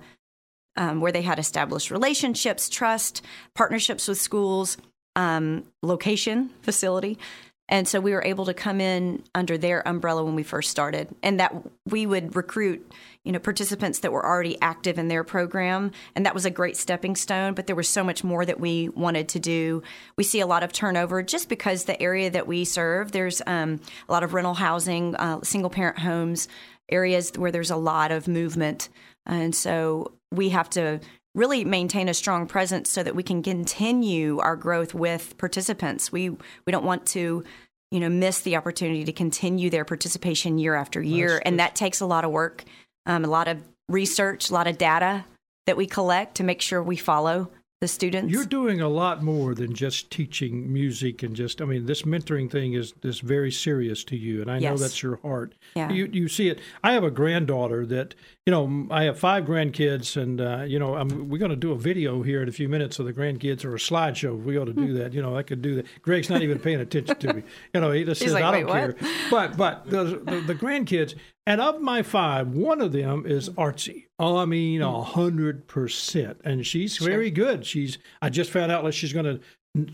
um, 0.76 1.00
where 1.00 1.10
they 1.10 1.22
had 1.22 1.38
established 1.38 1.90
relationships, 1.90 2.68
trust, 2.68 3.22
partnerships 3.54 4.08
with 4.08 4.20
schools, 4.20 4.76
um, 5.14 5.64
location, 5.82 6.50
facility. 6.60 7.18
And 7.66 7.88
so 7.88 7.98
we 7.98 8.12
were 8.12 8.22
able 8.22 8.44
to 8.44 8.52
come 8.52 8.82
in 8.82 9.22
under 9.34 9.56
their 9.56 9.86
umbrella 9.88 10.22
when 10.22 10.34
we 10.34 10.42
first 10.42 10.70
started, 10.70 11.08
and 11.22 11.40
that 11.40 11.54
we 11.88 12.04
would 12.04 12.36
recruit, 12.36 12.92
you 13.26 13.32
know, 13.32 13.40
participants 13.40 13.98
that 13.98 14.12
were 14.12 14.24
already 14.24 14.56
active 14.62 14.98
in 14.98 15.08
their 15.08 15.24
program, 15.24 15.90
and 16.14 16.24
that 16.24 16.34
was 16.34 16.44
a 16.44 16.50
great 16.50 16.76
stepping 16.76 17.16
stone. 17.16 17.54
But 17.54 17.66
there 17.66 17.74
was 17.74 17.88
so 17.88 18.04
much 18.04 18.22
more 18.22 18.46
that 18.46 18.60
we 18.60 18.88
wanted 18.90 19.28
to 19.30 19.40
do. 19.40 19.82
We 20.16 20.22
see 20.22 20.38
a 20.38 20.46
lot 20.46 20.62
of 20.62 20.72
turnover 20.72 21.24
just 21.24 21.48
because 21.48 21.84
the 21.84 22.00
area 22.00 22.30
that 22.30 22.46
we 22.46 22.64
serve, 22.64 23.10
there's 23.10 23.42
um, 23.48 23.80
a 24.08 24.12
lot 24.12 24.22
of 24.22 24.32
rental 24.32 24.54
housing, 24.54 25.16
uh, 25.16 25.40
single 25.42 25.70
parent 25.70 25.98
homes, 25.98 26.46
areas 26.88 27.32
where 27.36 27.50
there's 27.50 27.72
a 27.72 27.76
lot 27.76 28.12
of 28.12 28.28
movement, 28.28 28.88
and 29.26 29.52
so 29.56 30.12
we 30.30 30.50
have 30.50 30.70
to 30.70 31.00
really 31.34 31.64
maintain 31.64 32.08
a 32.08 32.14
strong 32.14 32.46
presence 32.46 32.88
so 32.88 33.02
that 33.02 33.16
we 33.16 33.24
can 33.24 33.42
continue 33.42 34.38
our 34.38 34.54
growth 34.54 34.94
with 34.94 35.36
participants. 35.36 36.12
We 36.12 36.30
we 36.30 36.70
don't 36.70 36.84
want 36.84 37.06
to 37.06 37.42
you 37.90 37.98
know 37.98 38.08
miss 38.08 38.40
the 38.42 38.54
opportunity 38.54 39.04
to 39.04 39.12
continue 39.12 39.68
their 39.68 39.84
participation 39.84 40.58
year 40.58 40.76
after 40.76 41.02
year 41.02 41.28
that's, 41.28 41.42
and 41.44 41.58
that 41.58 41.74
takes 41.74 42.00
a 42.00 42.06
lot 42.06 42.24
of 42.24 42.30
work 42.30 42.64
um, 43.06 43.24
a 43.24 43.28
lot 43.28 43.48
of 43.48 43.62
research 43.88 44.50
a 44.50 44.52
lot 44.52 44.66
of 44.66 44.78
data 44.78 45.24
that 45.66 45.76
we 45.76 45.86
collect 45.86 46.36
to 46.36 46.44
make 46.44 46.60
sure 46.60 46.82
we 46.82 46.96
follow 46.96 47.50
the 47.80 47.88
students. 47.88 48.32
You're 48.32 48.46
doing 48.46 48.80
a 48.80 48.88
lot 48.88 49.22
more 49.22 49.54
than 49.54 49.74
just 49.74 50.10
teaching 50.10 50.72
music 50.72 51.22
and 51.22 51.36
just. 51.36 51.60
I 51.60 51.66
mean, 51.66 51.84
this 51.84 52.02
mentoring 52.02 52.50
thing 52.50 52.72
is 52.72 52.94
is 53.02 53.20
very 53.20 53.52
serious 53.52 54.02
to 54.04 54.16
you, 54.16 54.40
and 54.40 54.50
I 54.50 54.58
yes. 54.58 54.70
know 54.70 54.76
that's 54.78 55.02
your 55.02 55.16
heart. 55.16 55.54
Yeah. 55.74 55.90
You 55.90 56.08
you 56.10 56.28
see 56.28 56.48
it. 56.48 56.60
I 56.82 56.92
have 56.92 57.04
a 57.04 57.10
granddaughter 57.10 57.84
that 57.86 58.14
you 58.46 58.50
know. 58.50 58.86
I 58.90 59.04
have 59.04 59.18
five 59.18 59.44
grandkids, 59.44 60.20
and 60.20 60.40
uh, 60.40 60.62
you 60.66 60.78
know, 60.78 60.96
I'm, 60.96 61.28
we're 61.28 61.38
going 61.38 61.50
to 61.50 61.56
do 61.56 61.72
a 61.72 61.76
video 61.76 62.22
here 62.22 62.42
in 62.42 62.48
a 62.48 62.52
few 62.52 62.68
minutes 62.68 62.98
of 62.98 63.04
the 63.04 63.12
grandkids 63.12 63.62
or 63.62 63.74
a 63.74 63.78
slideshow. 63.78 64.42
We 64.42 64.56
ought 64.56 64.66
to 64.66 64.72
do 64.72 64.94
that. 64.94 65.12
You 65.12 65.20
know, 65.20 65.36
I 65.36 65.42
could 65.42 65.60
do 65.60 65.74
that. 65.74 65.86
Greg's 66.00 66.30
not 66.30 66.40
even 66.40 66.58
paying 66.58 66.80
attention 66.80 67.16
to 67.16 67.34
me. 67.34 67.42
You 67.74 67.82
know, 67.82 67.92
he 67.92 68.04
just 68.04 68.22
He's 68.22 68.32
says, 68.32 68.40
like, 68.40 68.44
"I 68.44 68.60
don't 68.62 68.70
care." 68.70 68.96
But 69.30 69.58
but 69.58 69.90
the, 69.90 70.22
the 70.24 70.40
the 70.46 70.54
grandkids, 70.54 71.14
and 71.46 71.60
of 71.60 71.80
my 71.80 72.02
five, 72.02 72.48
one 72.48 72.80
of 72.80 72.92
them 72.92 73.24
is 73.24 73.48
artsy. 73.50 74.06
Oh, 74.18 74.36
I 74.36 74.46
mean, 74.46 74.82
a 74.82 75.02
hundred 75.02 75.68
percent, 75.68 76.40
and 76.44 76.66
she's 76.66 76.98
very 76.98 77.30
good. 77.30 77.64
She's. 77.64 77.98
I 78.20 78.30
just 78.30 78.50
found 78.50 78.72
out 78.72 78.84
that 78.84 78.92
she's 78.92 79.12
going 79.12 79.26
to 79.26 79.40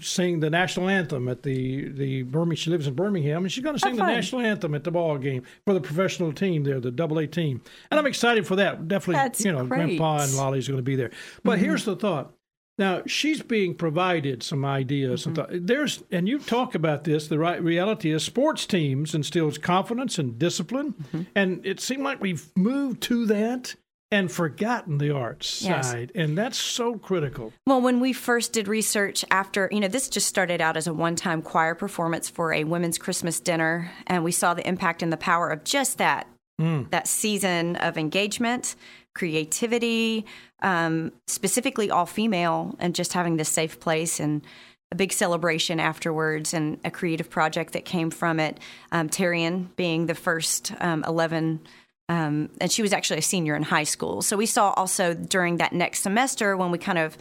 sing 0.00 0.40
the 0.40 0.50
national 0.50 0.88
anthem 0.88 1.28
at 1.28 1.42
the 1.42 1.88
the 1.90 2.22
Birmingham. 2.22 2.56
She 2.56 2.70
lives 2.70 2.86
in 2.86 2.94
Birmingham, 2.94 3.44
and 3.44 3.52
she's 3.52 3.64
going 3.64 3.76
to 3.76 3.86
oh, 3.86 3.90
sing 3.90 4.00
Oh, 4.00 4.06
the 4.06 4.12
national 4.12 4.42
anthem 4.42 4.74
at 4.74 4.84
the 4.84 4.90
ball 4.90 5.18
game 5.18 5.42
for 5.66 5.74
the 5.74 5.80
professional 5.80 6.32
team 6.32 6.64
there, 6.64 6.80
the 6.80 6.90
Double 6.90 7.18
A 7.18 7.26
team. 7.26 7.62
And 7.90 7.98
I'm 7.98 8.06
excited 8.06 8.46
for 8.46 8.56
that. 8.56 8.88
Definitely, 8.88 9.16
That's 9.16 9.44
you 9.44 9.52
know, 9.52 9.66
great. 9.66 9.98
Grandpa 9.98 10.22
and 10.22 10.34
Lolly's 10.34 10.68
going 10.68 10.78
to 10.78 10.82
be 10.82 10.96
there. 10.96 11.10
But 11.42 11.56
mm-hmm. 11.56 11.64
here's 11.64 11.84
the 11.84 11.96
thought. 11.96 12.32
Now 12.78 13.02
she's 13.06 13.42
being 13.42 13.74
provided 13.74 14.42
some 14.42 14.64
ideas. 14.64 15.26
and 15.26 15.36
mm-hmm. 15.36 15.52
thought. 15.52 15.66
There's 15.66 16.02
and 16.10 16.28
you 16.28 16.38
talk 16.38 16.74
about 16.74 17.04
this. 17.04 17.28
The 17.28 17.38
right 17.38 17.62
reality 17.62 18.12
is 18.12 18.24
sports 18.24 18.66
teams 18.66 19.14
instills 19.14 19.58
confidence 19.58 20.18
and 20.18 20.38
discipline, 20.38 20.94
mm-hmm. 20.94 21.22
and 21.34 21.64
it 21.64 21.80
seemed 21.80 22.02
like 22.02 22.20
we've 22.20 22.50
moved 22.56 23.02
to 23.04 23.26
that 23.26 23.74
and 24.10 24.30
forgotten 24.30 24.98
the 24.98 25.10
arts 25.10 25.62
Yes. 25.62 25.90
side, 25.90 26.12
and 26.14 26.36
that's 26.36 26.58
so 26.58 26.98
critical. 26.98 27.52
Well, 27.66 27.80
when 27.80 27.98
we 27.98 28.12
first 28.12 28.52
did 28.52 28.68
research 28.68 29.24
after, 29.30 29.70
you 29.72 29.80
know, 29.80 29.88
this 29.88 30.10
just 30.10 30.26
started 30.26 30.60
out 30.60 30.76
as 30.76 30.86
a 30.86 30.92
one 30.92 31.16
time 31.16 31.40
choir 31.40 31.74
performance 31.74 32.28
for 32.28 32.52
a 32.52 32.64
women's 32.64 32.98
Christmas 32.98 33.40
dinner, 33.40 33.90
and 34.06 34.22
we 34.22 34.32
saw 34.32 34.54
the 34.54 34.66
impact 34.68 35.02
and 35.02 35.12
the 35.12 35.16
power 35.16 35.48
of 35.48 35.64
just 35.64 35.98
that 35.98 36.26
mm. 36.60 36.90
that 36.90 37.08
season 37.08 37.76
of 37.76 37.98
engagement, 37.98 38.76
creativity, 39.14 40.26
um, 40.62 41.12
specifically 41.26 41.90
all 41.90 42.06
female, 42.06 42.74
and 42.78 42.94
just 42.94 43.12
having 43.12 43.36
this 43.36 43.48
safe 43.48 43.80
place 43.80 44.20
and 44.20 44.42
a 44.90 44.94
big 44.94 45.12
celebration 45.12 45.80
afterwards 45.80 46.52
and 46.52 46.78
a 46.84 46.90
creative 46.90 47.30
project 47.30 47.72
that 47.72 47.84
came 47.84 48.10
from 48.10 48.38
it. 48.38 48.60
Um, 48.90 49.08
Terrian 49.08 49.74
being 49.76 50.06
the 50.06 50.14
first 50.14 50.72
um, 50.80 51.02
11 51.06 51.60
um, 52.08 52.50
and 52.60 52.70
she 52.70 52.82
was 52.82 52.92
actually 52.92 53.20
a 53.20 53.22
senior 53.22 53.56
in 53.56 53.62
high 53.62 53.84
school. 53.84 54.20
So 54.20 54.36
we 54.36 54.44
saw 54.44 54.74
also 54.76 55.14
during 55.14 55.56
that 55.58 55.72
next 55.72 56.00
semester 56.00 56.56
when 56.56 56.70
we 56.70 56.76
kind 56.76 56.98
of 56.98 57.16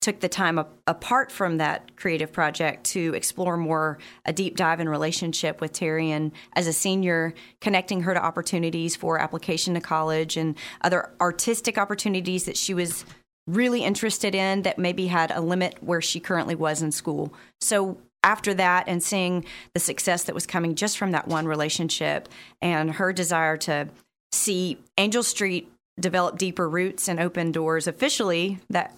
took 0.00 0.20
the 0.20 0.28
time 0.28 0.58
apart 0.86 1.32
from 1.32 1.56
that 1.56 1.96
creative 1.96 2.32
project 2.32 2.84
to 2.84 3.12
explore 3.14 3.56
more 3.56 3.98
a 4.24 4.32
deep 4.32 4.56
dive 4.56 4.78
in 4.78 4.88
relationship 4.88 5.60
with 5.60 5.72
Terrian 5.72 6.30
as 6.54 6.66
a 6.66 6.72
senior, 6.72 7.34
connecting 7.60 8.02
her 8.02 8.14
to 8.14 8.24
opportunities 8.24 8.94
for 8.94 9.18
application 9.18 9.74
to 9.74 9.80
college 9.80 10.36
and 10.36 10.56
other 10.82 11.10
artistic 11.20 11.76
opportunities 11.76 12.44
that 12.44 12.56
she 12.56 12.72
was 12.72 13.04
really 13.46 13.84
interested 13.84 14.34
in 14.34 14.62
that 14.62 14.78
maybe 14.78 15.06
had 15.06 15.30
a 15.30 15.40
limit 15.40 15.82
where 15.82 16.00
she 16.00 16.20
currently 16.20 16.54
was 16.54 16.82
in 16.82 16.92
school. 16.92 17.32
So 17.60 17.98
after 18.22 18.54
that 18.54 18.84
and 18.88 19.02
seeing 19.02 19.44
the 19.72 19.80
success 19.80 20.24
that 20.24 20.34
was 20.34 20.46
coming 20.46 20.74
just 20.74 20.98
from 20.98 21.12
that 21.12 21.28
one 21.28 21.46
relationship 21.46 22.28
and 22.60 22.92
her 22.92 23.12
desire 23.12 23.56
to 23.56 23.88
see 24.32 24.78
Angel 24.98 25.22
Street 25.22 25.70
develop 25.98 26.36
deeper 26.36 26.68
roots 26.68 27.08
and 27.08 27.20
open 27.20 27.52
doors 27.52 27.86
officially 27.86 28.58
that 28.68 28.94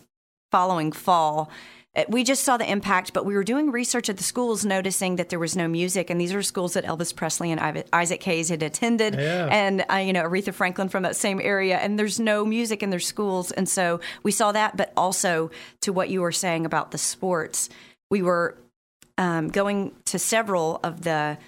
following 0.50 0.92
fall. 0.92 1.50
uh, 1.96 2.04
We 2.08 2.24
just 2.24 2.44
saw 2.44 2.56
the 2.56 2.70
impact, 2.70 3.12
but 3.12 3.24
we 3.26 3.34
were 3.34 3.44
doing 3.44 3.70
research 3.70 4.08
at 4.08 4.16
the 4.16 4.22
schools, 4.22 4.64
noticing 4.64 5.16
that 5.16 5.28
there 5.28 5.38
was 5.38 5.56
no 5.56 5.68
music, 5.68 6.10
and 6.10 6.20
these 6.20 6.32
are 6.34 6.42
schools 6.42 6.74
that 6.74 6.84
Elvis 6.84 7.14
Presley 7.14 7.50
and 7.50 7.84
Isaac 7.92 8.22
Hayes 8.22 8.48
had 8.48 8.62
attended, 8.62 9.14
Yeah. 9.14 9.48
and 9.50 9.84
uh, 9.90 9.96
you 9.96 10.12
know 10.12 10.22
Aretha 10.24 10.52
Franklin 10.54 10.88
from 10.88 11.02
that 11.02 11.16
same 11.16 11.40
area, 11.42 11.76
and 11.78 11.98
there's 11.98 12.18
no 12.20 12.44
music 12.44 12.82
in 12.82 12.90
their 12.90 13.00
schools, 13.00 13.50
and 13.52 13.68
so 13.68 14.00
we 14.22 14.30
saw 14.32 14.52
that. 14.52 14.76
But 14.76 14.92
also 14.96 15.50
to 15.80 15.92
what 15.92 16.08
you 16.08 16.20
were 16.20 16.32
saying 16.32 16.66
about 16.66 16.90
the 16.90 16.98
sports, 16.98 17.68
we 18.10 18.22
were 18.22 18.56
um, 19.16 19.48
going 19.48 19.92
to 20.06 20.18
several 20.18 20.78
of 20.84 21.02
the 21.02 21.38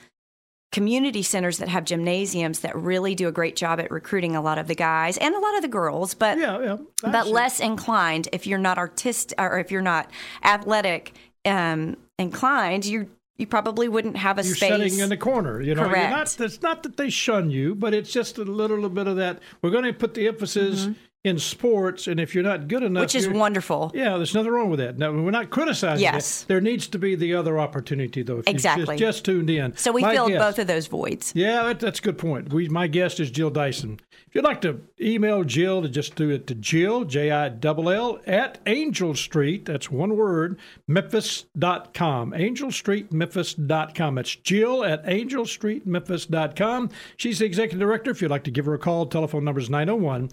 community 0.72 1.22
centers 1.22 1.58
that 1.58 1.68
have 1.68 1.84
gymnasiums 1.84 2.60
that 2.60 2.76
really 2.76 3.14
do 3.14 3.26
a 3.26 3.32
great 3.32 3.56
job 3.56 3.80
at 3.80 3.90
recruiting 3.90 4.36
a 4.36 4.40
lot 4.40 4.56
of 4.58 4.68
the 4.68 4.74
guys 4.74 5.18
and 5.18 5.34
a 5.34 5.38
lot 5.38 5.56
of 5.56 5.62
the 5.62 5.68
girls, 5.68 6.14
but 6.14 6.38
Yeah, 6.38 6.60
yeah. 6.62 6.76
but 7.02 7.26
less 7.26 7.58
inclined 7.60 8.28
if 8.32 8.46
you're 8.46 8.58
not 8.58 8.78
artistic 8.78 9.40
or 9.40 9.58
if 9.58 9.70
you're 9.72 9.82
not 9.82 10.08
athletic 10.44 11.12
um, 11.44 11.96
inclined. 12.18 12.84
You 12.84 13.08
you 13.36 13.46
probably 13.46 13.88
wouldn't 13.88 14.18
have 14.18 14.38
a 14.38 14.42
You're 14.44 14.54
space. 14.54 14.68
sitting 14.70 14.98
in 14.98 15.08
the 15.08 15.16
corner. 15.16 15.62
You 15.62 15.74
know, 15.74 15.86
You're 15.86 15.96
not, 15.96 16.26
Correct. 16.36 16.40
it's 16.42 16.60
not 16.60 16.82
that 16.82 16.98
they 16.98 17.08
shun 17.08 17.50
you, 17.50 17.74
but 17.74 17.94
it's 17.94 18.12
just 18.12 18.36
a 18.36 18.44
little 18.44 18.86
bit 18.90 19.06
of 19.06 19.16
that. 19.16 19.38
We're 19.62 19.70
going 19.70 19.84
to 19.84 19.94
put 19.94 20.12
the 20.12 20.28
emphasis 20.28 20.88
in 21.22 21.38
sports, 21.38 22.06
and 22.06 22.18
if 22.18 22.34
you're 22.34 22.42
not 22.44 22.66
good 22.66 22.82
enough, 22.82 23.02
which 23.02 23.14
is 23.14 23.28
wonderful. 23.28 23.90
Yeah, 23.94 24.16
there's 24.16 24.34
nothing 24.34 24.52
wrong 24.52 24.70
with 24.70 24.80
that. 24.80 24.96
Now, 24.96 25.12
we're 25.12 25.30
not 25.30 25.50
criticizing 25.50 26.02
Yes. 26.02 26.42
it. 26.44 26.48
There 26.48 26.62
needs 26.62 26.88
to 26.88 26.98
be 26.98 27.14
the 27.14 27.34
other 27.34 27.58
opportunity, 27.58 28.22
though. 28.22 28.42
Exactly. 28.46 28.96
just, 28.96 29.16
just 29.16 29.24
tuned 29.26 29.50
in. 29.50 29.76
So 29.76 29.92
we 29.92 30.00
My 30.00 30.14
filled 30.14 30.30
guest- 30.30 30.40
both 30.40 30.58
of 30.58 30.66
those 30.66 30.86
voids. 30.86 31.32
Yeah, 31.36 31.64
that, 31.64 31.80
that's 31.80 31.98
a 31.98 32.02
good 32.02 32.16
point. 32.16 32.52
We, 32.54 32.68
my 32.70 32.86
guest 32.86 33.20
is 33.20 33.30
Jill 33.30 33.50
Dyson. 33.50 34.00
If 34.28 34.34
you'd 34.34 34.44
like 34.44 34.60
to 34.62 34.80
email 35.00 35.42
Jill, 35.44 35.82
to 35.82 35.88
just 35.88 36.14
do 36.14 36.30
it 36.30 36.46
to 36.46 36.54
Jill, 36.54 37.04
J 37.04 37.30
I 37.32 37.50
L 37.64 37.90
L, 37.90 38.18
at 38.26 38.58
Angel 38.64 39.14
Street, 39.14 39.64
that's 39.66 39.90
one 39.90 40.16
word, 40.16 40.58
Memphis.com. 40.86 42.32
Angel 42.34 42.70
Street, 42.70 43.12
Memphis.com. 43.12 44.14
That's 44.14 44.36
Jill 44.36 44.84
at 44.84 45.02
Angel 45.04 45.44
Street, 45.44 45.86
Memphis.com. 45.86 46.90
She's 47.16 47.40
the 47.40 47.44
executive 47.44 47.80
director. 47.80 48.10
If 48.10 48.22
you'd 48.22 48.30
like 48.30 48.44
to 48.44 48.50
give 48.50 48.66
her 48.66 48.74
a 48.74 48.78
call, 48.78 49.06
telephone 49.06 49.44
number 49.44 49.60
is 49.60 49.68
901 49.70 50.30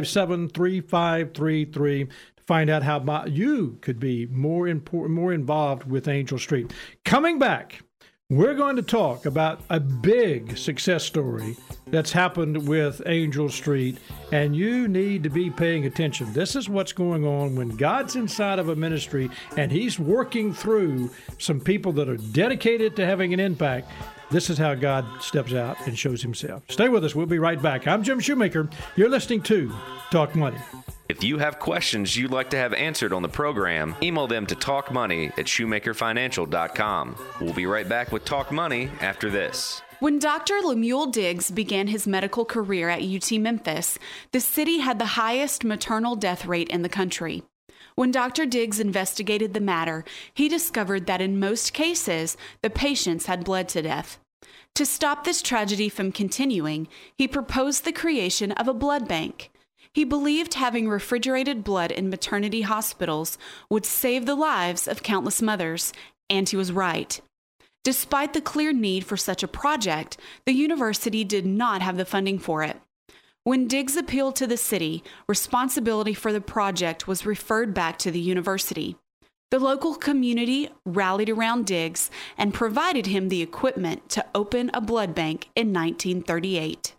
857 0.00 0.48
3533 0.48 2.04
to 2.06 2.42
find 2.46 2.70
out 2.70 2.82
how 2.82 3.24
you 3.26 3.78
could 3.82 4.00
be 4.00 4.26
more 4.26 4.66
important, 4.66 5.14
more 5.14 5.32
involved 5.32 5.84
with 5.84 6.08
Angel 6.08 6.38
Street. 6.38 6.72
Coming 7.04 7.38
back. 7.38 7.82
We're 8.30 8.54
going 8.54 8.76
to 8.76 8.82
talk 8.82 9.26
about 9.26 9.60
a 9.70 9.80
big 9.80 10.56
success 10.56 11.02
story 11.02 11.56
that's 11.88 12.12
happened 12.12 12.68
with 12.68 13.02
Angel 13.06 13.48
Street, 13.48 13.98
and 14.30 14.54
you 14.54 14.86
need 14.86 15.24
to 15.24 15.30
be 15.30 15.50
paying 15.50 15.84
attention. 15.84 16.32
This 16.32 16.54
is 16.54 16.68
what's 16.68 16.92
going 16.92 17.26
on 17.26 17.56
when 17.56 17.70
God's 17.70 18.14
inside 18.14 18.60
of 18.60 18.68
a 18.68 18.76
ministry 18.76 19.28
and 19.56 19.72
He's 19.72 19.98
working 19.98 20.54
through 20.54 21.10
some 21.38 21.58
people 21.58 21.90
that 21.94 22.08
are 22.08 22.18
dedicated 22.18 22.94
to 22.96 23.04
having 23.04 23.34
an 23.34 23.40
impact. 23.40 23.90
This 24.30 24.48
is 24.48 24.58
how 24.58 24.76
God 24.76 25.04
steps 25.20 25.52
out 25.52 25.76
and 25.86 25.98
shows 25.98 26.22
Himself. 26.22 26.62
Stay 26.68 26.88
with 26.88 27.04
us. 27.04 27.16
We'll 27.16 27.26
be 27.26 27.40
right 27.40 27.60
back. 27.60 27.88
I'm 27.88 28.04
Jim 28.04 28.20
Shoemaker. 28.20 28.70
You're 28.94 29.08
listening 29.08 29.42
to 29.42 29.72
Talk 30.12 30.36
Money. 30.36 30.58
If 31.08 31.24
you 31.24 31.38
have 31.38 31.58
questions 31.58 32.16
you'd 32.16 32.30
like 32.30 32.50
to 32.50 32.56
have 32.56 32.72
answered 32.72 33.12
on 33.12 33.22
the 33.22 33.28
program, 33.28 33.96
email 34.00 34.28
them 34.28 34.46
to 34.46 34.54
talkmoney 34.54 35.36
at 35.36 35.46
shoemakerfinancial.com. 35.46 37.16
We'll 37.40 37.52
be 37.54 37.66
right 37.66 37.88
back 37.88 38.12
with 38.12 38.24
Talk 38.24 38.52
Money 38.52 38.88
after 39.00 39.28
this. 39.28 39.82
When 39.98 40.20
Dr. 40.20 40.60
Lemuel 40.62 41.06
Diggs 41.06 41.50
began 41.50 41.88
his 41.88 42.06
medical 42.06 42.44
career 42.44 42.88
at 42.88 43.02
UT 43.02 43.32
Memphis, 43.32 43.98
the 44.30 44.40
city 44.40 44.78
had 44.78 45.00
the 45.00 45.04
highest 45.04 45.64
maternal 45.64 46.14
death 46.14 46.46
rate 46.46 46.68
in 46.68 46.82
the 46.82 46.88
country. 46.88 47.42
When 48.00 48.12
Dr. 48.12 48.46
Diggs 48.46 48.80
investigated 48.80 49.52
the 49.52 49.60
matter, 49.60 50.06
he 50.32 50.48
discovered 50.48 51.04
that 51.04 51.20
in 51.20 51.38
most 51.38 51.74
cases, 51.74 52.34
the 52.62 52.70
patients 52.70 53.26
had 53.26 53.44
bled 53.44 53.68
to 53.68 53.82
death. 53.82 54.16
To 54.76 54.86
stop 54.86 55.24
this 55.24 55.42
tragedy 55.42 55.90
from 55.90 56.10
continuing, 56.10 56.88
he 57.18 57.28
proposed 57.28 57.84
the 57.84 57.92
creation 57.92 58.52
of 58.52 58.66
a 58.66 58.72
blood 58.72 59.06
bank. 59.06 59.50
He 59.92 60.04
believed 60.04 60.54
having 60.54 60.88
refrigerated 60.88 61.62
blood 61.62 61.90
in 61.90 62.08
maternity 62.08 62.62
hospitals 62.62 63.36
would 63.68 63.84
save 63.84 64.24
the 64.24 64.34
lives 64.34 64.88
of 64.88 65.02
countless 65.02 65.42
mothers, 65.42 65.92
and 66.30 66.48
he 66.48 66.56
was 66.56 66.72
right. 66.72 67.20
Despite 67.84 68.32
the 68.32 68.40
clear 68.40 68.72
need 68.72 69.04
for 69.04 69.18
such 69.18 69.42
a 69.42 69.46
project, 69.46 70.16
the 70.46 70.54
university 70.54 71.22
did 71.22 71.44
not 71.44 71.82
have 71.82 71.98
the 71.98 72.06
funding 72.06 72.38
for 72.38 72.62
it. 72.62 72.80
When 73.42 73.68
Diggs 73.68 73.96
appealed 73.96 74.36
to 74.36 74.46
the 74.46 74.58
city, 74.58 75.02
responsibility 75.26 76.12
for 76.12 76.30
the 76.30 76.42
project 76.42 77.08
was 77.08 77.24
referred 77.24 77.72
back 77.72 77.96
to 78.00 78.10
the 78.10 78.20
university. 78.20 78.96
The 79.50 79.58
local 79.58 79.94
community 79.94 80.68
rallied 80.84 81.30
around 81.30 81.64
Diggs 81.64 82.10
and 82.36 82.52
provided 82.52 83.06
him 83.06 83.30
the 83.30 83.40
equipment 83.40 84.10
to 84.10 84.26
open 84.34 84.70
a 84.74 84.82
blood 84.82 85.14
bank 85.14 85.48
in 85.56 85.72
1938. 85.72 86.94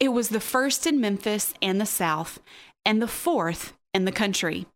It 0.00 0.08
was 0.08 0.30
the 0.30 0.40
first 0.40 0.86
in 0.86 1.00
Memphis 1.00 1.52
and 1.60 1.78
the 1.78 1.86
South, 1.86 2.40
and 2.86 3.02
the 3.02 3.06
fourth 3.06 3.74
in 3.92 4.06
the 4.06 4.12
country. 4.12 4.66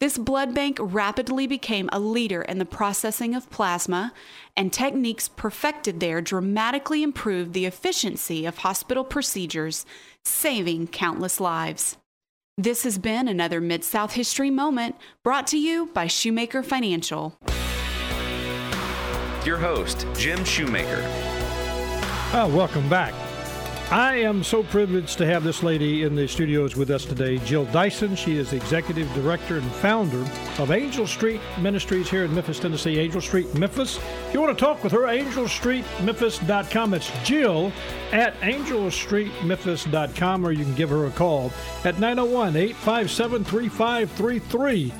This 0.00 0.18
blood 0.18 0.54
bank 0.54 0.78
rapidly 0.80 1.46
became 1.46 1.88
a 1.92 2.00
leader 2.00 2.42
in 2.42 2.58
the 2.58 2.64
processing 2.64 3.34
of 3.34 3.50
plasma, 3.50 4.12
and 4.56 4.72
techniques 4.72 5.28
perfected 5.28 6.00
there 6.00 6.20
dramatically 6.20 7.02
improved 7.02 7.52
the 7.52 7.66
efficiency 7.66 8.46
of 8.46 8.58
hospital 8.58 9.04
procedures, 9.04 9.84
saving 10.24 10.88
countless 10.88 11.40
lives. 11.40 11.96
This 12.56 12.82
has 12.82 12.98
been 12.98 13.28
another 13.28 13.60
Mid 13.60 13.84
South 13.84 14.14
History 14.14 14.50
Moment 14.50 14.96
brought 15.22 15.46
to 15.48 15.58
you 15.58 15.90
by 15.94 16.08
Shoemaker 16.08 16.62
Financial. 16.62 17.36
Your 19.44 19.58
host, 19.58 20.06
Jim 20.16 20.44
Shoemaker. 20.44 21.02
Oh, 22.34 22.52
welcome 22.52 22.88
back. 22.88 23.14
I 23.90 24.16
am 24.16 24.44
so 24.44 24.62
privileged 24.62 25.16
to 25.16 25.24
have 25.24 25.44
this 25.44 25.62
lady 25.62 26.02
in 26.02 26.14
the 26.14 26.28
studios 26.28 26.76
with 26.76 26.90
us 26.90 27.06
today, 27.06 27.38
Jill 27.38 27.64
Dyson. 27.66 28.16
She 28.16 28.36
is 28.36 28.50
the 28.50 28.56
executive 28.56 29.10
director 29.14 29.56
and 29.56 29.72
founder 29.76 30.26
of 30.58 30.70
Angel 30.70 31.06
Street 31.06 31.40
Ministries 31.58 32.10
here 32.10 32.26
in 32.26 32.34
Memphis, 32.34 32.58
Tennessee. 32.58 32.98
Angel 32.98 33.22
Street 33.22 33.54
Memphis. 33.54 33.96
If 33.96 34.34
you 34.34 34.42
want 34.42 34.58
to 34.58 34.62
talk 34.62 34.84
with 34.84 34.92
her, 34.92 35.04
angelstreetmemphis.com. 35.04 36.92
It's 36.92 37.10
Jill 37.24 37.72
at 38.12 38.38
angelstreetmemphis.com, 38.40 40.46
or 40.46 40.52
you 40.52 40.64
can 40.64 40.74
give 40.74 40.90
her 40.90 41.06
a 41.06 41.10
call 41.10 41.50
at 41.82 41.98
901 41.98 42.56
857 42.56 43.44
3533. 43.44 44.92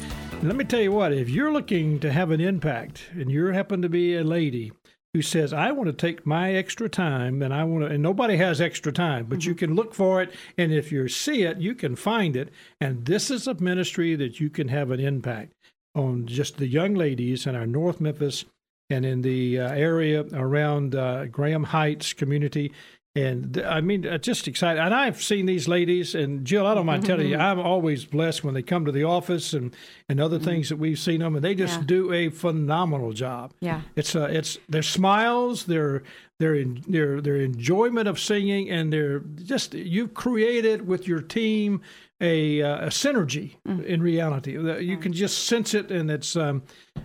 Let 0.43 0.57
me 0.57 0.65
tell 0.65 0.81
you 0.81 0.93
what, 0.93 1.13
if 1.13 1.29
you're 1.29 1.53
looking 1.53 2.01
to 2.01 2.11
have 2.11 2.31
an 2.31 2.41
impact 2.41 3.11
and 3.13 3.31
you 3.31 3.49
happen 3.49 3.83
to 3.83 3.91
be 3.91 4.17
a 4.17 4.25
lady 4.25 4.73
who 5.15 5.23
says, 5.23 5.53
I 5.53 5.73
want 5.73 5.87
to 5.89 5.93
take 5.93 6.27
my 6.27 6.53
extra 6.53 6.89
time 6.89 7.43
and 7.43 7.53
I 7.53 7.65
want 7.65 7.85
to, 7.85 7.91
and 7.91 8.03
nobody 8.03 8.37
has 8.37 8.61
extra 8.61 8.93
time, 8.93 9.27
but 9.27 9.47
you 9.47 9.55
can 9.55 9.75
look 9.75 9.95
for 9.95 10.21
it. 10.23 10.33
And 10.57 10.73
if 10.73 10.93
you 10.93 11.09
see 11.09 11.43
it, 11.43 11.59
you 11.59 11.75
can 11.75 11.97
find 11.97 12.37
it. 12.37 12.51
And 12.81 13.07
this 13.07 13.31
is 13.31 13.47
a 13.47 13.55
ministry 13.55 14.15
that 14.17 14.39
you 14.39 14.51
can 14.51 14.69
have 14.69 14.91
an 14.91 15.01
impact 15.01 15.55
on 15.95 16.27
just 16.27 16.59
the 16.59 16.67
young 16.67 16.95
ladies 16.95 17.47
in 17.47 17.57
our 17.57 17.67
North 17.67 18.01
Memphis 18.01 18.45
and 18.91 19.05
in 19.05 19.23
the 19.23 19.61
uh, 19.61 19.69
area 19.71 20.25
around 20.33 20.95
uh, 20.95 21.27
Graham 21.27 21.65
Heights 21.65 22.13
community. 22.13 22.73
And 23.19 23.59
I 23.67 23.81
mean, 23.81 24.07
uh, 24.07 24.19
just 24.19 24.47
excited. 24.47 24.81
And 24.81 24.95
I've 24.95 25.21
seen 25.23 25.47
these 25.47 25.67
ladies, 25.67 26.15
and 26.15 26.45
Jill, 26.45 26.67
I 26.67 26.75
don't 26.75 26.87
mind 26.87 27.05
telling 27.05 27.29
you, 27.29 27.37
I'm 27.37 27.59
always 27.59 28.05
blessed 28.05 28.45
when 28.45 28.55
they 28.55 28.63
come 28.63 28.85
to 28.85 28.93
the 28.93 29.05
office 29.05 29.53
and, 29.55 29.75
and 30.09 30.21
other 30.21 30.39
things 30.39 30.69
that 30.69 30.77
we've 30.77 30.99
seen 30.99 31.21
them, 31.21 31.35
and 31.35 31.45
they 31.45 31.55
just 31.55 31.81
Yeah. 31.81 31.87
do 31.87 32.13
a 32.13 32.29
phenomenal 32.29 33.13
job. 33.13 33.53
Yeah. 33.61 33.81
It's 33.97 34.15
uh, 34.15 34.29
it's 34.31 34.59
their 34.69 34.83
smiles, 34.85 35.65
their 35.65 36.03
their 36.39 36.55
in, 36.55 36.85
their 36.87 37.21
their 37.21 37.37
enjoyment 37.37 38.07
of 38.09 38.21
singing, 38.21 38.71
and 38.71 38.93
their 38.93 39.21
just 39.21 39.75
you've 39.75 40.15
created 40.15 40.87
with 40.87 41.09
your 41.09 41.21
team 41.21 41.81
a, 42.21 42.63
uh, 42.63 42.87
a 42.87 42.89
synergy 42.89 43.57
in 43.65 44.03
reality. 44.03 44.53
You 44.85 44.97
can 44.97 45.13
just 45.13 45.45
sense 45.47 45.73
it, 45.75 45.91
and 45.93 46.11
it's 46.11 46.35
um, 46.37 46.63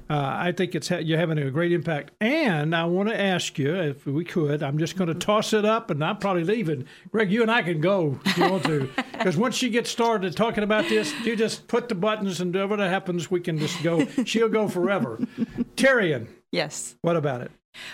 uh, 0.09 0.15
I 0.17 0.53
think 0.55 0.73
it's 0.73 0.89
ha- 0.89 0.97
you're 0.97 1.19
having 1.19 1.37
a 1.37 1.51
great 1.51 1.71
impact. 1.71 2.11
And 2.19 2.75
I 2.75 2.85
want 2.85 3.09
to 3.09 3.19
ask 3.19 3.57
you 3.59 3.75
if 3.75 4.05
we 4.05 4.25
could. 4.25 4.63
I'm 4.63 4.77
just 4.79 4.95
going 4.97 5.09
to 5.09 5.13
toss 5.13 5.53
it 5.53 5.65
up, 5.65 5.91
and 5.91 6.03
I'm 6.03 6.17
probably 6.17 6.43
leaving. 6.43 6.85
Greg, 7.11 7.31
you 7.31 7.41
and 7.43 7.51
I 7.51 7.61
can 7.61 7.79
go 7.79 8.19
if 8.25 8.37
you 8.37 8.49
want 8.49 8.63
to, 8.65 8.89
because 9.13 9.37
once 9.37 9.55
she 9.55 9.69
gets 9.69 9.89
started 9.91 10.35
talking 10.35 10.63
about 10.63 10.89
this, 10.89 11.13
you 11.23 11.35
just 11.35 11.67
put 11.67 11.89
the 11.89 11.95
buttons, 11.95 12.41
and 12.41 12.53
whatever 12.53 12.89
happens, 12.89 13.29
we 13.29 13.39
can 13.39 13.59
just 13.59 13.81
go. 13.83 14.05
She'll 14.25 14.49
go 14.49 14.67
forever. 14.67 15.17
Terrian, 15.75 16.27
Yes. 16.51 16.95
what 17.01 17.15
about 17.17 17.41
it? 17.41 17.51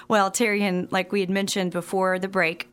Well, 0.08 0.30
Terrian, 0.32 0.92
like 0.92 1.12
we 1.12 1.22
had 1.22 1.30
mentioned 1.30 1.72
before 1.72 2.20
the 2.20 2.28
break, 2.28 2.70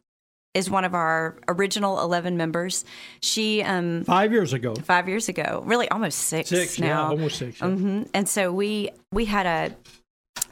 is 0.57 0.71
one 0.71 0.85
of 0.85 0.95
our 0.95 1.37
original 1.49 2.01
11 2.01 2.37
members. 2.37 2.85
She, 3.21 3.63
um, 3.63 4.05
Five 4.05 4.33
years 4.33 4.53
ago. 4.53 4.75
five 4.75 5.09
years 5.09 5.29
ago, 5.29 5.63
really 5.67 5.89
almost 5.91 6.19
six, 6.19 6.49
Six, 6.49 6.79
yeah, 6.79 6.87
now. 6.89 7.09
almost 7.11 7.39
six, 7.39 7.61
yeah. 7.61 7.69
hmm 7.69 8.03
And 8.15 8.29
so 8.29 8.53
we 8.53 8.91
we 9.13 9.27
had 9.27 9.47
a 9.47 9.77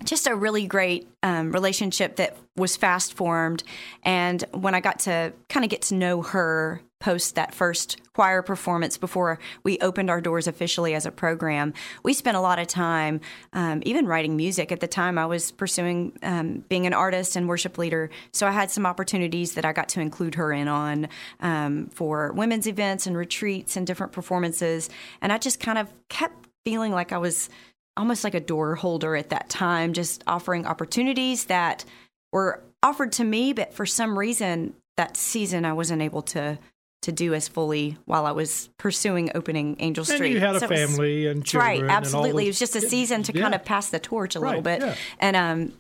just 0.04 0.26
a 0.26 0.34
really 0.34 0.66
great 0.66 1.06
um, 1.22 1.52
relationship 1.52 2.16
that 2.16 2.36
was 2.56 2.76
fast 2.76 3.14
formed. 3.14 3.62
And 4.02 4.42
when 4.52 4.74
I 4.74 4.80
got 4.80 4.98
to 5.00 5.32
kind 5.48 5.64
of 5.64 5.70
get 5.70 5.82
to 5.82 5.94
know 5.94 6.22
her 6.22 6.80
post 7.04 7.34
that 7.34 7.54
first 7.54 8.00
choir 8.14 8.40
performance 8.40 8.96
before 8.96 9.38
we 9.62 9.78
opened 9.80 10.08
our 10.08 10.22
doors 10.22 10.46
officially 10.46 10.94
as 10.94 11.04
a 11.04 11.10
program, 11.10 11.74
we 12.02 12.14
spent 12.14 12.34
a 12.34 12.40
lot 12.40 12.58
of 12.58 12.66
time 12.66 13.20
um, 13.52 13.82
even 13.84 14.06
writing 14.06 14.36
music. 14.36 14.72
At 14.72 14.80
the 14.80 14.88
time, 14.88 15.18
I 15.18 15.26
was 15.26 15.50
pursuing 15.50 16.18
um, 16.22 16.64
being 16.70 16.86
an 16.86 16.94
artist 16.94 17.36
and 17.36 17.46
worship 17.46 17.76
leader. 17.76 18.08
So 18.32 18.46
I 18.46 18.52
had 18.52 18.70
some 18.70 18.86
opportunities 18.86 19.52
that 19.52 19.66
I 19.66 19.74
got 19.74 19.90
to 19.90 20.00
include 20.00 20.36
her 20.36 20.50
in 20.50 20.66
on 20.66 21.08
um, 21.40 21.88
for 21.88 22.32
women's 22.32 22.66
events 22.66 23.06
and 23.06 23.18
retreats 23.18 23.76
and 23.76 23.86
different 23.86 24.12
performances. 24.12 24.88
And 25.20 25.30
I 25.30 25.36
just 25.36 25.60
kind 25.60 25.76
of 25.76 25.92
kept 26.08 26.48
feeling 26.64 26.92
like 26.92 27.12
I 27.12 27.18
was 27.18 27.50
almost 27.98 28.24
like 28.24 28.34
a 28.34 28.40
door 28.40 28.76
holder 28.76 29.14
at 29.14 29.28
that 29.28 29.50
time, 29.50 29.92
just 29.92 30.24
offering 30.26 30.64
opportunities 30.64 31.44
that 31.44 31.84
were 32.32 32.64
offered 32.82 33.12
to 33.12 33.24
me, 33.24 33.52
but 33.52 33.74
for 33.74 33.84
some 33.84 34.18
reason 34.18 34.72
that 34.96 35.16
season 35.16 35.64
I 35.64 35.72
wasn't 35.72 36.02
able 36.02 36.22
to 36.22 36.58
to 37.04 37.12
do 37.12 37.32
as 37.34 37.48
fully 37.48 37.96
while 38.04 38.26
I 38.26 38.32
was 38.32 38.68
pursuing 38.78 39.30
opening 39.34 39.76
Angel 39.78 40.02
And 40.02 40.08
Street. 40.14 40.32
you 40.32 40.40
had 40.40 40.56
a 40.56 40.60
So 40.60 40.66
it 40.66 40.70
was- 40.70 40.80
family 40.80 41.26
and 41.26 41.44
children. 41.44 41.68
right, 41.70 41.80
and 41.80 41.90
all 41.90 41.96
absolutely. 41.96 42.44
It 42.44 42.48
was 42.48 42.58
just 42.58 42.76
a 42.76 42.80
season 42.80 43.22
to 43.22 43.32
kind 43.32 43.54
of 43.54 43.64
pass 43.64 43.88
the 43.90 43.98
torch 43.98 44.36
a 44.36 44.40
little 44.40 44.60
bit, 44.62 44.80
yeah. 44.82 44.94
and 45.20 45.36
um, 45.36 45.72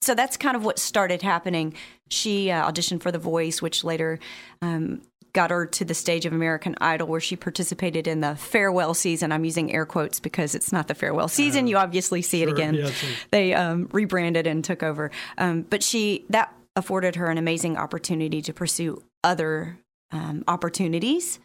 so 0.00 0.14
that's 0.14 0.36
kind 0.36 0.56
of 0.56 0.64
what 0.64 0.78
started 0.78 1.22
happening. 1.22 1.74
She 2.08 2.50
uh, 2.50 2.70
auditioned 2.70 3.02
for 3.02 3.10
The 3.12 3.18
Voice, 3.18 3.60
which 3.60 3.82
later 3.84 4.18
um, 4.62 5.02
got 5.32 5.50
her 5.50 5.66
to 5.66 5.84
the 5.84 5.92
stage 5.94 6.24
of 6.24 6.32
American 6.32 6.74
Idol, 6.80 7.08
where 7.08 7.20
she 7.20 7.34
participated 7.36 8.06
in 8.06 8.20
the 8.20 8.36
farewell 8.36 8.94
season. 8.94 9.32
I'm 9.32 9.44
using 9.44 9.72
air 9.72 9.84
quotes 9.84 10.20
because 10.20 10.54
it's 10.54 10.72
not 10.72 10.86
the 10.88 10.94
farewell 10.94 11.28
season. 11.28 11.66
you 11.66 11.76
obviously 11.76 12.22
see 12.22 12.42
it 12.42 12.48
Uh, 12.48 12.52
again. 12.52 12.74
yes. 12.74 12.94
They 13.30 13.52
um, 13.54 13.88
rebranded 13.92 14.46
and 14.46 14.64
took 14.64 14.82
over, 14.82 15.10
um, 15.36 15.62
but 15.68 15.82
she 15.82 16.24
that 16.30 16.54
afforded 16.76 17.16
her 17.16 17.26
an 17.28 17.36
amazing 17.38 17.76
opportunity 17.76 18.40
to 18.42 18.52
pursue 18.52 19.02
other 19.24 19.76
um, 20.10 20.44
opportunities. 20.48 21.38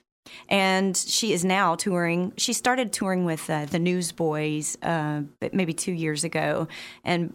And 0.47 0.95
she 0.95 1.33
is 1.33 1.43
now 1.43 1.75
touring. 1.75 2.33
She 2.37 2.53
started 2.53 2.93
touring 2.93 3.25
with 3.25 3.49
uh, 3.49 3.65
the 3.65 3.79
Newsboys 3.79 4.77
uh, 4.81 5.23
maybe 5.51 5.73
two 5.73 5.91
years 5.91 6.23
ago. 6.23 6.67
And 7.03 7.33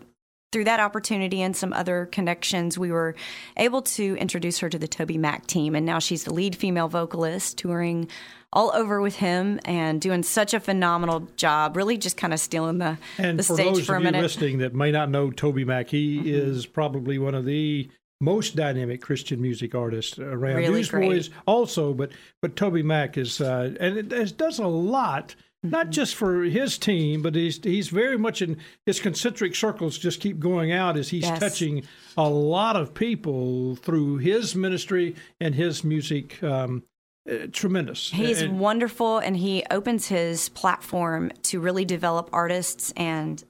through 0.53 0.65
that 0.65 0.81
opportunity 0.81 1.43
and 1.43 1.55
some 1.55 1.75
other 1.75 2.07
connections, 2.07 2.79
we 2.79 2.91
were 2.91 3.15
able 3.59 3.83
to 3.83 4.17
introduce 4.17 4.61
her 4.61 4.71
to 4.71 4.79
the 4.79 4.89
TobyMac 4.89 5.47
team. 5.47 5.75
And 5.75 5.85
now 5.85 5.99
she's 5.99 6.25
the 6.25 6.33
lead 6.33 6.57
female 6.57 6.89
vocalist, 6.89 7.59
touring 7.59 8.09
all 8.51 8.73
over 8.75 9.03
with 9.03 9.17
him 9.17 9.61
and 9.67 10.01
doing 10.01 10.23
such 10.23 10.55
a 10.55 10.61
phenomenal 10.61 11.29
job, 11.37 11.77
really 11.77 11.99
just 11.99 12.17
kind 12.17 12.33
of 12.33 12.41
stealing 12.41 12.79
the, 12.79 12.97
And 13.19 13.39
the 13.39 13.43
for 13.43 13.55
stage 13.55 13.75
those 13.75 13.87
for 13.87 13.95
a 13.95 13.97
of 13.99 14.03
you 14.03 14.05
minute. 14.05 14.19
Mm-hmm. 14.19 14.23
listening 14.23 14.59
that 14.59 14.75
may 14.75 14.91
not 14.91 15.11
know 15.11 15.31
TobyMac, 15.31 15.89
he 15.89 16.33
is 16.33 16.65
probably 16.65 17.19
one 17.19 17.35
of 17.35 17.45
the 17.45 17.91
most 18.21 18.57
dynamic 18.57 19.01
Christian 19.01 19.41
music 19.41 19.75
artists 19.75 20.19
around. 20.19 20.57
Really 20.57 20.73
Newsboys 20.75 21.31
also, 21.47 21.95
but 21.95 22.11
but 22.43 22.57
TobyMac 22.57 23.17
is 23.17 23.41
uh, 23.41 23.75
and 23.81 23.97
it, 23.97 24.13
it 24.13 24.37
does 24.37 24.59
a 24.59 24.67
lot. 24.67 25.35
Mm-hmm. 25.65 25.71
Not 25.71 25.91
just 25.91 26.15
for 26.15 26.45
his 26.45 26.79
team, 26.79 27.21
but 27.21 27.35
he's 27.35 27.63
he's 27.63 27.89
very 27.89 28.17
much 28.17 28.43
in 28.43 28.59
his 28.87 29.01
concentric 29.01 29.57
circles. 29.57 29.99
Just 29.99 30.21
keep 30.21 30.39
going 30.39 30.71
out 30.73 30.97
as 30.97 31.09
he's 31.09 31.25
Yes. 31.25 31.41
touching 31.41 31.83
a 32.17 32.29
lot 32.29 32.77
of 32.77 32.95
people 32.95 33.75
through 33.77 34.19
his 34.19 34.55
ministry 34.55 35.17
and 35.41 35.55
his 35.57 35.83
music. 35.83 36.41
Um, 36.45 36.85
uh, 37.29 37.49
tremendous. 37.53 38.11
He's 38.11 38.41
And- 38.41 38.59
wonderful, 38.61 39.19
and 39.19 39.37
he 39.37 39.63
opens 39.71 40.07
his 40.07 40.49
platform 40.49 41.31
to 41.43 41.61
really 41.61 41.85
develop 41.85 42.31
artists 42.33 42.93
and 42.97 43.43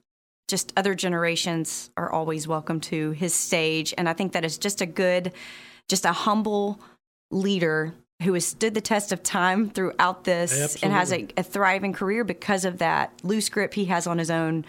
just 0.49 0.72
other 0.76 0.94
generations 0.94 1.90
are 1.96 2.11
always 2.11 2.49
welcome 2.49 2.80
to 2.80 3.12
his 3.12 3.34
stage. 3.34 3.94
And 3.96 4.09
I 4.09 4.14
think 4.14 4.32
that 4.32 4.44
is 4.44 4.59
just 4.59 4.80
a 4.80 4.86
good, 4.86 5.32
just 5.88 6.05
a 6.05 6.12
humble 6.12 6.80
leader 7.30 7.94
who 8.22 8.34
has 8.34 8.46
stood 8.46 8.74
the 8.74 8.80
test 8.80 9.12
of 9.12 9.22
time 9.22 9.70
throughout 9.70 10.24
this 10.24 10.82
and 10.82 10.92
has 10.92 11.12
a, 11.12 11.28
a 11.36 11.42
thriving 11.42 11.92
career 11.92 12.24
because 12.24 12.64
of 12.64 12.78
that 12.78 13.12
loose 13.22 13.49
grip 13.49 13.74
he 13.74 13.84
has 13.84 14.07
on 14.07 14.18
his 14.18 14.30
own 14.30 14.64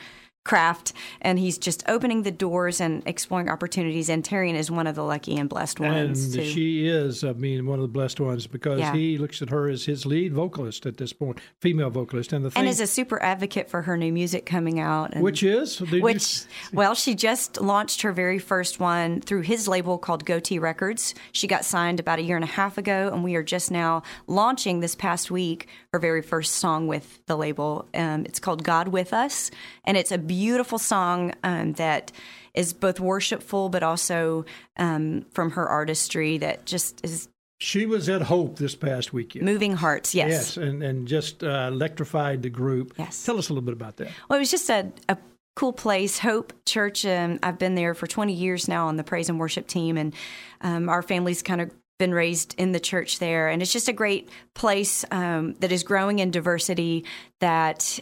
craft 0.49 0.93
and 1.21 1.37
he's 1.37 1.59
just 1.59 1.83
opening 1.87 2.23
the 2.23 2.31
doors 2.31 2.81
and 2.81 3.03
exploring 3.05 3.47
opportunities 3.49 4.09
and 4.09 4.23
Terrian 4.23 4.55
is 4.55 4.71
one 4.71 4.87
of 4.87 4.95
the 4.95 5.03
lucky 5.03 5.37
and 5.37 5.47
blessed 5.47 5.79
And 5.79 5.93
ones 6.07 6.33
too. 6.35 6.43
she 6.43 6.87
is, 6.87 7.23
I 7.23 7.33
mean, 7.33 7.67
one 7.67 7.77
of 7.77 7.83
the 7.83 7.87
blessed 7.99 8.19
ones 8.19 8.47
because 8.47 8.79
Yeah. 8.79 8.93
he 8.93 9.19
looks 9.19 9.43
at 9.43 9.49
her 9.51 9.69
as 9.69 9.85
his 9.85 10.07
lead 10.07 10.33
vocalist 10.33 10.87
at 10.87 10.97
this 10.97 11.13
point, 11.13 11.37
female 11.59 11.91
vocalist. 11.91 12.33
And 12.33 12.43
the 12.43 12.49
thing, 12.49 12.61
and 12.61 12.67
is 12.67 12.79
a 12.79 12.87
super 12.87 13.21
advocate 13.21 13.69
for 13.69 13.83
her 13.83 13.95
new 13.95 14.11
music 14.11 14.47
coming 14.47 14.79
out 14.79 15.13
and 15.13 15.23
which 15.23 15.43
is, 15.43 15.77
did 15.77 15.91
you- 15.91 16.01
which 16.01 16.41
well 16.73 16.95
she 16.95 17.13
just 17.13 17.61
launched 17.61 18.01
her 18.01 18.11
very 18.11 18.39
first 18.39 18.79
one 18.79 19.21
through 19.21 19.41
his 19.41 19.67
label 19.67 19.99
called 19.99 20.25
Gotee 20.25 20.59
records 20.59 21.13
she 21.31 21.45
got 21.45 21.63
signed 21.63 21.99
about 21.99 22.17
a 22.17 22.23
year 22.23 22.35
and 22.37 22.43
a 22.43 22.53
half 22.61 22.79
ago 22.79 23.11
and 23.13 23.23
we 23.23 23.35
are 23.35 23.43
just 23.43 23.69
now 23.69 24.01
launching 24.25 24.79
this 24.79 24.95
past 24.95 25.29
week 25.29 25.67
her 25.93 25.99
very 25.99 26.23
first 26.23 26.55
song 26.55 26.87
with 26.87 27.19
the 27.27 27.35
label 27.37 27.87
um, 27.93 28.25
it's 28.25 28.39
called 28.39 28.63
god 28.63 28.87
with 28.87 29.13
us 29.13 29.51
and 29.85 29.95
it's 29.95 30.11
a 30.11 30.17
beautiful 30.17 30.38
song 30.79 31.33
um, 31.43 31.73
that 31.73 32.11
is 32.53 32.73
both 32.73 32.99
worshipful 32.99 33.69
but 33.69 33.83
also 33.83 34.45
um, 34.77 35.25
from 35.31 35.51
her 35.51 35.67
artistry 35.67 36.37
that 36.37 36.65
just 36.65 37.03
is 37.03 37.29
she 37.59 37.85
was 37.85 38.07
at 38.07 38.21
Hope 38.21 38.57
this 38.57 38.75
past 38.75 39.11
weekend. 39.11 39.45
moving 39.45 39.73
hearts 39.73 40.15
yes, 40.15 40.29
Yes, 40.29 40.57
and, 40.57 40.81
and 40.81 41.07
just 41.07 41.43
uh, 41.43 41.69
electrified 41.71 42.41
the 42.41 42.49
group. 42.49 42.93
Yes. 42.97 43.25
Tell 43.25 43.37
us 43.37 43.49
a 43.49 43.53
little 43.53 43.65
bit 43.65 43.73
about 43.73 43.97
that. 43.97 44.09
Well, 44.29 44.37
it 44.37 44.39
was 44.39 44.51
just 44.51 44.69
a, 44.69 44.91
a 45.09 45.17
cool 45.57 45.73
place, 45.73 46.17
Hope 46.17 46.53
Church. 46.65 47.05
Um, 47.05 47.37
I've 47.43 47.59
been 47.59 47.75
there 47.75 47.93
for 47.93 48.07
20 48.07 48.33
years 48.33 48.69
now 48.69 48.87
on 48.87 48.95
the 48.95 49.03
praise 49.03 49.27
and 49.27 49.39
worship 49.39 49.67
team, 49.67 49.97
and 49.97 50.13
um, 50.61 50.87
our 50.87 51.01
family's 51.01 51.41
kind 51.41 51.59
of 51.59 51.69
been 51.97 52.13
raised 52.13 52.55
in 52.57 52.71
the 52.71 52.79
church 52.79 53.19
there. 53.19 53.49
And 53.49 53.61
it's 53.61 53.73
just 53.73 53.89
a 53.89 53.93
great 53.93 54.29
place 54.55 55.03
um, 55.11 55.55
that 55.55 55.73
is 55.73 55.83
growing 55.83 56.19
in 56.19 56.31
diversity 56.31 57.05
that. 57.41 57.99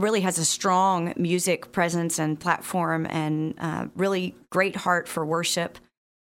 Um, 0.00 0.04
Really 0.04 0.22
has 0.22 0.38
a 0.38 0.44
strong 0.44 1.12
music 1.16 1.72
presence 1.72 2.18
and 2.18 2.38
platform, 2.38 3.06
and 3.06 3.54
uh, 3.58 3.86
really 3.94 4.34
great 4.50 4.76
heart 4.76 5.08
for 5.08 5.24
worship, 5.24 5.78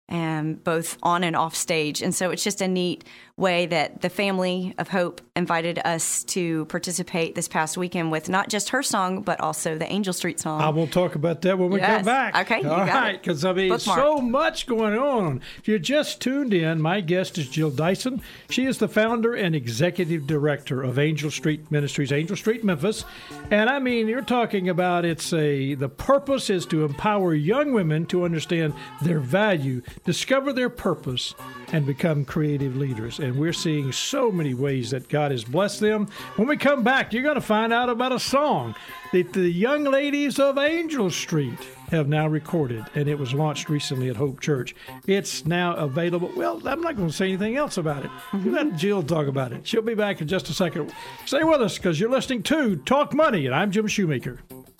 and 0.08 0.62
both 0.64 0.98
on 1.02 1.24
and 1.24 1.36
off 1.36 1.56
stage. 1.56 2.02
And 2.04 2.14
so 2.14 2.32
it's 2.32 2.44
just 2.44 2.62
a 2.62 2.68
neat 2.68 3.04
way 3.40 3.66
that 3.68 4.02
the 4.02 4.10
family 4.10 4.76
of 4.78 4.90
Hope 4.90 5.22
invited 5.36 5.80
us 5.86 6.24
to 6.26 6.66
participate 6.66 7.34
this 7.36 7.48
past 7.48 7.78
weekend 7.78 8.12
with 8.12 8.28
not 8.28 8.50
just 8.50 8.70
her 8.70 8.84
song, 8.84 9.22
but 9.22 9.40
also 9.40 9.78
the 9.78 9.90
Angel 9.92 10.12
Street 10.14 10.40
song. 10.40 10.62
I 10.62 10.70
will 10.70 10.88
talk 10.88 11.16
about 11.16 11.42
that 11.44 11.58
when 11.58 11.70
we 11.70 11.80
Yes. 11.80 11.98
come 11.98 12.06
back. 12.06 12.36
Okay, 12.52 12.62
you 12.62 12.70
All 12.70 12.86
right, 12.86 13.14
because 13.22 13.46
I 13.46 13.54
mean, 13.54 13.72
Bookmarked. 13.72 13.96
so 13.96 14.18
much 14.20 14.68
going 14.68 14.98
on. 14.98 15.42
If 15.58 15.68
you 15.70 15.80
just 15.80 16.20
tuned 16.22 16.54
in, 16.54 16.82
my 16.82 17.00
guest 17.00 17.38
is 17.38 17.48
Jill 17.48 17.72
Dyson. 17.72 18.22
She 18.50 18.66
is 18.66 18.80
the 18.80 18.90
founder 18.90 19.34
and 19.34 19.56
executive 19.56 20.28
director 20.28 20.82
of 20.84 21.00
Angel 21.00 21.32
Street 21.32 21.72
Ministries, 21.72 22.12
Angel 22.12 22.36
Street, 22.36 22.64
Memphis. 22.66 23.06
And 23.50 23.70
I 23.70 23.80
mean, 23.80 24.08
you're 24.10 24.22
talking 24.22 24.68
about 24.68 25.06
it's 25.06 25.32
a 25.32 25.76
the 25.76 25.88
purpose 25.90 26.50
is 26.50 26.66
to 26.68 26.84
empower 26.84 27.34
young 27.34 27.72
women 27.72 28.06
to 28.08 28.26
understand 28.26 28.74
their 29.02 29.20
value, 29.20 29.82
discover 30.04 30.52
their 30.52 30.70
purpose, 30.70 31.34
and 31.72 31.86
become 31.86 32.26
creative 32.26 32.76
leaders. 32.76 33.20
And 33.20 33.29
we're 33.38 33.54
seeing 33.54 33.92
so 33.92 34.32
many 34.32 34.54
ways 34.54 34.92
that 34.92 35.10
God 35.10 35.32
has 35.32 35.44
blessed 35.44 35.80
them. 35.80 36.08
When 36.36 36.48
we 36.48 36.58
come 36.58 36.84
back, 36.84 37.14
you're 37.14 37.24
going 37.24 37.36
to 37.36 37.42
find 37.42 37.74
out 37.74 37.90
about 37.90 38.12
a 38.12 38.20
song 38.20 38.76
that 39.12 39.34
the 39.34 39.50
young 39.50 39.84
ladies 39.84 40.40
of 40.40 40.58
Angel 40.58 41.10
Street 41.10 41.58
have 41.92 42.08
now 42.08 42.28
recorded, 42.28 42.86
and 42.96 43.10
it 43.10 43.18
was 43.18 43.34
launched 43.34 43.70
recently 43.70 44.10
at 44.10 44.16
Hope 44.16 44.40
Church. 44.40 44.76
It's 45.08 45.46
now 45.46 45.76
available. 45.76 46.32
Well, 46.36 46.62
I'm 46.68 46.82
not 46.82 46.96
going 46.96 47.10
to 47.10 47.16
say 47.16 47.30
anything 47.30 47.58
else 47.58 47.78
about 47.78 48.06
it. 48.06 48.12
You 48.34 48.40
mm-hmm. 48.40 48.54
Let 48.54 48.76
Jill 48.76 49.04
talk 49.04 49.28
about 49.28 49.52
it. 49.52 49.68
She'll 49.68 49.82
be 49.82 49.96
back 49.96 50.22
in 50.22 50.28
just 50.28 50.50
a 50.50 50.54
second. 50.54 50.94
Stay 51.26 51.44
with 51.44 51.62
us 51.62 51.78
because 51.78 52.00
you're 52.00 52.12
listening 52.12 52.44
to 52.44 52.76
Talk 52.78 53.14
Money, 53.14 53.46
and 53.46 53.56
I'm 53.56 53.72
Jim 53.72 53.88
Shoemaker. 53.88 54.40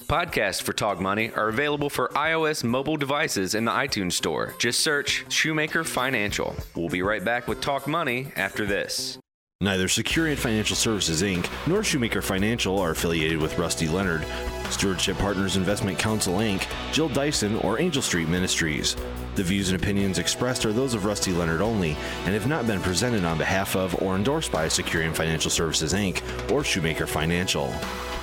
Podcasts 0.10 0.60
for 0.60 0.74
Talk 0.74 1.00
Money 1.00 1.30
are 1.36 1.50
available 1.50 1.88
for 1.88 2.08
iOS 2.16 2.64
mobile 2.64 2.98
devices 2.98 3.54
in 3.54 3.66
the 3.66 3.72
iTunes 3.72 4.14
Store. 4.14 4.56
Just 4.58 4.80
search 4.80 5.32
Shoemaker 5.32 5.84
Financial. 5.84 6.56
We'll 6.76 6.90
be 6.90 7.04
right 7.04 7.24
back 7.24 7.48
with 7.48 7.62
Talk 7.62 7.86
Money 7.88 8.32
after 8.36 8.66
this. 8.66 9.20
Neither 9.62 9.86
Securian 9.86 10.36
Financial 10.36 10.76
Services 10.76 11.22
Inc. 11.22 11.48
nor 11.68 11.84
Shoemaker 11.84 12.24
Financial 12.24 12.80
are 12.80 12.90
affiliated 12.90 13.40
with 13.40 13.60
Rusty 13.60 13.88
Leonard, 13.88 14.26
Stewardship 14.72 15.16
Partners 15.20 15.58
Investment 15.58 16.00
Counsel 16.00 16.38
Inc., 16.38 16.66
Jill 16.92 17.10
Dyson, 17.10 17.58
or 17.58 17.80
Angel 17.80 18.02
Street 18.02 18.30
Ministries. 18.30 18.96
The 19.36 19.44
views 19.44 19.70
and 19.70 19.80
opinions 19.80 20.18
expressed 20.18 20.66
are 20.66 20.74
those 20.74 20.96
of 20.96 21.06
Rusty 21.06 21.34
Leonard 21.34 21.62
only 21.62 21.96
and 22.26 22.34
have 22.34 22.48
not 22.48 22.66
been 22.66 22.82
presented 22.82 23.26
on 23.26 23.38
behalf 23.38 23.76
of 23.76 24.02
or 24.02 24.16
endorsed 24.16 24.52
by 24.52 24.66
Securian 24.66 25.14
Financial 25.14 25.52
Services 25.52 25.94
Inc. 25.94 26.24
or 26.52 26.64
Shoemaker 26.64 27.06
Financial. 27.06 27.72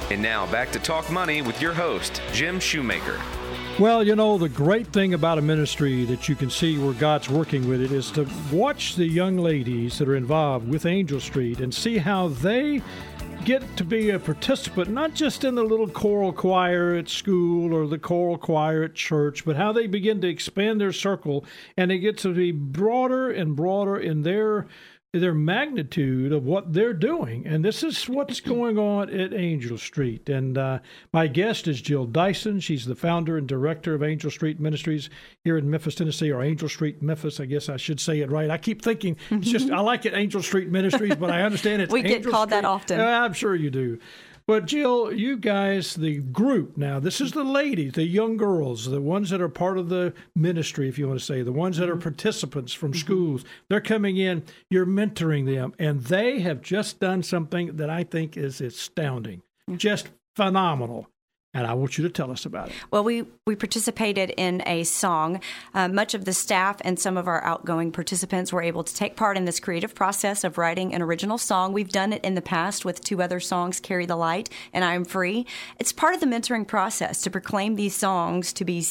And 0.08 0.22
now 0.22 0.46
back 0.52 0.70
to 0.70 0.78
Talk 0.78 1.10
Money 1.10 1.42
with 1.42 1.60
your 1.60 1.72
host, 1.72 2.22
Jim 2.32 2.60
Shoemaker. 2.60 3.20
Well, 3.80 4.04
you 4.04 4.14
know, 4.14 4.38
the 4.38 4.48
great 4.48 4.86
thing 4.86 5.14
about 5.14 5.36
a 5.36 5.42
ministry 5.42 6.04
that 6.04 6.28
you 6.28 6.36
can 6.36 6.48
see 6.48 6.78
where 6.78 6.92
God's 6.92 7.28
working 7.28 7.68
with 7.68 7.82
it 7.82 7.90
is 7.90 8.12
to 8.12 8.24
watch 8.52 8.94
the 8.94 9.04
young 9.04 9.36
ladies 9.36 9.98
that 9.98 10.08
are 10.08 10.14
involved 10.14 10.68
with 10.68 10.86
Angel 10.86 11.18
Street 11.18 11.58
and 11.58 11.74
see 11.74 11.98
how 11.98 12.28
they 12.28 12.82
get 13.44 13.76
to 13.76 13.84
be 13.84 14.10
a 14.10 14.18
participant, 14.18 14.90
not 14.90 15.12
just 15.12 15.42
in 15.42 15.56
the 15.56 15.64
little 15.64 15.88
choral 15.88 16.32
choir 16.32 16.94
at 16.94 17.08
school 17.08 17.74
or 17.74 17.88
the 17.88 17.98
choral 17.98 18.38
choir 18.38 18.84
at 18.84 18.94
church, 18.94 19.44
but 19.44 19.56
how 19.56 19.72
they 19.72 19.88
begin 19.88 20.20
to 20.20 20.28
expand 20.28 20.80
their 20.80 20.92
circle 20.92 21.44
and 21.76 21.90
they 21.90 21.98
get 21.98 22.16
to 22.18 22.32
be 22.32 22.52
broader 22.52 23.30
and 23.30 23.56
broader 23.56 23.96
in 23.96 24.22
their 24.22 24.68
their 25.18 25.34
magnitude 25.34 26.32
of 26.32 26.44
what 26.44 26.72
they're 26.72 26.92
doing. 26.92 27.46
And 27.46 27.64
this 27.64 27.82
is 27.82 28.08
what's 28.08 28.40
going 28.40 28.78
on 28.78 29.10
at 29.10 29.32
Angel 29.32 29.78
Street. 29.78 30.28
And 30.28 30.56
uh, 30.56 30.78
my 31.12 31.26
guest 31.26 31.68
is 31.68 31.80
Jill 31.80 32.06
Dyson. 32.06 32.60
She's 32.60 32.86
the 32.86 32.94
founder 32.94 33.36
and 33.36 33.46
director 33.46 33.94
of 33.94 34.02
Angel 34.02 34.30
Street 34.30 34.60
Ministries 34.60 35.10
here 35.44 35.58
in 35.58 35.70
Memphis, 35.70 35.94
Tennessee, 35.94 36.30
or 36.30 36.42
Angel 36.42 36.68
Street, 36.68 37.02
Memphis. 37.02 37.40
I 37.40 37.46
guess 37.46 37.68
I 37.68 37.76
should 37.76 38.00
say 38.00 38.20
it 38.20 38.30
right. 38.30 38.50
I 38.50 38.58
keep 38.58 38.82
thinking 38.82 39.16
it's 39.30 39.50
just, 39.50 39.70
I 39.72 39.80
like 39.80 40.06
it, 40.06 40.14
Angel 40.14 40.42
Street 40.42 40.68
Ministries, 40.68 41.16
but 41.16 41.30
I 41.30 41.42
understand 41.42 41.82
it's 41.82 41.92
We 41.92 42.02
get 42.02 42.18
Angel 42.18 42.32
called 42.32 42.50
that 42.50 42.64
often. 42.64 43.00
I'm 43.00 43.32
sure 43.32 43.54
you 43.54 43.70
do. 43.70 43.98
But 44.46 44.66
Jill, 44.66 45.12
you 45.12 45.36
guys, 45.36 45.94
the 45.94 46.18
group 46.18 46.76
now, 46.76 47.00
this 47.00 47.20
is 47.20 47.32
the 47.32 47.42
ladies, 47.42 47.94
the 47.94 48.04
young 48.04 48.36
girls, 48.36 48.84
the 48.84 49.00
ones 49.00 49.30
that 49.30 49.40
are 49.40 49.48
part 49.48 49.76
of 49.76 49.88
the 49.88 50.14
ministry, 50.36 50.88
if 50.88 50.98
you 50.98 51.08
want 51.08 51.18
to 51.18 51.24
say, 51.24 51.42
the 51.42 51.50
ones 51.50 51.78
that 51.78 51.88
are 51.88 51.94
mm-hmm. 51.94 52.02
participants 52.02 52.72
from 52.72 52.92
mm-hmm. 52.92 53.00
schools. 53.00 53.44
They're 53.68 53.80
coming 53.80 54.16
in, 54.16 54.44
you're 54.70 54.86
mentoring 54.86 55.46
them, 55.46 55.74
and 55.80 56.00
they 56.00 56.40
have 56.40 56.62
just 56.62 57.00
done 57.00 57.24
something 57.24 57.76
that 57.76 57.90
I 57.90 58.04
think 58.04 58.36
is 58.36 58.60
astounding, 58.60 59.42
mm. 59.68 59.78
just 59.78 60.10
phenomenal. 60.36 61.08
And 61.56 61.66
I 61.66 61.72
want 61.72 61.96
you 61.96 62.04
to 62.04 62.10
tell 62.10 62.30
us 62.30 62.44
about 62.44 62.68
it. 62.68 62.74
Well, 62.90 63.02
we, 63.02 63.24
we 63.46 63.56
participated 63.56 64.30
in 64.36 64.62
a 64.66 64.84
song. 64.84 65.40
Uh, 65.72 65.88
much 65.88 66.12
of 66.12 66.26
the 66.26 66.34
staff 66.34 66.76
and 66.82 66.98
some 66.98 67.16
of 67.16 67.26
our 67.26 67.42
outgoing 67.44 67.92
participants 67.92 68.52
were 68.52 68.60
able 68.60 68.84
to 68.84 68.94
take 68.94 69.16
part 69.16 69.38
in 69.38 69.46
this 69.46 69.58
creative 69.58 69.94
process 69.94 70.44
of 70.44 70.58
writing 70.58 70.92
an 70.92 71.00
original 71.00 71.38
song. 71.38 71.72
We've 71.72 71.88
done 71.88 72.12
it 72.12 72.22
in 72.22 72.34
the 72.34 72.42
past 72.42 72.84
with 72.84 73.02
two 73.02 73.22
other 73.22 73.40
songs, 73.40 73.80
Carry 73.80 74.04
the 74.04 74.16
Light 74.16 74.50
and 74.74 74.84
I'm 74.84 75.06
Free. 75.06 75.46
It's 75.78 75.94
part 75.94 76.12
of 76.14 76.20
the 76.20 76.26
mentoring 76.26 76.66
process 76.66 77.22
to 77.22 77.30
proclaim 77.30 77.76
these 77.76 77.94
songs, 77.94 78.52
to 78.52 78.64
be, 78.66 78.84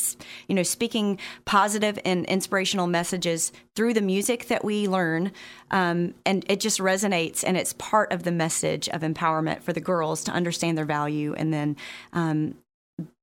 you 0.47 0.55
know, 0.55 0.63
speaking 0.63 1.19
positive 1.45 1.99
and 2.03 2.25
inspirational 2.25 2.87
messages 2.87 3.51
through 3.75 3.93
the 3.93 4.01
music 4.01 4.47
that 4.47 4.65
we 4.65 4.87
learn. 4.87 5.31
Um, 5.69 6.15
and 6.25 6.43
it 6.47 6.59
just 6.59 6.79
resonates, 6.79 7.43
and 7.45 7.57
it's 7.57 7.73
part 7.73 8.11
of 8.11 8.23
the 8.23 8.31
message 8.31 8.89
of 8.89 9.01
empowerment 9.01 9.61
for 9.61 9.73
the 9.73 9.81
girls 9.81 10.23
to 10.23 10.31
understand 10.31 10.77
their 10.77 10.85
value 10.85 11.33
and 11.35 11.53
then 11.53 11.75
um, 12.13 12.54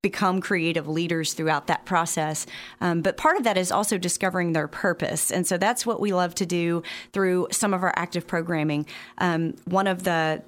become 0.03 0.41
creative 0.41 0.89
leaders 0.89 1.33
throughout 1.33 1.69
that 1.69 1.85
process. 1.85 2.45
Um, 2.81 3.03
but 3.03 3.17
part 3.17 3.37
of 3.37 3.45
that 3.45 3.57
is 3.57 3.71
also 3.71 3.97
discovering 3.99 4.53
their 4.53 4.69
purpose. 4.69 5.31
And 5.31 5.47
so 5.47 5.57
that's 5.57 5.87
what 5.87 6.01
we 6.01 6.13
love 6.13 6.35
to 6.37 6.47
do 6.47 6.83
through 7.13 7.49
some 7.53 7.73
of 7.73 7.83
our 7.83 7.93
active 7.97 8.27
programming. 8.27 8.87
Um, 9.19 9.55
one 9.65 9.87
of 9.87 10.03
the 10.03 10.43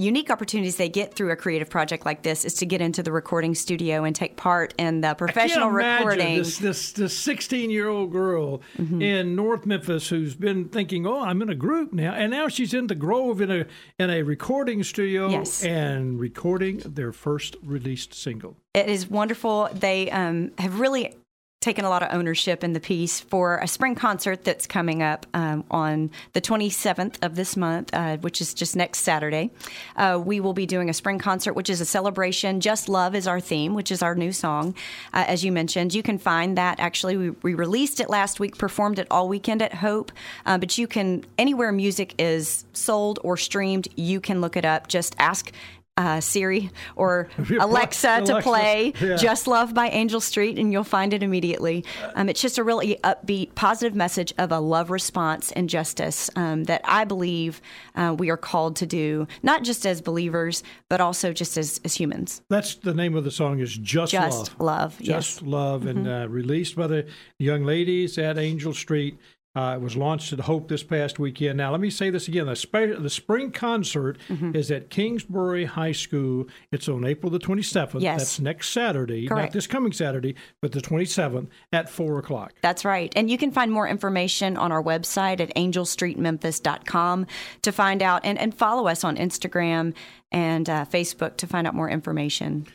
unique 0.00 0.30
opportunities 0.30 0.76
they 0.76 0.88
get 0.88 1.14
through 1.14 1.30
a 1.30 1.36
creative 1.36 1.68
project 1.68 2.06
like 2.06 2.22
this 2.22 2.44
is 2.44 2.54
to 2.54 2.66
get 2.66 2.80
into 2.80 3.02
the 3.02 3.12
recording 3.12 3.54
studio 3.54 4.02
and 4.04 4.16
take 4.16 4.36
part 4.36 4.72
in 4.78 5.02
the 5.02 5.14
professional 5.14 5.68
I 5.76 5.82
can't 5.82 6.04
recording. 6.06 6.38
This 6.38 6.58
this 6.58 6.92
this 6.92 7.16
16 7.18 7.70
year 7.70 7.88
old 7.88 8.10
girl 8.10 8.62
Mm-hmm. 8.78 9.02
in 9.02 9.36
North 9.36 9.66
Memphis 9.66 10.08
who's 10.08 10.34
been 10.34 10.68
thinking, 10.68 11.06
oh, 11.06 11.20
I'm 11.20 11.42
in 11.42 11.50
a 11.50 11.54
group 11.54 11.92
now, 11.92 12.12
and 12.14 12.30
now 12.30 12.48
she's 12.48 12.72
in 12.72 12.86
the 12.86 12.94
Grove 12.94 13.40
in 13.40 13.50
a 13.50 13.66
in 13.98 14.10
a 14.10 14.22
recording 14.22 14.82
studio 14.82 15.28
Yes. 15.28 15.62
and 15.64 16.18
recording 16.18 16.78
their 16.78 17.12
first 17.12 17.56
released 17.62 18.14
single. 18.14 18.56
it 18.74 18.88
is 18.88 19.08
wonderful. 19.08 19.68
They 19.74 20.10
um, 20.10 20.52
have 20.58 20.80
really 20.80 21.14
taken 21.60 21.84
a 21.84 21.90
lot 21.90 22.02
of 22.02 22.08
ownership 22.10 22.64
in 22.64 22.72
the 22.72 22.80
piece 22.80 23.20
for 23.20 23.58
a 23.58 23.68
spring 23.68 23.94
concert 23.94 24.44
that's 24.44 24.66
coming 24.66 25.02
up 25.02 25.26
um, 25.34 25.62
on 25.70 26.10
the 26.32 26.40
27th 26.40 27.16
of 27.20 27.34
this 27.34 27.54
month, 27.54 27.90
uh, 27.92 28.16
which 28.16 28.40
is 28.40 28.54
just 28.54 28.74
next 28.74 29.00
Saturday. 29.00 29.50
Uh, 29.94 30.18
we 30.24 30.40
will 30.40 30.54
be 30.54 30.64
doing 30.64 30.88
a 30.88 30.94
spring 30.94 31.18
concert, 31.18 31.52
which 31.52 31.68
is 31.68 31.82
a 31.82 31.84
celebration. 31.84 32.62
Just 32.62 32.88
Love 32.88 33.14
is 33.14 33.26
our 33.26 33.40
theme, 33.40 33.74
which 33.74 33.92
is 33.92 34.00
our 34.00 34.14
new 34.14 34.32
song, 34.32 34.74
uh, 35.12 35.26
as 35.28 35.44
you 35.44 35.52
mentioned. 35.52 35.92
You 35.92 36.02
can 36.02 36.16
find 36.16 36.56
that 36.56 36.80
actually. 36.80 37.18
We, 37.18 37.30
we 37.42 37.52
released 37.52 38.00
it 38.00 38.08
last 38.08 38.40
week, 38.40 38.56
performed 38.56 38.98
it 38.98 39.06
all 39.10 39.28
weekend 39.28 39.60
at 39.60 39.74
Hope, 39.74 40.12
uh, 40.46 40.56
but 40.56 40.78
you 40.78 40.86
can, 40.86 41.26
anywhere 41.36 41.72
music 41.72 42.14
is 42.18 42.64
sold 42.72 43.18
or 43.22 43.36
streamed, 43.36 43.86
you 43.96 44.18
can 44.18 44.40
look 44.40 44.56
it 44.56 44.64
up. 44.64 44.88
Just 44.88 45.14
ask 45.18 45.52
uh, 46.00 46.20
Siri 46.20 46.70
or 46.96 47.28
Alexa 47.60 48.22
to 48.24 48.32
Alexa, 48.32 48.42
play 48.42 48.92
yeah. 49.00 49.16
Just 49.16 49.46
Love 49.46 49.74
by 49.74 49.88
Angel 49.88 50.20
Street, 50.20 50.58
and 50.58 50.72
you'll 50.72 50.82
find 50.82 51.12
it 51.12 51.22
immediately. 51.22 51.84
Um, 52.14 52.28
it's 52.28 52.40
just 52.40 52.56
a 52.56 52.64
really 52.64 52.96
upbeat, 53.04 53.54
positive 53.54 53.94
message 53.94 54.32
of 54.38 54.50
a 54.50 54.60
love 54.60 54.90
response 54.90 55.52
and 55.52 55.68
justice 55.68 56.30
um, 56.36 56.64
that 56.64 56.80
I 56.84 57.04
believe 57.04 57.60
uh, 57.94 58.16
we 58.18 58.30
are 58.30 58.38
called 58.38 58.76
to 58.76 58.86
do, 58.86 59.28
not 59.42 59.62
just 59.62 59.86
as 59.86 60.00
believers, 60.00 60.62
but 60.88 61.00
also 61.00 61.32
just 61.32 61.58
as, 61.58 61.80
as 61.84 61.94
humans. 61.94 62.40
That's 62.48 62.76
the 62.76 62.94
name 62.94 63.14
of 63.14 63.24
the 63.24 63.30
song 63.30 63.60
is 63.60 63.76
Just, 63.76 64.12
Just 64.12 64.58
Love. 64.58 64.80
Love, 64.80 64.98
Just 64.98 65.08
yes. 65.08 65.36
Mm-hmm. 65.36 65.50
Love, 65.50 65.86
and 65.86 66.08
uh, 66.08 66.26
released 66.28 66.76
by 66.76 66.86
the 66.86 67.06
young 67.38 67.64
ladies 67.64 68.16
at 68.16 68.38
Angel 68.38 68.72
Street. 68.72 69.18
Uh, 69.56 69.74
it 69.76 69.80
was 69.82 69.96
launched 69.96 70.32
at 70.32 70.40
Hope 70.40 70.68
this 70.68 70.82
past 70.84 71.18
weekend. 71.18 71.56
Now, 71.58 71.72
let 71.72 71.80
me 71.80 71.90
say 71.90 72.08
this 72.10 72.28
again: 72.28 72.46
the, 72.46 72.54
spe- 72.54 72.98
the 73.00 73.10
spring 73.10 73.50
concert 73.50 74.18
Mm-hmm. 74.28 74.54
is 74.54 74.70
at 74.70 74.90
Kingsbury 74.90 75.64
High 75.64 75.90
School. 75.92 76.46
It's 76.70 76.88
on 76.88 77.04
April 77.04 77.30
the 77.30 77.38
twenty 77.40 77.62
seventh. 77.62 78.02
Yes. 78.02 78.20
That's 78.20 78.40
next 78.40 78.68
Saturday, 78.70 79.22
not 79.26 79.34
Correct. 79.36 79.52
this 79.52 79.66
coming 79.66 79.92
Saturday, 79.92 80.36
but 80.62 80.70
the 80.72 80.80
twenty 80.80 81.04
seventh 81.04 81.48
at 81.72 81.88
four 81.90 82.18
o'clock. 82.18 82.52
That's 82.62 82.84
right. 82.84 83.12
And 83.16 83.28
you 83.28 83.36
can 83.38 83.50
find 83.50 83.72
more 83.72 83.88
information 83.88 84.56
on 84.56 84.70
our 84.70 84.82
website 84.82 85.40
at 85.40 85.52
angelstreetmemphis.com 85.56 87.26
to 87.62 87.72
find 87.72 88.02
out 88.02 88.24
and, 88.24 88.38
and 88.38 88.54
follow 88.54 88.86
us 88.86 89.04
on 89.04 89.16
Instagram 89.16 89.94
and 90.32 90.68
uh, 90.70 90.84
Facebook 90.84 91.36
to 91.38 91.46
find 91.46 91.66
out 91.66 91.74
more 91.74 91.90
information. 91.90 92.66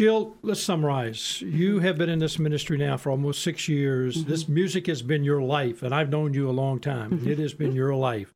Jill, 0.00 0.34
let's 0.40 0.62
summarize. 0.62 1.42
You 1.42 1.80
have 1.80 1.98
been 1.98 2.08
in 2.08 2.20
this 2.20 2.38
ministry 2.38 2.78
now 2.78 2.96
for 2.96 3.10
almost 3.10 3.42
six 3.42 3.68
years. 3.68 4.24
This 4.24 4.48
music 4.48 4.86
has 4.86 5.02
been 5.02 5.24
your 5.24 5.42
life, 5.42 5.82
and 5.82 5.94
I've 5.94 6.08
known 6.08 6.32
you 6.32 6.48
a 6.48 6.52
long 6.52 6.80
time. 6.80 7.12
and 7.12 7.26
It 7.26 7.38
has 7.38 7.52
been 7.52 7.74
your 7.74 7.94
life. 7.94 8.32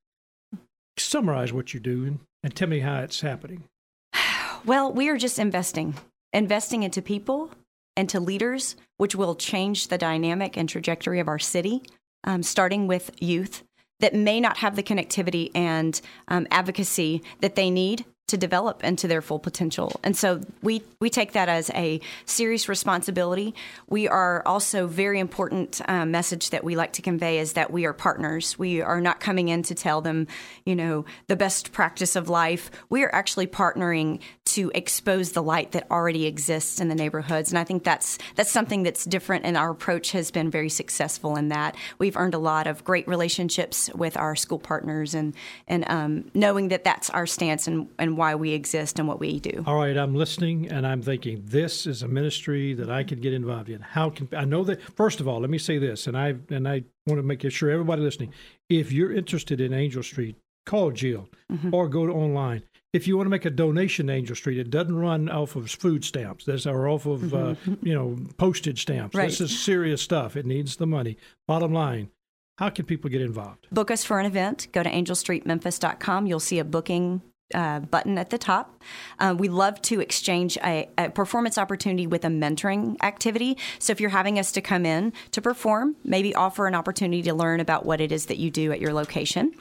Summarize 0.99 1.55
what 1.55 1.73
you're 1.73 1.81
doing 1.81 2.21
and 2.43 2.55
tell 2.55 2.69
me 2.69 2.81
how 2.81 2.99
it's 3.01 3.23
happening. 3.23 3.65
Well, 4.67 4.93
we 4.93 5.09
are 5.09 5.17
just 5.17 5.39
investing, 5.39 5.95
investing 6.35 6.83
into 6.83 7.01
people 7.01 7.51
and 7.97 8.11
to 8.11 8.21
leaders, 8.21 8.77
which 8.99 9.15
will 9.15 9.35
change 9.35 9.89
the 9.89 9.97
dynamic 9.97 10.59
and 10.59 10.69
trajectory 10.69 11.19
of 11.19 11.29
our 11.29 11.39
city, 11.39 11.81
um, 12.25 12.43
starting 12.43 12.87
with 12.87 13.11
youth. 13.23 13.63
that 14.01 14.15
may 14.15 14.39
not 14.39 14.59
have 14.59 14.77
the 14.77 14.83
connectivity 14.83 15.51
and 15.55 16.03
um, 16.29 16.47
advocacy 16.51 17.23
that 17.41 17.55
they 17.55 17.71
need 17.71 18.05
to 18.27 18.39
develop 18.39 18.83
into 18.83 19.07
their 19.07 19.21
full 19.21 19.39
potential. 19.39 20.01
And 20.03 20.17
so 20.17 20.41
we 20.63 20.83
we 20.99 21.11
take 21.11 21.33
that 21.33 21.49
as 21.49 21.71
a 21.71 22.01
serious 22.25 22.69
responsibility. 22.69 23.55
We 23.89 24.09
are 24.09 24.43
also 24.47 24.87
very 24.87 25.21
important 25.21 25.83
uh, 25.87 26.07
message 26.07 26.51
that 26.51 26.65
we 26.65 26.75
like 26.75 26.95
to 26.95 27.03
convey 27.03 27.39
is 27.39 27.53
that 27.53 27.71
we 27.71 27.85
are 27.85 27.93
partners. 27.93 28.59
We 28.59 28.81
are 28.81 29.01
not 29.01 29.21
coming 29.21 29.49
in 29.49 29.63
to 29.65 29.75
tell 29.75 30.01
them, 30.01 30.27
you 30.65 30.75
know, 30.75 31.05
the 31.27 31.37
best 31.37 31.73
practice 31.73 32.17
of 32.17 32.31
life. 32.31 32.71
We 32.89 33.05
are 33.05 33.15
actually 33.15 33.47
partnering 33.47 34.21
to 34.47 34.71
expose 34.75 35.33
the 35.33 35.43
light 35.43 35.73
that 35.73 35.91
already 35.91 36.25
exists 36.27 36.81
in 36.81 36.89
the 36.89 36.95
neighborhoods. 36.95 37.51
And 37.51 37.59
I 37.59 37.65
think 37.65 37.85
that's 37.85 38.19
that's 38.37 38.51
something 38.51 38.85
that's 38.85 39.05
different 39.05 39.45
and 39.45 39.57
our 39.57 39.71
approach 39.71 40.13
has 40.13 40.31
been 40.31 40.51
very 40.51 40.71
successful 40.71 41.37
in 41.37 41.49
that. 41.49 41.77
We've 41.99 42.17
earned 42.17 42.35
a 42.35 42.39
lot 42.39 42.67
of 42.67 42.85
great 42.85 43.07
relationships 43.07 43.91
with 43.95 44.17
our 44.17 44.35
school 44.35 44.59
partners 44.59 45.15
and 45.15 45.35
and 45.69 45.85
um, 45.91 46.31
knowing 46.33 46.69
that 46.69 46.85
that's 46.85 47.11
our 47.11 47.27
stance 47.27 47.67
and, 47.67 47.89
and 47.99 48.14
why 48.17 48.35
we 48.35 48.53
exist 48.53 48.99
and 48.99 49.09
what 49.09 49.21
we 49.21 49.41
do. 49.41 49.63
All 49.67 49.77
right, 49.77 49.97
I'm 49.97 50.15
listening 50.15 50.71
and 50.71 50.87
I'm 50.87 51.03
thinking 51.03 51.43
this 51.45 51.87
is 51.87 52.03
a 52.03 52.09
ministry 52.09 52.75
that 52.75 52.91
I 52.91 53.05
could 53.05 53.23
get 53.23 53.33
involved 53.33 53.69
in. 53.69 53.81
How 53.81 54.11
can 54.11 54.29
I 54.37 54.45
know 54.45 54.65
that? 54.65 54.81
First 54.97 55.21
of 55.21 55.29
all, 55.29 55.41
let 55.41 55.51
me 55.51 55.59
say 55.59 55.79
this, 55.79 56.07
and 56.07 56.17
I 56.17 56.35
and 56.51 56.69
I 56.69 56.85
want 57.07 57.19
to 57.19 57.23
make 57.23 57.49
sure 57.51 57.71
everybody 57.71 58.03
listening, 58.03 58.33
if 58.69 58.93
you're 58.93 59.13
interested 59.13 59.61
in 59.61 59.73
Angel 59.73 60.03
Street, 60.03 60.37
call 60.67 60.91
Jill 60.91 61.29
mm-hmm. 61.53 61.75
or 61.75 61.89
go 61.89 62.07
to 62.07 62.13
online. 62.13 62.63
If 62.93 63.09
you 63.09 63.17
want 63.17 63.27
to 63.27 63.31
make 63.31 63.45
a 63.45 63.51
donation 63.51 64.07
to 64.07 64.13
Angel 64.13 64.37
Street, 64.37 64.59
it 64.59 64.71
doesn't 64.71 64.95
run 64.95 65.29
off 65.29 65.57
of 65.57 65.69
food 65.69 66.05
stamps. 66.05 66.45
This 66.45 66.65
or 66.65 66.89
off 66.89 67.07
of 67.07 67.21
mm-hmm. 67.23 67.73
uh, 67.73 67.77
you 67.83 67.95
know 67.95 68.17
postage 68.39 68.83
stamps. 68.83 69.15
Right. 69.15 69.29
This 69.29 69.41
is 69.41 69.59
serious 69.59 70.01
stuff. 70.01 70.37
It 70.37 70.47
needs 70.47 70.77
the 70.77 70.87
money. 70.87 71.17
Bottom 71.49 71.73
line, 71.73 72.11
how 72.59 72.71
can 72.71 72.87
people 72.87 73.11
get 73.11 73.21
involved? 73.21 73.67
Book 73.73 73.91
us 73.91 74.05
for 74.05 74.21
an 74.21 74.27
event. 74.27 74.69
Go 74.73 74.83
to 74.83 74.91
angelstreetmemphis.com. 74.91 76.27
You'll 76.27 76.41
see 76.41 76.61
a 76.61 76.65
booking 76.65 77.21
uh, 77.53 77.81
button 77.81 78.17
at 78.19 78.31
the 78.31 78.39
top. 78.39 78.83
Uh, 79.19 79.35
we 79.37 79.49
love 79.49 79.81
to 79.83 80.01
exchange 80.01 80.57
a, 80.65 80.89
a, 80.97 81.11
performance 81.11 81.59
opportunity 81.59 82.07
with 82.07 82.25
a 82.25 82.29
mentoring 82.29 82.97
activity. 83.03 83.59
So 83.79 83.93
if 83.93 84.01
you're 84.01 84.11
having 84.11 84.39
us 84.39 84.51
to 84.53 84.61
come 84.61 84.87
in 84.87 85.13
to 85.33 85.43
perform, 85.43 85.97
maybe 86.05 86.35
offer 86.35 86.67
an 86.67 86.75
opportunity 86.75 87.23
to 87.23 87.35
learn 87.35 87.61
about 87.61 87.85
what 87.85 88.01
it 88.01 88.13
is 88.13 88.27
that 88.27 88.39
you 88.39 88.51
do 88.51 88.73
at 88.73 88.81
your 88.81 88.93
location. 88.93 89.53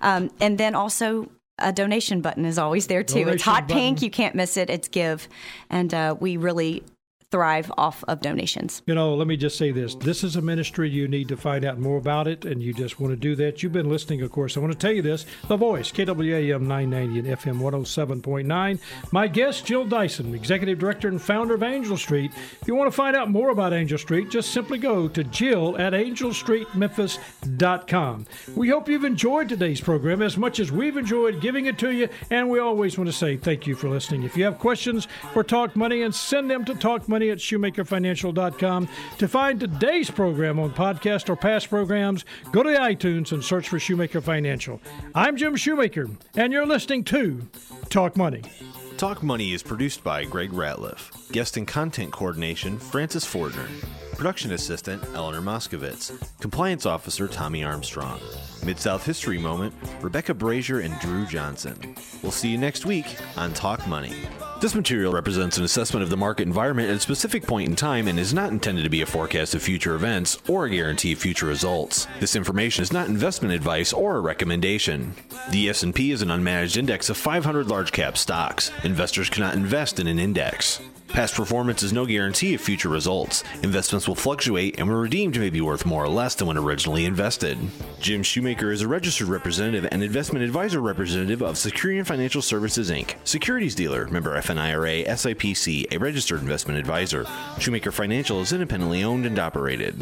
Um, 0.00 0.30
and 0.40 0.56
then 0.56 0.74
also 0.74 1.30
a 1.58 1.72
donation 1.72 2.20
button 2.20 2.44
is 2.44 2.58
always 2.58 2.86
there 2.86 3.02
too. 3.02 3.20
Donation 3.20 3.34
it's 3.34 3.42
hot 3.42 3.68
button. 3.68 3.82
pink. 3.82 4.02
You 4.02 4.10
can't 4.10 4.34
miss 4.34 4.56
it. 4.56 4.70
It's 4.70 4.88
give. 4.88 5.28
And 5.70 5.92
uh, 5.92 6.16
we 6.18 6.36
really 6.36 6.84
thrive 7.30 7.70
off 7.76 8.02
of 8.06 8.20
donations. 8.20 8.82
You 8.86 8.94
know, 8.94 9.14
let 9.14 9.26
me 9.26 9.36
just 9.36 9.58
say 9.58 9.72
this. 9.72 9.96
This 9.96 10.22
is 10.22 10.36
a 10.36 10.42
ministry 10.42 10.88
you 10.88 11.08
need 11.08 11.26
to 11.28 11.36
find 11.36 11.64
out 11.64 11.78
more 11.78 11.98
about 11.98 12.28
it, 12.28 12.44
and 12.44 12.62
you 12.62 12.72
just 12.72 13.00
want 13.00 13.10
to 13.12 13.16
do 13.16 13.34
that. 13.36 13.62
You've 13.62 13.72
been 13.72 13.88
listening, 13.88 14.20
of 14.22 14.30
course. 14.30 14.56
I 14.56 14.60
want 14.60 14.72
to 14.72 14.78
tell 14.78 14.92
you 14.92 15.02
this 15.02 15.26
The 15.48 15.56
Voice, 15.56 15.90
KWAM 15.90 16.62
990 16.62 17.18
and 17.18 17.28
FM 17.38 17.58
107.9. 17.60 18.78
My 19.12 19.26
guest, 19.26 19.66
Jill 19.66 19.84
Dyson, 19.84 20.32
Executive 20.34 20.78
Director 20.78 21.08
and 21.08 21.20
founder 21.20 21.54
of 21.54 21.64
Angel 21.64 21.96
Street. 21.96 22.30
If 22.60 22.68
you 22.68 22.76
want 22.76 22.90
to 22.90 22.96
find 22.96 23.16
out 23.16 23.30
more 23.30 23.48
about 23.50 23.72
Angel 23.72 23.98
Street, 23.98 24.30
just 24.30 24.52
simply 24.52 24.78
go 24.78 25.08
to 25.08 25.24
Jill 25.24 25.76
at 25.78 25.94
angelstreetmemphis.com. 25.94 28.26
We 28.54 28.68
hope 28.68 28.88
you've 28.88 29.04
enjoyed 29.04 29.48
today's 29.48 29.80
program 29.80 30.22
as 30.22 30.36
much 30.36 30.60
as 30.60 30.70
we've 30.70 30.96
enjoyed 30.96 31.40
giving 31.40 31.66
it 31.66 31.76
to 31.78 31.90
you, 31.90 32.08
and 32.30 32.48
we 32.48 32.60
always 32.60 32.96
want 32.96 33.08
to 33.08 33.12
say 33.12 33.36
thank 33.36 33.66
you 33.66 33.74
for 33.74 33.88
listening. 33.88 34.22
If 34.22 34.36
you 34.36 34.44
have 34.44 34.58
questions 34.58 35.08
for 35.32 35.42
Talk 35.42 35.74
Money, 35.74 36.02
and 36.02 36.14
send 36.14 36.50
them 36.50 36.62
to 36.64 36.74
Talk 36.74 37.08
Money 37.08 37.15
at 37.22 37.38
shoemakerfinancial.com. 37.38 38.88
To 39.18 39.28
find 39.28 39.58
today's 39.58 40.10
program 40.10 40.58
on 40.58 40.72
podcast 40.72 41.28
or 41.28 41.36
past 41.36 41.68
programs, 41.68 42.24
go 42.52 42.62
to 42.62 42.70
iTunes 42.70 43.32
and 43.32 43.42
search 43.42 43.68
for 43.68 43.78
Shoemaker 43.78 44.20
Financial. 44.20 44.80
I'm 45.14 45.36
Jim 45.36 45.56
Shoemaker, 45.56 46.08
and 46.36 46.52
you're 46.52 46.66
listening 46.66 47.04
to 47.04 47.42
Talk 47.88 48.16
Money. 48.16 48.42
Talk 48.96 49.22
Money 49.22 49.52
is 49.52 49.62
produced 49.62 50.02
by 50.02 50.24
Greg 50.24 50.50
Ratliff. 50.52 51.30
Guest 51.32 51.56
and 51.56 51.66
content 51.66 52.12
coordination, 52.12 52.78
Francis 52.78 53.26
Fortner. 53.26 53.68
Production 54.16 54.52
assistant, 54.52 55.04
Eleanor 55.14 55.42
Moskovitz. 55.42 56.10
Compliance 56.40 56.86
officer, 56.86 57.28
Tommy 57.28 57.62
Armstrong. 57.62 58.18
Mid 58.64 58.78
South 58.78 59.04
History 59.04 59.36
Moment, 59.36 59.74
Rebecca 60.00 60.32
Brazier 60.32 60.80
and 60.80 60.98
Drew 61.00 61.26
Johnson. 61.26 61.94
We'll 62.22 62.32
see 62.32 62.48
you 62.48 62.56
next 62.56 62.86
week 62.86 63.18
on 63.36 63.52
Talk 63.52 63.86
Money. 63.86 64.14
This 64.62 64.74
material 64.74 65.12
represents 65.12 65.58
an 65.58 65.64
assessment 65.64 66.02
of 66.02 66.08
the 66.08 66.16
market 66.16 66.46
environment 66.46 66.88
at 66.88 66.96
a 66.96 67.00
specific 67.00 67.46
point 67.46 67.68
in 67.68 67.76
time 67.76 68.08
and 68.08 68.18
is 68.18 68.32
not 68.32 68.52
intended 68.52 68.84
to 68.84 68.90
be 68.90 69.02
a 69.02 69.06
forecast 69.06 69.54
of 69.54 69.62
future 69.62 69.94
events 69.94 70.38
or 70.48 70.64
a 70.64 70.70
guarantee 70.70 71.12
of 71.12 71.18
future 71.18 71.44
results. 71.44 72.06
This 72.18 72.36
information 72.36 72.82
is 72.82 72.94
not 72.94 73.08
investment 73.08 73.52
advice 73.52 73.92
or 73.92 74.16
a 74.16 74.20
recommendation. 74.20 75.14
The 75.50 75.68
S&P 75.68 76.10
is 76.10 76.22
an 76.22 76.28
unmanaged 76.28 76.78
index 76.78 77.10
of 77.10 77.18
500 77.18 77.66
large 77.66 77.92
cap 77.92 78.16
stocks. 78.16 78.72
Investors 78.82 79.28
cannot 79.28 79.54
invest 79.54 80.00
in 80.00 80.06
an 80.06 80.18
index. 80.18 80.80
Past 81.08 81.34
performance 81.34 81.82
is 81.82 81.92
no 81.92 82.04
guarantee 82.04 82.54
of 82.54 82.60
future 82.60 82.88
results. 82.88 83.42
Investments 83.62 84.06
will 84.06 84.14
fluctuate 84.14 84.78
and 84.78 84.88
when 84.88 84.96
redeemed 84.96 85.38
may 85.38 85.50
be 85.50 85.60
worth 85.60 85.86
more 85.86 86.04
or 86.04 86.08
less 86.08 86.34
than 86.34 86.46
when 86.46 86.58
originally 86.58 87.04
invested. 87.04 87.58
Jim 88.00 88.22
Shoemaker 88.22 88.70
is 88.70 88.82
a 88.82 88.88
registered 88.88 89.28
representative 89.28 89.88
and 89.90 90.02
investment 90.02 90.44
advisor 90.44 90.80
representative 90.80 91.42
of 91.42 91.54
Securian 91.54 92.04
Financial 92.06 92.42
Services 92.42 92.90
Inc., 92.90 93.14
securities 93.24 93.74
dealer, 93.74 94.06
member 94.08 94.36
FINRA, 94.40 95.06
SIPC, 95.06 95.86
a 95.92 95.98
registered 95.98 96.40
investment 96.40 96.78
advisor. 96.78 97.24
Shoemaker 97.58 97.92
Financial 97.92 98.40
is 98.40 98.52
independently 98.52 99.02
owned 99.02 99.26
and 99.26 99.38
operated. 99.38 99.94